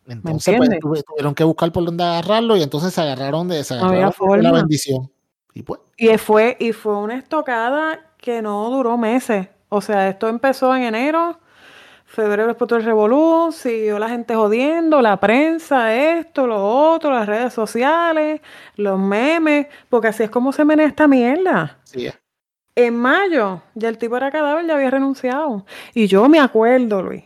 [0.07, 3.91] Entonces, pues, tuvieron que buscar por dónde agarrarlo y entonces se agarraron de, se No
[3.91, 5.09] de la bendición.
[5.53, 9.47] Y pues, Y fue, y fue una estocada que no duró meses.
[9.69, 11.39] O sea, esto empezó en enero,
[12.05, 17.53] febrero explotó el revolú, siguió la gente jodiendo, la prensa, esto, lo otro, las redes
[17.53, 18.41] sociales,
[18.75, 21.79] los memes, porque así es como se menea esta mierda.
[21.83, 22.22] sí, es.
[22.75, 25.65] En mayo, ya el tipo era cadáver, ya había renunciado.
[25.93, 27.23] Y yo me acuerdo, Luis,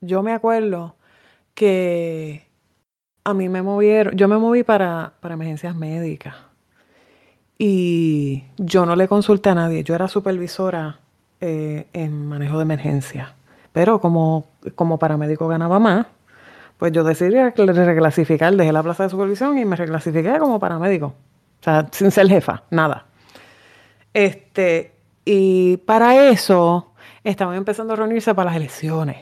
[0.00, 0.96] yo me acuerdo
[1.54, 2.46] que
[3.24, 6.34] a mí me movieron, yo me moví para, para emergencias médicas.
[7.58, 10.98] Y yo no le consulté a nadie, yo era supervisora
[11.40, 13.34] eh, en manejo de emergencia.
[13.72, 16.06] Pero como, como paramédico ganaba más,
[16.78, 21.08] pues yo decidí recl- reclasificar, dejé la plaza de supervisión y me reclasifiqué como paramédico.
[21.08, 23.06] O sea, sin ser jefa, nada.
[24.14, 24.92] Este,
[25.24, 26.92] y para eso
[27.24, 29.18] estaban empezando a reunirse para las elecciones.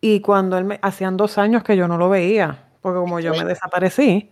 [0.00, 3.32] Y cuando él me, hacían dos años que yo no lo veía, porque como yo
[3.32, 4.30] me desaparecí,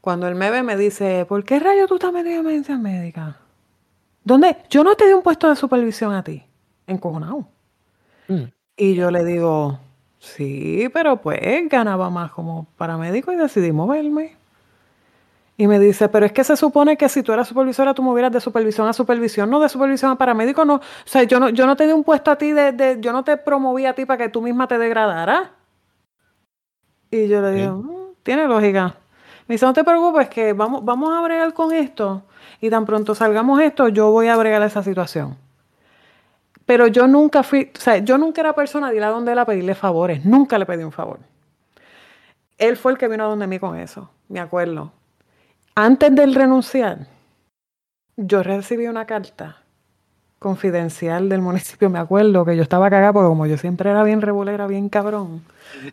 [0.00, 3.34] cuando él me ve me dice, ¿por qué rayo tú estás metido en emergencias médicas?
[4.22, 4.58] ¿Dónde?
[4.68, 6.44] Yo no te di un puesto de supervisión a ti,
[6.86, 7.48] encojonado.
[8.28, 8.44] Mm.
[8.76, 9.80] Y yo le digo,
[10.18, 14.36] sí, pero pues ganaba más como paramédico y decidí moverme.
[15.60, 18.32] Y me dice, pero es que se supone que si tú eras supervisora, tú movieras
[18.32, 20.76] de supervisión a supervisión, no de supervisión a paramédico, no.
[20.76, 23.12] O sea, yo no, yo no te di un puesto a ti, de, de- yo
[23.12, 25.50] no te promoví a ti para que tú misma te degradaras.
[27.10, 28.94] Y yo le digo, "Mm, tiene lógica.
[29.48, 32.22] Me dice, no te preocupes, que vamos, vamos a bregar con esto
[32.62, 35.36] y tan pronto salgamos esto, yo voy a bregar esa situación.
[36.64, 39.38] Pero yo nunca fui, o sea, yo nunca era persona de ir a donde él
[39.38, 41.18] a pedirle favores, nunca le pedí un favor.
[42.56, 44.92] Él fue el que vino a donde mí con eso, me acuerdo.
[45.74, 47.06] Antes del renunciar,
[48.16, 49.62] yo recibí una carta
[50.38, 54.22] confidencial del municipio, me acuerdo que yo estaba cagada porque como yo siempre era bien
[54.22, 55.42] revolera, bien cabrón,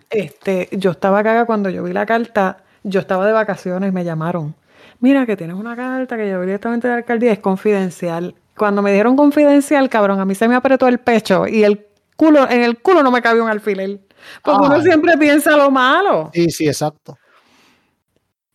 [0.10, 4.04] este, yo estaba cagada cuando yo vi la carta, yo estaba de vacaciones y me
[4.04, 4.56] llamaron.
[5.00, 8.34] Mira que tienes una carta que yo directamente de la alcaldía, es confidencial.
[8.58, 11.86] Cuando me dieron confidencial, cabrón, a mí se me apretó el pecho y el
[12.16, 14.00] culo, en el culo no me cabía un alfiler.
[14.42, 14.82] Porque uno Ay.
[14.82, 16.32] siempre piensa lo malo.
[16.34, 17.18] Sí, sí, exacto.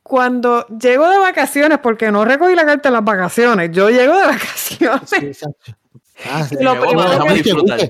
[0.02, 4.26] Cuando llego de vacaciones, porque no recogí la carta en las vacaciones, yo llego de
[4.26, 5.00] vacaciones.
[5.08, 5.72] Sí, exacto.
[6.30, 6.56] Ah, sí.
[6.60, 7.80] Lo Me voy, primero déjame que- disfrutar.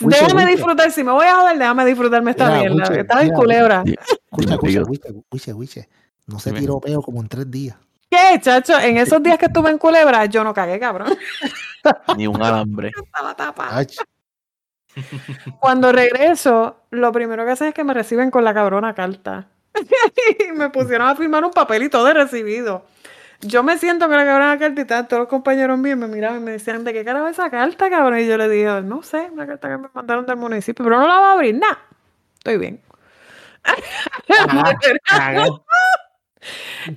[0.00, 2.88] Déjame disfrutar, si me voy a joder, déjame disfrutarme esta Mira, mierda.
[2.88, 3.84] Wiche, Estaba en mira, culebra.
[3.86, 5.88] Escucha, escucha, Wiche, Wiche.
[6.26, 7.76] No se tiró peo como en tres días.
[8.10, 8.78] ¿Qué, chacho?
[8.78, 11.14] En esos días que estuve en culebra, yo no cagué, cabrón.
[12.16, 12.90] Ni un alambre.
[13.04, 13.84] Estaba tapada.
[15.60, 19.48] Cuando regreso, lo primero que hacen es que me reciben con la cabrona carta.
[20.48, 22.84] y me pusieron a firmar un papelito de recibido.
[23.40, 26.40] Yo me siento con la cabrona carta y tal, todos los compañeros míos me miraban
[26.40, 28.20] y me decían, ¿de qué carajo es esa carta, cabrón?
[28.20, 31.08] Y yo le dije, no sé, una carta que me mandaron del municipio, pero no
[31.08, 31.78] la va a abrir, nada.
[32.38, 32.80] Estoy bien.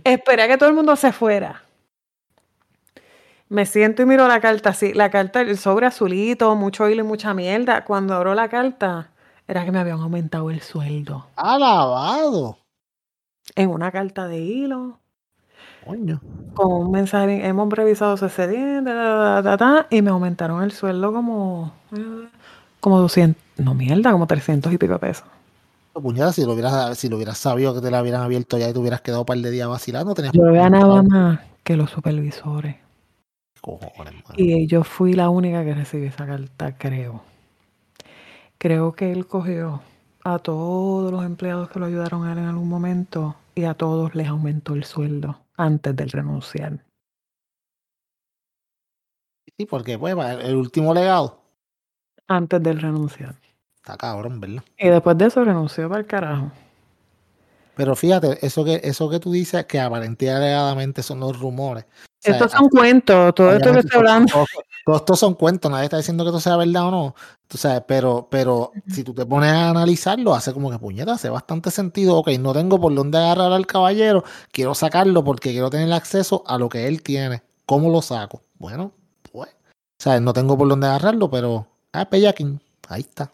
[0.03, 1.63] Esperé a que todo el mundo se fuera.
[3.49, 4.93] Me siento y miro la carta así.
[4.93, 7.85] La carta, el sobre azulito, mucho hilo y mucha mierda.
[7.85, 9.11] Cuando abro la carta,
[9.47, 11.27] era que me habían aumentado el sueldo.
[11.35, 12.57] alabado.
[13.55, 14.99] En una carta de hilo,
[15.85, 16.21] Coño.
[16.53, 18.91] con un mensaje, hemos revisado su expediente,
[19.89, 22.27] y me aumentaron el sueldo como, eh,
[22.79, 25.27] como 200, no mierda, como 300 y pico de pesos.
[25.93, 28.73] Puñada, si lo hubieras, si lo hubieras sabido que te la hubieran abierto ya y
[28.73, 32.75] te hubieras quedado un par de días vacilando, tenías Yo ganaba más que los supervisores.
[33.61, 34.13] Cojones.
[34.35, 37.23] Y yo fui la única que recibí esa carta, creo.
[38.57, 39.81] Creo que él cogió
[40.23, 44.13] a todos los empleados que lo ayudaron a él en algún momento y a todos
[44.15, 46.85] les aumentó el sueldo antes del renunciar.
[49.57, 51.41] Sí, porque pues el último legado
[52.27, 53.35] Antes del renunciar.
[53.75, 54.63] está cabrón, ¿verdad?
[54.77, 56.51] Y después de eso renunció para el carajo.
[57.75, 61.85] Pero fíjate, eso que, eso que tú dices que aparentemente alegadamente son los rumores.
[61.85, 61.87] O
[62.19, 64.45] sea, Estos son cuentos, todo esto que estoy hablando.
[64.85, 67.15] Todos, estos son cuentos, nadie está diciendo que esto sea verdad o no.
[67.47, 71.29] Tú sabes, pero, pero si tú te pones a analizarlo, hace como que puñeta, hace
[71.29, 72.15] bastante sentido.
[72.17, 76.57] Ok, no tengo por dónde agarrar al caballero, quiero sacarlo porque quiero tener acceso a
[76.57, 77.43] lo que él tiene.
[77.65, 78.41] ¿Cómo lo saco?
[78.57, 78.91] Bueno,
[79.31, 79.49] pues.
[79.49, 81.67] O sea, no tengo por dónde agarrarlo, pero.
[81.93, 83.31] Ah, Pellaquín, ahí está.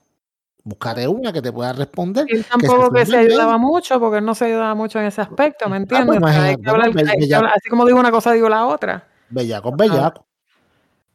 [0.64, 2.26] Búscate una que te pueda responder.
[2.30, 5.68] Él tampoco que se ayudaba mucho, porque él no se ayudaba mucho en ese aspecto,
[5.70, 6.20] ¿me entiendes?
[6.20, 7.00] pues O sea, hay imagínate, que hablar- ¿no?
[7.00, 9.08] hay que Bella- hablar- así como digo una cosa, digo la otra.
[9.30, 10.26] Bellaco, bellaco.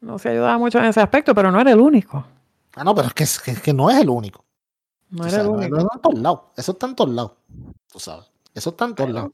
[0.01, 2.25] No se ayudaba mucho en ese aspecto, pero no era el único.
[2.75, 4.45] Ah, no, pero es que, es que, es que no es el único.
[5.11, 5.77] No era el único.
[5.77, 6.41] no está en todos lados.
[6.57, 7.33] Eso está en todos lados.
[7.93, 8.27] Tú sabes.
[8.53, 9.31] Eso está en todos lados.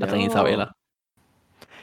[0.00, 0.72] Hasta en Isabela.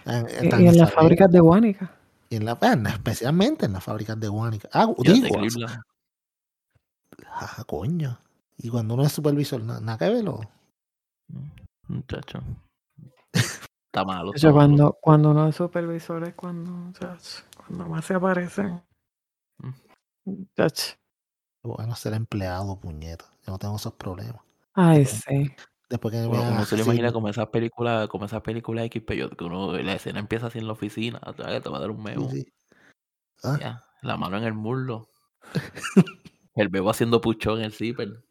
[0.05, 1.91] En- Y, en y en las fábricas de Guánica.
[2.29, 2.57] y en la,
[2.93, 4.69] especialmente en las fábricas de Guánica.
[4.71, 5.27] Ah, digo.
[7.39, 8.19] Ah, coño.
[8.57, 10.41] Y cuando uno es supervisor, na- nada que verlo.
[11.87, 12.39] Muchacho.
[13.33, 14.33] Está malo.
[14.33, 14.55] está Yo malo.
[14.67, 18.81] cuando, cuando uno es supervisor es cuando, chach, cuando más se aparecen.
[20.55, 20.95] Chach.
[21.63, 23.25] Bueno, ser empleado, puñeta.
[23.45, 24.41] Yo no tengo esos problemas.
[24.73, 25.51] Ay, sí.
[25.89, 29.29] Después que me Uno, se lo imagina como esas películas, como esas películas X, pero
[29.29, 31.81] que uno, la escena empieza así en la oficina, o sea, que te va a
[31.81, 32.29] dar un sí, memo.
[32.29, 32.53] sí.
[33.43, 35.09] Ah, Ya, la mano en el muslo.
[36.57, 38.23] el bebo haciendo puchón en el zipper.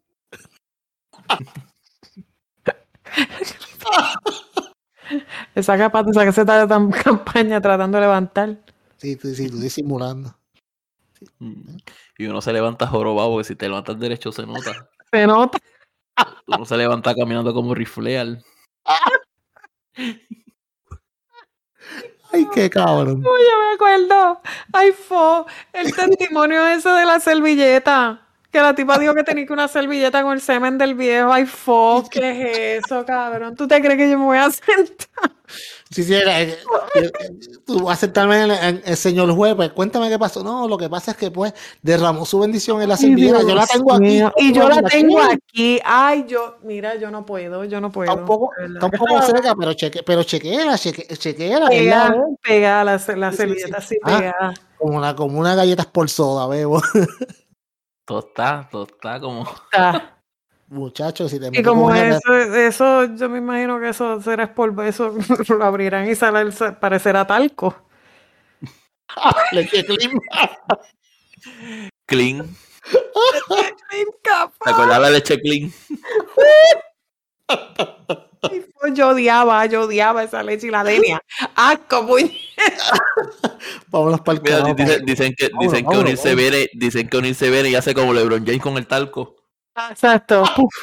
[5.55, 8.59] Esa capa, esa que se está de tan campaña tratando de levantar.
[8.97, 10.37] sí, sí, sí, tú disimulando.
[11.39, 11.77] Mm.
[12.19, 14.89] Y uno se levanta jorobado, porque si te levantas derecho se nota.
[15.11, 15.59] Se nota.
[16.47, 18.45] Uno se levanta caminando como rifleal.
[22.33, 23.23] Ay, qué cabrón.
[23.23, 24.41] Yo me acuerdo.
[24.73, 25.47] Ay, fo.
[25.73, 28.26] El testimonio ese de la servilleta.
[28.57, 31.31] Que la tipa dijo que tenía que una servilleta con el semen del viejo.
[31.31, 32.03] Ay, fo.
[32.11, 33.55] ¿Qué es eso, cabrón?
[33.55, 35.31] ¿Tú te crees que yo me voy a sentar?
[35.91, 36.59] Sí, sí, era, eh,
[36.95, 37.11] eh,
[37.67, 40.43] tú vas a sentarme en, en- el señor juez, pues cuéntame qué pasó.
[40.43, 41.53] No, lo que pasa es que pues
[41.83, 43.43] derramó su bendición en la servilleta.
[43.43, 44.23] Yo la tengo aquí.
[44.39, 45.79] Y yo la tengo aquí.
[45.85, 48.11] Ay, yo, mira, yo no puedo, yo no puedo.
[48.11, 48.77] Está un poco, de verdad.
[48.77, 51.07] está un poco seca, pero, cheque, pero chequeala, cheque,
[51.61, 51.69] la
[52.43, 54.17] Pegada, la, la Sí, sí, servilleta así Ah.
[54.19, 54.55] pegada.
[54.79, 56.81] como una, como una galletas por soda, bebo.
[58.07, 59.43] Todo está, todo está como.
[59.43, 60.17] Está.
[60.69, 65.15] Muchachos, si te Y como eso, eso, yo me imagino que eso será polvo, eso
[65.49, 66.51] lo abrirán y sale,
[66.81, 67.75] parecerá talco.
[69.53, 70.21] Leche clean.
[72.07, 72.57] Clean.
[74.65, 75.73] ¿Te acuerdas de la leche clean?
[78.93, 81.23] Yo odiaba, yo odiaba esa leche y la denia.
[81.55, 82.31] ¡Asco, puñ!
[83.89, 84.75] Vámonos para el Mira, carajo.
[84.75, 88.13] dicen, dicen que, Vámonos, dicen que unirse viene, dicen que unirse viene y hace como
[88.13, 89.37] LeBron James con el talco.
[89.91, 90.45] Exacto.
[90.55, 90.75] Puf.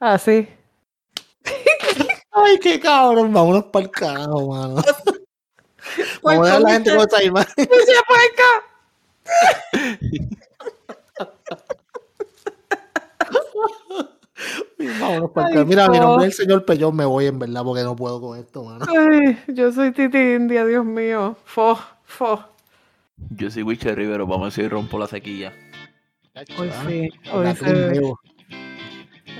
[0.00, 0.48] Así.
[2.32, 3.32] Ay, qué cabrón.
[3.32, 4.82] Vámonos para el carajo, mano.
[6.22, 7.66] Vamos a ver a la gente con esta imagen.
[7.66, 7.92] ¡Pucha
[15.00, 15.66] Vámonos para carajo.
[15.66, 16.04] Mira, mi no.
[16.08, 16.94] nombre es el señor Pellón.
[16.96, 18.84] Me voy en verdad porque no puedo con esto, mano.
[18.88, 21.36] Ay, yo soy Titi India, Dios mío.
[21.44, 22.44] Fo, fo.
[23.30, 25.52] Yo soy Witcher Rivero, vamos a ver si rompo la sequilla.
[26.58, 27.64] Hoy Ah, sí, la hoy sí.
[27.92, 28.20] vivo.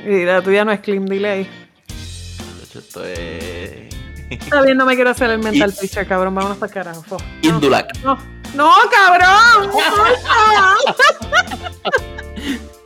[0.06, 1.44] Y la tuya no es clean delay.
[1.44, 3.92] De hecho, Esto es.
[4.30, 6.34] Está bien, no me quiero hacer el mental picture, cabrón.
[6.34, 7.02] Vámonos para carajo.
[7.02, 7.16] Fo.
[7.42, 7.92] No, Indulac.
[8.04, 8.16] no,
[8.54, 9.70] no, cabrón.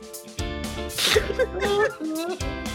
[1.07, 2.66] ハハハハ!